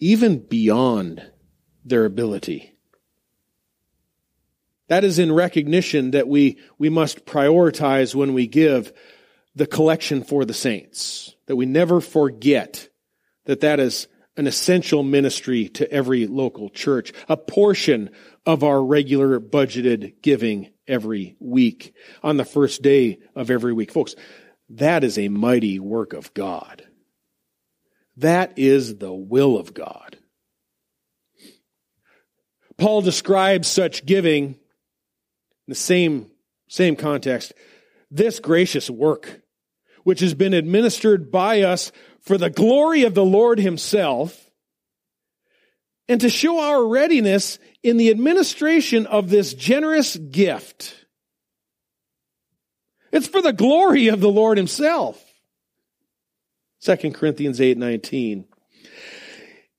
even 0.00 0.38
beyond 0.40 1.22
their 1.84 2.04
ability. 2.04 2.74
That 4.88 5.04
is 5.04 5.18
in 5.18 5.32
recognition 5.32 6.12
that 6.12 6.28
we, 6.28 6.58
we 6.78 6.88
must 6.88 7.26
prioritize 7.26 8.14
when 8.14 8.34
we 8.34 8.46
give 8.46 8.92
the 9.54 9.66
collection 9.66 10.24
for 10.24 10.44
the 10.44 10.54
saints. 10.54 11.34
That 11.46 11.56
we 11.56 11.66
never 11.66 12.00
forget 12.00 12.88
that 13.44 13.60
that 13.60 13.80
is 13.80 14.08
an 14.36 14.46
essential 14.46 15.02
ministry 15.02 15.68
to 15.68 15.90
every 15.90 16.26
local 16.26 16.70
church, 16.70 17.12
a 17.28 17.36
portion 17.36 18.10
of 18.46 18.62
our 18.62 18.82
regular 18.82 19.40
budgeted 19.40 20.22
giving 20.22 20.70
every 20.88 21.36
week 21.38 21.94
on 22.22 22.36
the 22.36 22.44
first 22.44 22.82
day 22.82 23.18
of 23.36 23.50
every 23.50 23.72
week. 23.72 23.92
Folks, 23.92 24.16
that 24.70 25.04
is 25.04 25.18
a 25.18 25.28
mighty 25.28 25.78
work 25.78 26.12
of 26.12 26.34
God. 26.34 26.84
That 28.16 28.54
is 28.58 28.96
the 28.96 29.12
will 29.12 29.56
of 29.56 29.74
God. 29.74 30.16
Paul 32.76 33.02
describes 33.02 33.68
such 33.68 34.06
giving 34.06 34.44
in 34.44 34.56
the 35.66 35.74
same, 35.74 36.30
same 36.68 36.96
context. 36.96 37.52
This 38.10 38.40
gracious 38.40 38.88
work, 38.88 39.42
which 40.04 40.20
has 40.20 40.34
been 40.34 40.54
administered 40.54 41.30
by 41.30 41.62
us 41.62 41.92
for 42.20 42.38
the 42.38 42.50
glory 42.50 43.02
of 43.02 43.14
the 43.14 43.24
Lord 43.24 43.58
himself, 43.58 44.50
and 46.08 46.20
to 46.20 46.30
show 46.30 46.60
our 46.60 46.86
readiness 46.86 47.58
in 47.82 47.96
the 47.96 48.10
administration 48.10 49.06
of 49.06 49.30
this 49.30 49.54
generous 49.54 50.16
gift. 50.16 51.06
It's 53.12 53.28
for 53.28 53.40
the 53.40 53.52
glory 53.52 54.08
of 54.08 54.20
the 54.20 54.28
Lord 54.28 54.58
himself. 54.58 55.22
2 56.82 57.12
Corinthians 57.12 57.60
8, 57.60 57.78
19. 57.78 58.44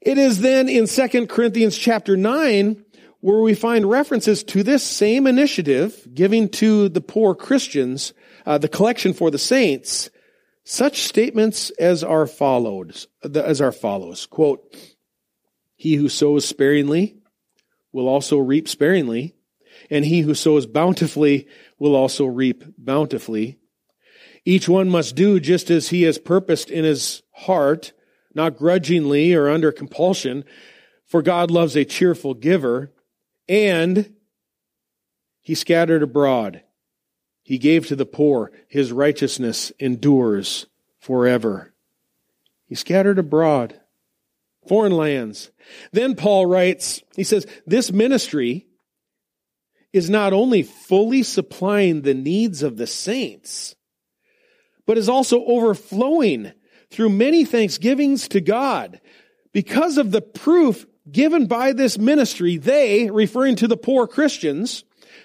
It 0.01 0.17
is 0.17 0.41
then 0.41 0.69
in 0.69 0.87
2 0.87 1.27
Corinthians 1.27 1.77
chapter 1.77 2.17
9 2.17 2.85
where 3.21 3.41
we 3.41 3.53
find 3.53 3.89
references 3.89 4.43
to 4.45 4.63
this 4.63 4.83
same 4.83 5.27
initiative, 5.27 6.07
giving 6.13 6.47
to 6.47 6.87
the 6.87 7.01
poor 7.01 7.35
Christians 7.35 8.13
uh, 8.45 8.57
the 8.57 8.69
collection 8.69 9.13
for 9.13 9.29
the 9.29 9.37
saints, 9.37 10.09
such 10.63 11.03
statements 11.03 11.69
as 11.71 12.03
are 12.03 12.27
followed, 12.27 12.95
as 13.35 13.59
are 13.59 13.73
follows. 13.73 14.25
Quote, 14.25 14.75
he 15.75 15.95
who 15.95 16.07
sows 16.07 16.45
sparingly 16.45 17.18
will 17.91 18.07
also 18.07 18.37
reap 18.37 18.67
sparingly, 18.67 19.35
and 19.89 20.05
he 20.05 20.21
who 20.21 20.33
sows 20.33 20.65
bountifully 20.65 21.47
will 21.77 21.95
also 21.95 22.25
reap 22.25 22.63
bountifully. 22.77 23.57
Each 24.45 24.69
one 24.69 24.89
must 24.89 25.15
do 25.15 25.39
just 25.39 25.69
as 25.69 25.89
he 25.89 26.03
has 26.03 26.17
purposed 26.17 26.69
in 26.69 26.83
his 26.83 27.23
heart, 27.31 27.93
not 28.33 28.57
grudgingly 28.57 29.33
or 29.33 29.49
under 29.49 29.71
compulsion, 29.71 30.45
for 31.05 31.21
God 31.21 31.51
loves 31.51 31.75
a 31.75 31.85
cheerful 31.85 32.33
giver. 32.33 32.91
And 33.47 34.13
he 35.41 35.55
scattered 35.55 36.03
abroad. 36.03 36.63
He 37.41 37.57
gave 37.57 37.87
to 37.87 37.95
the 37.95 38.05
poor. 38.05 38.51
His 38.67 38.91
righteousness 38.91 39.71
endures 39.79 40.67
forever. 40.99 41.73
He 42.65 42.75
scattered 42.75 43.17
abroad 43.17 43.78
foreign 44.67 44.91
lands. 44.91 45.51
Then 45.91 46.15
Paul 46.15 46.45
writes, 46.45 47.01
he 47.15 47.23
says, 47.23 47.45
this 47.65 47.91
ministry 47.91 48.67
is 49.93 50.09
not 50.09 50.33
only 50.33 50.63
fully 50.63 51.23
supplying 51.23 52.01
the 52.01 52.13
needs 52.13 52.61
of 52.61 52.77
the 52.77 52.87
saints, 52.87 53.75
but 54.85 54.97
is 54.97 55.09
also 55.09 55.43
overflowing 55.45 56.51
through 56.91 57.09
many 57.09 57.45
thanksgivings 57.45 58.27
to 58.27 58.41
God. 58.41 59.01
Because 59.51 59.97
of 59.97 60.11
the 60.11 60.21
proof 60.21 60.85
given 61.11 61.47
by 61.47 61.73
this 61.73 61.97
ministry, 61.97 62.57
they, 62.57 63.09
referring 63.09 63.55
to 63.57 63.67
the 63.67 63.77
poor 63.77 64.07
Christians, 64.07 64.83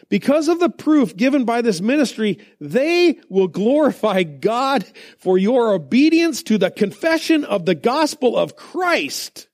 because 0.08 0.48
of 0.48 0.60
the 0.60 0.68
proof 0.68 1.16
given 1.16 1.44
by 1.44 1.62
this 1.62 1.80
ministry, 1.80 2.38
they 2.60 3.18
will 3.28 3.48
glorify 3.48 4.22
God 4.22 4.84
for 5.18 5.38
your 5.38 5.72
obedience 5.72 6.42
to 6.44 6.58
the 6.58 6.70
confession 6.70 7.44
of 7.44 7.64
the 7.64 7.74
gospel 7.74 8.36
of 8.36 8.56
Christ 8.56 9.48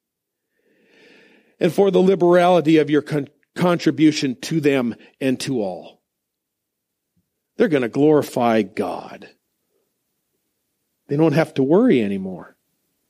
and 1.58 1.72
for 1.72 1.90
the 1.90 2.00
liberality 2.00 2.78
of 2.78 2.90
your 2.90 3.02
con- 3.02 3.28
contribution 3.54 4.36
to 4.42 4.60
them 4.60 4.94
and 5.20 5.38
to 5.40 5.60
all. 5.60 6.00
They're 7.56 7.68
going 7.68 7.82
to 7.82 7.88
glorify 7.88 8.62
God. 8.62 9.28
They 11.08 11.16
don't 11.16 11.32
have 11.32 11.54
to 11.54 11.62
worry 11.62 12.02
anymore. 12.02 12.56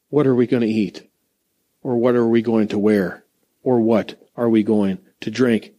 What 0.08 0.26
are 0.26 0.34
we 0.34 0.46
going 0.46 0.62
to 0.62 0.68
eat? 0.68 1.08
Or 1.82 1.96
what 1.96 2.16
are 2.16 2.26
we 2.26 2.42
going 2.42 2.68
to 2.68 2.78
wear? 2.78 3.24
Or 3.62 3.80
what 3.80 4.20
are 4.36 4.48
we 4.48 4.62
going 4.62 4.98
to 5.20 5.30
drink? 5.30 5.72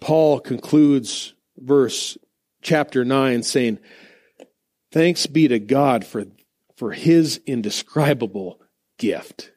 Paul 0.00 0.40
concludes 0.40 1.34
verse 1.58 2.16
chapter 2.62 3.04
9 3.04 3.42
saying, 3.42 3.78
Thanks 4.92 5.26
be 5.26 5.46
to 5.48 5.58
God 5.58 6.04
for, 6.04 6.24
for 6.76 6.92
his 6.92 7.40
indescribable 7.46 8.60
gift. 8.98 9.52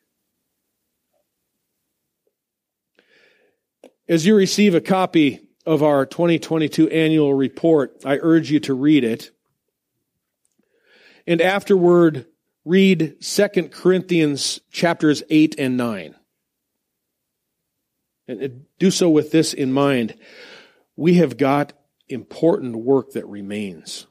As 4.07 4.25
you 4.25 4.35
receive 4.35 4.75
a 4.75 4.81
copy 4.81 5.39
of 5.65 5.81
our 5.81 6.05
2022 6.05 6.89
annual 6.89 7.33
report, 7.33 8.01
I 8.05 8.19
urge 8.21 8.51
you 8.51 8.59
to 8.61 8.73
read 8.73 9.03
it. 9.03 9.31
And 11.25 11.41
afterward, 11.41 12.27
read 12.65 13.21
2 13.21 13.47
Corinthians 13.69 14.59
chapters 14.71 15.23
8 15.29 15.55
and 15.57 15.77
9. 15.77 16.15
And 18.27 18.65
do 18.79 18.89
so 18.89 19.09
with 19.09 19.31
this 19.31 19.53
in 19.53 19.73
mind. 19.73 20.15
We 20.95 21.15
have 21.15 21.37
got 21.37 21.73
important 22.07 22.75
work 22.75 23.11
that 23.11 23.25
remains. 23.27 24.07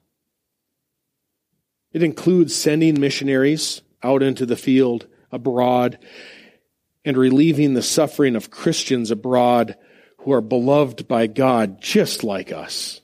It 1.92 2.02
includes 2.02 2.54
sending 2.54 3.00
missionaries 3.00 3.82
out 4.02 4.22
into 4.22 4.46
the 4.46 4.56
field 4.56 5.06
abroad 5.30 5.98
and 7.04 7.16
relieving 7.16 7.74
the 7.74 7.82
suffering 7.82 8.36
of 8.36 8.50
Christians 8.50 9.10
abroad 9.10 9.76
who 10.18 10.32
are 10.32 10.40
beloved 10.40 11.08
by 11.08 11.26
God 11.26 11.80
just 11.80 12.22
like 12.22 12.52
us, 12.52 13.00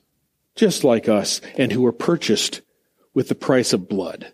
just 0.55 0.83
like 0.83 1.09
us, 1.09 1.41
and 1.57 1.71
who 1.71 1.81
were 1.81 1.91
purchased 1.91 2.61
with 3.13 3.27
the 3.27 3.35
price 3.35 3.73
of 3.73 3.89
blood. 3.89 4.33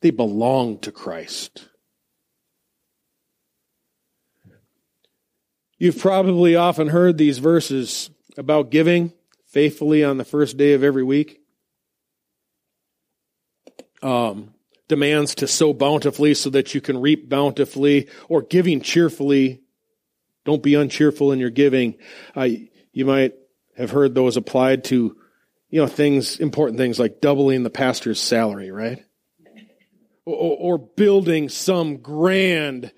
They 0.00 0.10
belong 0.10 0.78
to 0.80 0.92
Christ. 0.92 1.68
You've 5.78 5.98
probably 5.98 6.56
often 6.56 6.88
heard 6.88 7.18
these 7.18 7.38
verses 7.38 8.10
about 8.36 8.70
giving 8.70 9.12
faithfully 9.46 10.04
on 10.04 10.18
the 10.18 10.24
first 10.24 10.56
day 10.56 10.72
of 10.72 10.82
every 10.82 11.04
week. 11.04 11.40
Um, 14.02 14.54
demands 14.88 15.36
to 15.36 15.46
sow 15.46 15.72
bountifully 15.72 16.34
so 16.34 16.50
that 16.50 16.74
you 16.74 16.80
can 16.80 17.00
reap 17.00 17.28
bountifully, 17.28 18.08
or 18.28 18.42
giving 18.42 18.80
cheerfully. 18.80 19.60
Don't 20.44 20.62
be 20.62 20.74
uncheerful 20.74 21.32
in 21.32 21.38
your 21.38 21.50
giving. 21.50 21.96
Uh, 22.34 22.48
you 22.92 23.04
might 23.04 23.34
have 23.76 23.90
heard 23.90 24.14
those 24.14 24.36
applied 24.36 24.84
to, 24.84 25.16
you 25.70 25.80
know, 25.80 25.86
things, 25.86 26.40
important 26.40 26.78
things 26.78 26.98
like 26.98 27.20
doubling 27.20 27.62
the 27.62 27.70
pastor's 27.70 28.20
salary, 28.20 28.70
right? 28.70 29.04
Or, 30.24 30.74
or 30.74 30.78
building 30.78 31.48
some 31.48 31.98
grand 31.98 32.92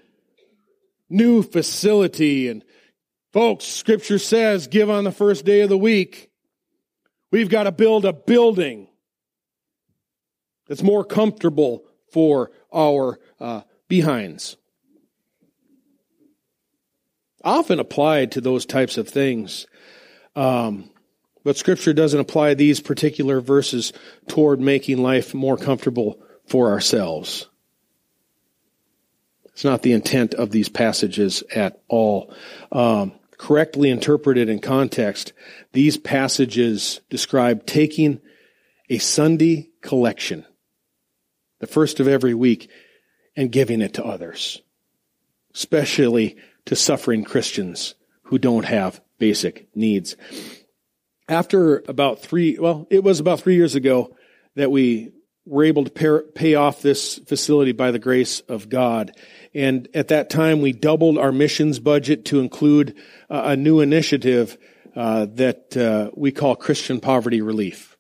new 1.09 1.43
facility. 1.43 2.49
And 2.49 2.65
folks, 3.33 3.65
scripture 3.65 4.19
says 4.19 4.67
give 4.67 4.91
on 4.91 5.05
the 5.05 5.13
first 5.13 5.45
day 5.45 5.61
of 5.61 5.69
the 5.69 5.79
week. 5.79 6.31
We've 7.31 7.49
got 7.49 7.65
to 7.65 7.73
build 7.73 8.05
a 8.05 8.13
building 8.13 8.89
that's 10.67 10.83
more 10.83 11.05
comfortable 11.05 11.85
for 12.13 12.51
our 12.73 13.19
uh, 13.41 13.63
behinds. 13.89 14.57
Often 17.43 17.81
applied 17.81 18.33
to 18.33 18.41
those 18.41 18.67
types 18.67 18.99
of 18.99 19.09
things. 19.09 19.67
Um, 20.37 20.91
but 21.43 21.57
Scripture 21.57 21.93
doesn't 21.93 22.21
apply 22.21 22.55
these 22.55 22.81
particular 22.81 23.41
verses 23.41 23.93
toward 24.29 24.61
making 24.61 25.03
life 25.03 25.33
more 25.33 25.57
comfortable 25.57 26.21
for 26.47 26.71
ourselves. 26.71 27.49
It's 29.47 29.65
not 29.65 29.83
the 29.83 29.93
intent 29.93 30.35
of 30.35 30.51
these 30.51 30.69
passages 30.69 31.43
at 31.55 31.81
all. 31.89 32.35
Um, 32.71 33.13
correctly 33.41 33.89
interpreted 33.89 34.51
in 34.51 34.59
context, 34.59 35.33
these 35.73 35.97
passages 35.97 37.01
describe 37.09 37.65
taking 37.65 38.21
a 38.91 38.99
Sunday 38.99 39.71
collection 39.81 40.45
the 41.61 41.67
first 41.67 42.01
of 42.01 42.09
every 42.09 42.35
week, 42.35 42.71
and 43.37 43.53
giving 43.53 43.81
it 43.81 43.95
to 43.95 44.05
others, 44.05 44.61
especially 45.55 46.37
to 46.65 46.75
suffering 46.75 47.25
Christians 47.25 47.95
who 48.25 48.39
don't 48.39 48.65
have 48.65 49.01
basic 49.19 49.69
needs. 49.75 50.17
After 51.29 51.85
about 51.87 52.21
three, 52.21 52.59
well, 52.59 52.87
it 52.91 53.05
was 53.05 53.21
about 53.21 53.41
three 53.41 53.55
years 53.55 53.75
ago 53.75 54.17
that 54.57 54.71
we 54.71 55.13
were 55.47 55.65
able 55.65 55.85
to 55.85 55.91
pay, 55.91 56.19
pay 56.35 56.55
off 56.55 56.83
this 56.83 57.19
facility 57.19 57.73
by 57.73 57.91
the 57.91 57.99
grace 57.99 58.41
of 58.41 58.69
God. 58.69 59.13
And 59.55 59.89
at 59.95 60.09
that 60.09 60.31
time, 60.31 60.61
we 60.61 60.73
doubled 60.73 61.19
our 61.19 61.33
missions 61.33 61.79
budget 61.79 62.25
to 62.27 62.41
include 62.41 62.97
uh, 63.29 63.43
a 63.47 63.57
new 63.57 63.81
initiative 63.81 64.57
uh, 64.95 65.27
that 65.35 65.77
uh, 65.77 66.11
we 66.15 66.33
call 66.33 66.57
Christian 66.57 67.01
Poverty 67.01 67.41
Relief. 67.41 67.97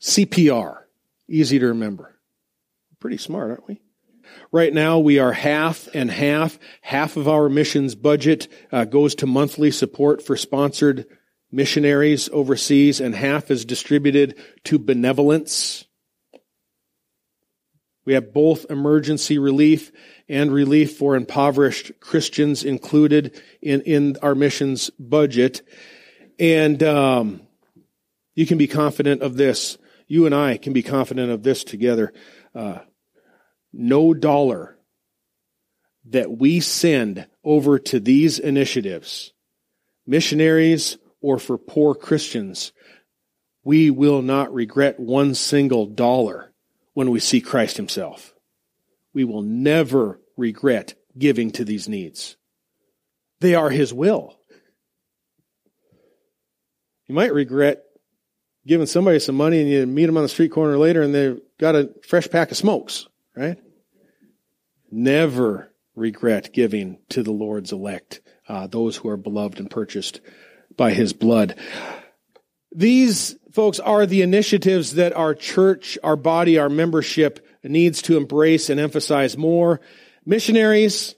CPR. 0.00 0.78
Easy 1.28 1.58
to 1.58 1.66
remember. 1.68 2.18
Pretty 3.00 3.18
smart, 3.18 3.50
aren't 3.50 3.68
we? 3.68 3.80
Right 4.50 4.72
now, 4.72 4.98
we 4.98 5.18
are 5.18 5.32
half 5.32 5.88
and 5.94 6.10
half. 6.10 6.58
Half 6.80 7.16
of 7.16 7.28
our 7.28 7.48
missions 7.48 7.94
budget 7.94 8.48
uh, 8.72 8.84
goes 8.84 9.14
to 9.16 9.26
monthly 9.26 9.70
support 9.70 10.22
for 10.22 10.36
sponsored 10.36 11.06
missionaries 11.50 12.28
overseas, 12.32 13.00
and 13.00 13.14
half 13.14 13.50
is 13.50 13.64
distributed 13.64 14.36
to 14.64 14.78
benevolence. 14.78 15.84
We 18.04 18.14
have 18.14 18.34
both 18.34 18.66
emergency 18.70 19.38
relief 19.38 19.92
and 20.28 20.52
relief 20.52 20.96
for 20.96 21.16
impoverished 21.16 21.92
Christians 22.00 22.64
included 22.64 23.40
in, 23.60 23.82
in 23.82 24.16
our 24.22 24.34
missions 24.34 24.90
budget. 24.98 25.62
And 26.38 26.82
um, 26.82 27.42
you 28.34 28.46
can 28.46 28.58
be 28.58 28.66
confident 28.66 29.22
of 29.22 29.36
this. 29.36 29.78
You 30.06 30.26
and 30.26 30.34
I 30.34 30.56
can 30.56 30.72
be 30.72 30.82
confident 30.82 31.30
of 31.30 31.42
this 31.42 31.64
together. 31.64 32.12
Uh, 32.54 32.78
no 33.72 34.14
dollar 34.14 34.78
that 36.06 36.30
we 36.30 36.60
send 36.60 37.26
over 37.42 37.78
to 37.78 38.00
these 38.00 38.38
initiatives, 38.38 39.32
missionaries 40.06 40.98
or 41.20 41.38
for 41.38 41.56
poor 41.56 41.94
Christians, 41.94 42.72
we 43.64 43.90
will 43.90 44.20
not 44.20 44.52
regret 44.52 45.00
one 45.00 45.34
single 45.34 45.86
dollar 45.86 46.52
when 46.92 47.10
we 47.10 47.20
see 47.20 47.40
Christ 47.40 47.76
Himself. 47.78 48.33
We 49.14 49.24
will 49.24 49.42
never 49.42 50.20
regret 50.36 50.94
giving 51.16 51.52
to 51.52 51.64
these 51.64 51.88
needs. 51.88 52.36
They 53.40 53.54
are 53.54 53.70
His 53.70 53.94
will. 53.94 54.38
You 57.06 57.14
might 57.14 57.32
regret 57.32 57.84
giving 58.66 58.86
somebody 58.86 59.18
some 59.18 59.36
money 59.36 59.60
and 59.60 59.68
you 59.68 59.86
meet 59.86 60.06
them 60.06 60.16
on 60.16 60.22
the 60.22 60.28
street 60.28 60.50
corner 60.50 60.78
later 60.78 61.02
and 61.02 61.14
they've 61.14 61.40
got 61.58 61.74
a 61.74 61.90
fresh 62.06 62.28
pack 62.30 62.50
of 62.50 62.56
smokes, 62.56 63.06
right? 63.36 63.58
Never 64.90 65.72
regret 65.94 66.52
giving 66.52 66.98
to 67.10 67.22
the 67.22 67.32
Lord's 67.32 67.72
elect, 67.72 68.20
uh, 68.48 68.66
those 68.66 68.96
who 68.96 69.08
are 69.08 69.16
beloved 69.16 69.58
and 69.58 69.70
purchased 69.70 70.20
by 70.76 70.92
his 70.92 71.12
blood. 71.12 71.56
These 72.74 73.36
folks 73.52 73.78
are 73.80 74.06
the 74.06 74.22
initiatives 74.22 74.94
that 74.94 75.14
our 75.14 75.34
church, 75.34 75.98
our 76.02 76.16
body, 76.16 76.58
our 76.58 76.68
membership 76.68 77.46
needs 77.70 78.02
to 78.02 78.16
embrace 78.16 78.70
and 78.70 78.78
emphasize 78.78 79.36
more. 79.36 79.80
Missionaries 80.24 81.14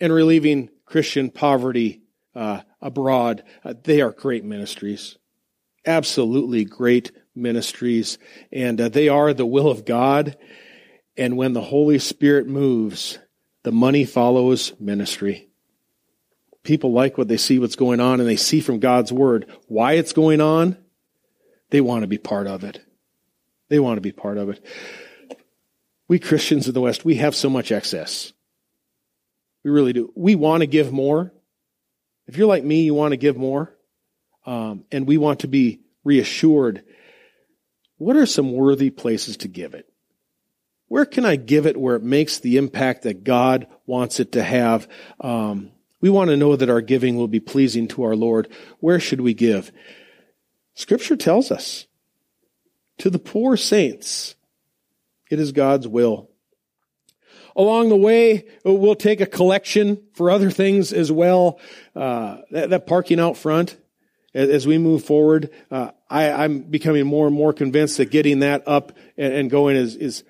and 0.00 0.12
relieving 0.12 0.70
Christian 0.84 1.30
poverty 1.30 2.02
uh, 2.34 2.60
abroad. 2.80 3.42
Uh, 3.64 3.74
they 3.82 4.00
are 4.00 4.12
great 4.12 4.44
ministries. 4.44 5.16
Absolutely 5.84 6.64
great 6.64 7.12
ministries. 7.34 8.18
And 8.52 8.80
uh, 8.80 8.88
they 8.88 9.08
are 9.08 9.32
the 9.32 9.46
will 9.46 9.70
of 9.70 9.84
God. 9.84 10.36
And 11.16 11.36
when 11.36 11.52
the 11.52 11.62
Holy 11.62 11.98
Spirit 11.98 12.46
moves, 12.46 13.18
the 13.62 13.72
money 13.72 14.04
follows 14.04 14.72
ministry. 14.78 15.48
People 16.62 16.92
like 16.92 17.16
what 17.16 17.28
they 17.28 17.36
see 17.36 17.58
what's 17.58 17.76
going 17.76 18.00
on 18.00 18.20
and 18.20 18.28
they 18.28 18.36
see 18.36 18.60
from 18.60 18.80
God's 18.80 19.12
word 19.12 19.46
why 19.66 19.92
it's 19.92 20.12
going 20.12 20.40
on. 20.40 20.76
They 21.70 21.80
want 21.80 22.02
to 22.02 22.06
be 22.06 22.18
part 22.18 22.46
of 22.46 22.64
it. 22.64 22.80
They 23.68 23.80
want 23.80 23.96
to 23.96 24.00
be 24.00 24.12
part 24.12 24.38
of 24.38 24.50
it. 24.50 24.64
We 26.08 26.18
Christians 26.18 26.68
of 26.68 26.74
the 26.74 26.80
West, 26.80 27.04
we 27.04 27.16
have 27.16 27.34
so 27.34 27.50
much 27.50 27.72
excess. 27.72 28.32
We 29.64 29.70
really 29.70 29.92
do. 29.92 30.12
We 30.14 30.36
want 30.36 30.60
to 30.60 30.66
give 30.66 30.92
more. 30.92 31.32
If 32.26 32.36
you're 32.36 32.46
like 32.46 32.64
me, 32.64 32.82
you 32.82 32.94
want 32.94 33.12
to 33.12 33.16
give 33.16 33.36
more. 33.36 33.76
Um, 34.44 34.84
and 34.92 35.06
we 35.06 35.18
want 35.18 35.40
to 35.40 35.48
be 35.48 35.80
reassured. 36.04 36.84
What 37.98 38.16
are 38.16 38.26
some 38.26 38.52
worthy 38.52 38.90
places 38.90 39.38
to 39.38 39.48
give 39.48 39.74
it? 39.74 39.88
Where 40.88 41.04
can 41.04 41.24
I 41.24 41.34
give 41.34 41.66
it 41.66 41.76
where 41.76 41.96
it 41.96 42.02
makes 42.02 42.38
the 42.38 42.58
impact 42.58 43.02
that 43.02 43.24
God 43.24 43.66
wants 43.86 44.20
it 44.20 44.32
to 44.32 44.42
have? 44.42 44.88
Um, 45.20 45.72
we 46.00 46.10
want 46.10 46.30
to 46.30 46.36
know 46.36 46.54
that 46.54 46.70
our 46.70 46.80
giving 46.80 47.16
will 47.16 47.26
be 47.26 47.40
pleasing 47.40 47.88
to 47.88 48.04
our 48.04 48.14
Lord. 48.14 48.48
Where 48.78 49.00
should 49.00 49.20
we 49.20 49.34
give? 49.34 49.72
Scripture 50.74 51.16
tells 51.16 51.50
us 51.50 51.86
to 52.98 53.10
the 53.10 53.18
poor 53.18 53.56
saints, 53.56 54.35
it 55.30 55.38
is 55.38 55.52
God's 55.52 55.88
will. 55.88 56.30
along 57.56 57.88
the 57.88 57.96
way, 57.96 58.44
we'll 58.64 58.94
take 58.94 59.20
a 59.20 59.26
collection 59.26 60.02
for 60.14 60.30
other 60.30 60.50
things 60.50 60.92
as 60.92 61.10
well. 61.10 61.58
Uh, 61.94 62.38
that, 62.50 62.70
that, 62.70 62.86
parking 62.86 63.18
out 63.18 63.36
front, 63.36 63.76
as 64.34 64.66
we 64.66 64.76
move 64.76 65.02
forward, 65.02 65.50
uh, 65.70 65.90
I, 66.10 66.44
am 66.44 66.60
becoming 66.60 67.06
more 67.06 67.26
and 67.26 67.34
more 67.34 67.54
convinced 67.54 67.96
that 67.96 68.10
getting 68.10 68.40
that 68.40 68.62
up 68.66 68.92
and, 69.16 69.32
and 69.32 69.50
going 69.50 69.76
is, 69.76 69.96
is, 69.96 70.24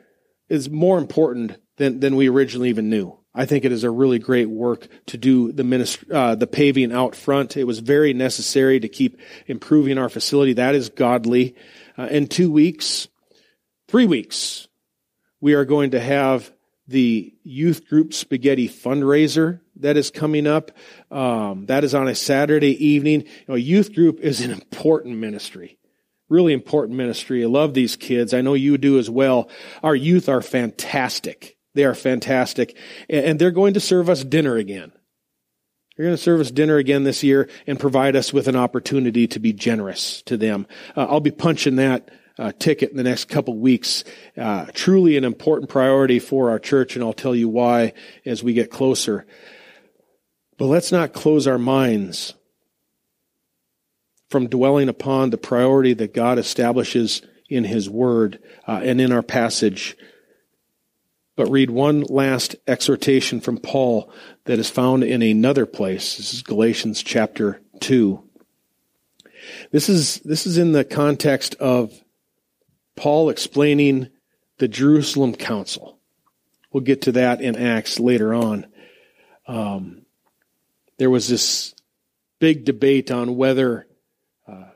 is 0.49 0.71
more 0.71 0.99
important 0.99 1.57
than, 1.77 1.99
than 2.01 2.15
we 2.15 2.29
originally 2.29 2.69
even 2.69 2.89
knew. 2.89 3.19
I 3.35 3.45
think 3.45 3.65
it 3.65 3.73
is 3.73 3.85
a 3.85 3.91
really 3.91 4.19
great 4.19 4.49
work 4.49 4.89
to 5.07 5.19
do 5.19 5.53
the 5.53 5.65
ministry, 5.65 6.09
uh, 6.11 6.37
the 6.37 6.47
paving 6.47 6.93
out 6.93 7.15
front. 7.15 7.57
It 7.57 7.65
was 7.65 7.81
very 7.81 8.15
necessary 8.15 8.81
to 8.81 8.89
keep 8.89 9.21
improving 9.47 9.99
our 9.99 10.09
facility. 10.09 10.55
That 10.55 10.75
is 10.75 10.89
godly. 10.89 11.55
Uh, 11.99 12.05
in 12.05 12.29
two 12.29 12.51
weeks, 12.51 13.09
three 13.89 14.07
weeks, 14.07 14.69
we 15.41 15.55
are 15.55 15.65
going 15.65 15.93
to 15.93 16.01
have 16.01 16.53
the 16.89 17.35
youth 17.43 17.89
group 17.89 18.13
spaghetti 18.15 18.69
fundraiser 18.69 19.61
that 19.77 19.97
is 19.97 20.11
coming 20.11 20.47
up. 20.47 20.71
Um, 21.11 21.67
that 21.67 21.85
is 21.85 21.95
on 21.95 22.09
a 22.09 22.15
Saturday 22.15 22.87
evening. 22.87 23.23
You 23.23 23.45
know, 23.49 23.55
youth 23.55 23.95
group 23.95 24.21
is 24.21 24.41
an 24.41 24.53
important 24.53 25.17
ministry. 25.19 25.79
Really 26.29 26.53
important 26.53 26.97
ministry. 26.97 27.45
I 27.45 27.47
love 27.47 27.75
these 27.75 27.97
kids. 27.97 28.35
I 28.35 28.41
know 28.41 28.55
you 28.55 28.79
do 28.79 28.99
as 28.99 29.11
well. 29.11 29.49
Our 29.83 29.95
youth 29.95 30.29
are 30.29 30.43
fantastic. 30.43 31.57
They 31.75 31.85
are 31.85 31.95
fantastic. 31.95 32.77
And 33.09 33.39
they're 33.39 33.51
going 33.51 33.75
to 33.75 33.81
serve 33.81 34.09
us 34.09 34.25
dinner 34.25 34.57
again. 34.57 34.93
They're 35.97 36.07
going 36.07 36.17
to 36.17 36.23
serve 36.23 36.41
us 36.41 36.51
dinner 36.51 36.77
again 36.77 37.05
this 37.05 37.23
year 37.23 37.49
and 37.67 37.81
provide 37.81 38.17
us 38.17 38.33
with 38.33 38.49
an 38.49 38.57
opportunity 38.57 39.27
to 39.29 39.39
be 39.39 39.53
generous 39.53 40.23
to 40.23 40.37
them. 40.37 40.67
Uh, 40.97 41.07
I'll 41.09 41.21
be 41.21 41.31
punching 41.31 41.77
that 41.77 42.11
uh, 42.39 42.53
ticket 42.59 42.91
in 42.91 42.97
the 42.97 43.03
next 43.03 43.27
couple 43.27 43.57
weeks. 43.57 44.05
Uh, 44.37 44.67
truly 44.75 45.17
an 45.17 45.25
important 45.25 45.71
priority 45.71 46.19
for 46.19 46.51
our 46.51 46.59
church, 46.59 46.95
and 46.95 47.05
I'll 47.05 47.13
tell 47.13 47.35
you 47.35 47.49
why 47.49 47.93
as 48.25 48.43
we 48.43 48.53
get 48.53 48.71
closer. 48.71 49.27
But 50.59 50.67
let's 50.67 50.93
not 50.93 51.13
close 51.13 51.47
our 51.47 51.59
minds 51.59 52.35
from 54.29 54.49
dwelling 54.49 54.89
upon 54.89 55.31
the 55.31 55.39
priority 55.39 55.95
that 55.95 56.15
God 56.15 56.39
establishes 56.39 57.23
in 57.49 57.65
His 57.65 57.89
Word 57.89 58.41
uh, 58.67 58.81
and 58.83 59.01
in 59.01 59.13
our 59.13 59.23
passage 59.23 59.97
but 61.37 61.51
read 61.51 61.71
one 61.71 62.01
last 62.01 62.57
exhortation 62.67 63.41
from 63.41 63.59
Paul 63.59 64.11
that 64.45 64.59
is 64.59 64.71
found 64.71 65.05
in 65.05 65.23
another 65.23 65.67
place. 65.67 66.17
This 66.17 66.33
is 66.33 66.43
Galatians 66.43 67.03
chapter 67.03 67.61
2. 67.81 68.23
This 69.71 69.89
is, 69.89 70.19
this 70.21 70.47
is 70.47 70.57
in 70.59 70.73
the 70.73 70.85
context 70.85 71.55
of 71.57 71.93
Paul 72.97 73.29
explaining 73.29 74.09
the 74.59 74.69
Jerusalem 74.69 75.35
Council. 75.35 75.99
We'll 76.73 76.83
get 76.83 77.03
to 77.03 77.13
that 77.13 77.41
in 77.41 77.57
Acts 77.57 78.01
later 78.01 78.35
on. 78.35 78.67
Um, 79.47 80.03
there 80.99 81.11
was 81.11 81.29
this 81.29 81.75
big 82.39 82.65
debate 82.65 83.11
on 83.11 83.37
whether 83.37 83.87
uh, 84.49 84.71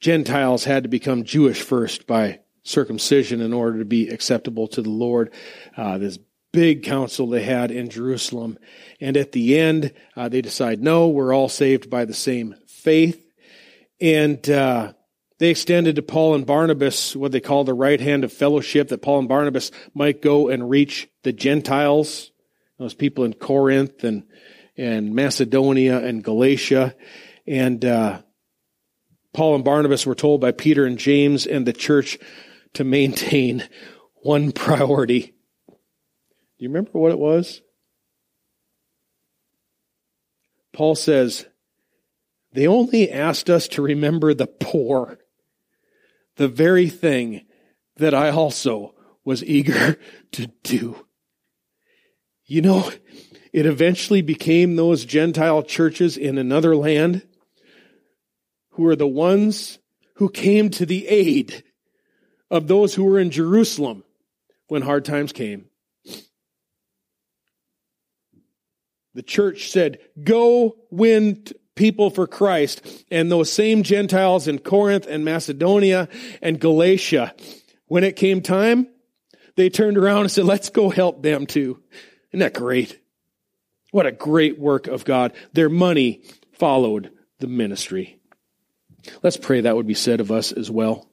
Gentiles 0.00 0.64
had 0.64 0.82
to 0.82 0.88
become 0.88 1.24
Jewish 1.24 1.62
first 1.62 2.06
by 2.06 2.40
circumcision 2.64 3.40
in 3.40 3.52
order 3.52 3.78
to 3.78 3.84
be 3.84 4.08
acceptable 4.08 4.68
to 4.68 4.82
the 4.82 4.90
Lord. 4.90 5.32
Uh, 5.76 5.98
this 5.98 6.18
big 6.52 6.82
council 6.82 7.26
they 7.26 7.42
had 7.42 7.70
in 7.70 7.90
Jerusalem. 7.90 8.58
And 9.00 9.16
at 9.16 9.32
the 9.32 9.58
end, 9.58 9.92
uh, 10.16 10.28
they 10.28 10.42
decide, 10.42 10.82
no, 10.82 11.08
we're 11.08 11.34
all 11.34 11.48
saved 11.48 11.90
by 11.90 12.04
the 12.04 12.14
same 12.14 12.54
faith. 12.66 13.26
And 14.00 14.48
uh, 14.48 14.92
they 15.42 15.50
extended 15.50 15.96
to 15.96 16.02
Paul 16.02 16.36
and 16.36 16.46
Barnabas 16.46 17.16
what 17.16 17.32
they 17.32 17.40
call 17.40 17.64
the 17.64 17.74
right 17.74 18.00
hand 18.00 18.22
of 18.22 18.32
fellowship, 18.32 18.86
that 18.90 19.02
Paul 19.02 19.18
and 19.18 19.28
Barnabas 19.28 19.72
might 19.92 20.22
go 20.22 20.48
and 20.48 20.70
reach 20.70 21.08
the 21.24 21.32
Gentiles, 21.32 22.30
those 22.78 22.94
people 22.94 23.24
in 23.24 23.32
Corinth 23.32 24.04
and, 24.04 24.22
and 24.76 25.16
Macedonia 25.16 25.98
and 25.98 26.22
Galatia. 26.22 26.94
And 27.44 27.84
uh, 27.84 28.22
Paul 29.34 29.56
and 29.56 29.64
Barnabas 29.64 30.06
were 30.06 30.14
told 30.14 30.40
by 30.40 30.52
Peter 30.52 30.86
and 30.86 30.96
James 30.96 31.44
and 31.44 31.66
the 31.66 31.72
church 31.72 32.20
to 32.74 32.84
maintain 32.84 33.68
one 34.22 34.52
priority. 34.52 35.34
Do 35.66 35.74
you 36.58 36.68
remember 36.68 36.92
what 36.92 37.10
it 37.10 37.18
was? 37.18 37.62
Paul 40.72 40.94
says, 40.94 41.46
they 42.52 42.68
only 42.68 43.10
asked 43.10 43.50
us 43.50 43.66
to 43.68 43.82
remember 43.82 44.34
the 44.34 44.46
poor, 44.46 45.18
the 46.36 46.48
very 46.48 46.88
thing 46.88 47.46
that 47.96 48.14
I 48.14 48.30
also 48.30 48.94
was 49.24 49.44
eager 49.44 49.98
to 50.32 50.46
do. 50.62 51.06
You 52.44 52.62
know, 52.62 52.90
it 53.52 53.66
eventually 53.66 54.22
became 54.22 54.76
those 54.76 55.04
Gentile 55.04 55.62
churches 55.62 56.16
in 56.16 56.38
another 56.38 56.74
land 56.74 57.22
who 58.70 58.84
were 58.84 58.96
the 58.96 59.06
ones 59.06 59.78
who 60.16 60.28
came 60.28 60.70
to 60.70 60.86
the 60.86 61.06
aid 61.08 61.62
of 62.50 62.66
those 62.66 62.94
who 62.94 63.04
were 63.04 63.18
in 63.18 63.30
Jerusalem 63.30 64.04
when 64.68 64.82
hard 64.82 65.04
times 65.04 65.32
came. 65.32 65.66
The 69.14 69.22
church 69.22 69.70
said, 69.70 69.98
go 70.22 70.76
win 70.90 71.44
people 71.74 72.10
for 72.10 72.26
Christ. 72.26 73.04
And 73.10 73.30
those 73.30 73.52
same 73.52 73.82
Gentiles 73.82 74.48
in 74.48 74.58
Corinth 74.58 75.06
and 75.06 75.24
Macedonia 75.24 76.08
and 76.40 76.60
Galatia, 76.60 77.34
when 77.86 78.04
it 78.04 78.16
came 78.16 78.40
time, 78.40 78.88
they 79.56 79.68
turned 79.68 79.98
around 79.98 80.22
and 80.22 80.30
said, 80.30 80.44
let's 80.44 80.70
go 80.70 80.88
help 80.88 81.22
them 81.22 81.46
too. 81.46 81.82
Isn't 82.30 82.40
that 82.40 82.54
great? 82.54 82.98
What 83.90 84.06
a 84.06 84.12
great 84.12 84.58
work 84.58 84.86
of 84.86 85.04
God. 85.04 85.34
Their 85.52 85.68
money 85.68 86.22
followed 86.52 87.10
the 87.40 87.46
ministry. 87.46 88.18
Let's 89.22 89.36
pray 89.36 89.60
that 89.60 89.76
would 89.76 89.86
be 89.86 89.94
said 89.94 90.20
of 90.20 90.30
us 90.32 90.52
as 90.52 90.70
well. 90.70 91.10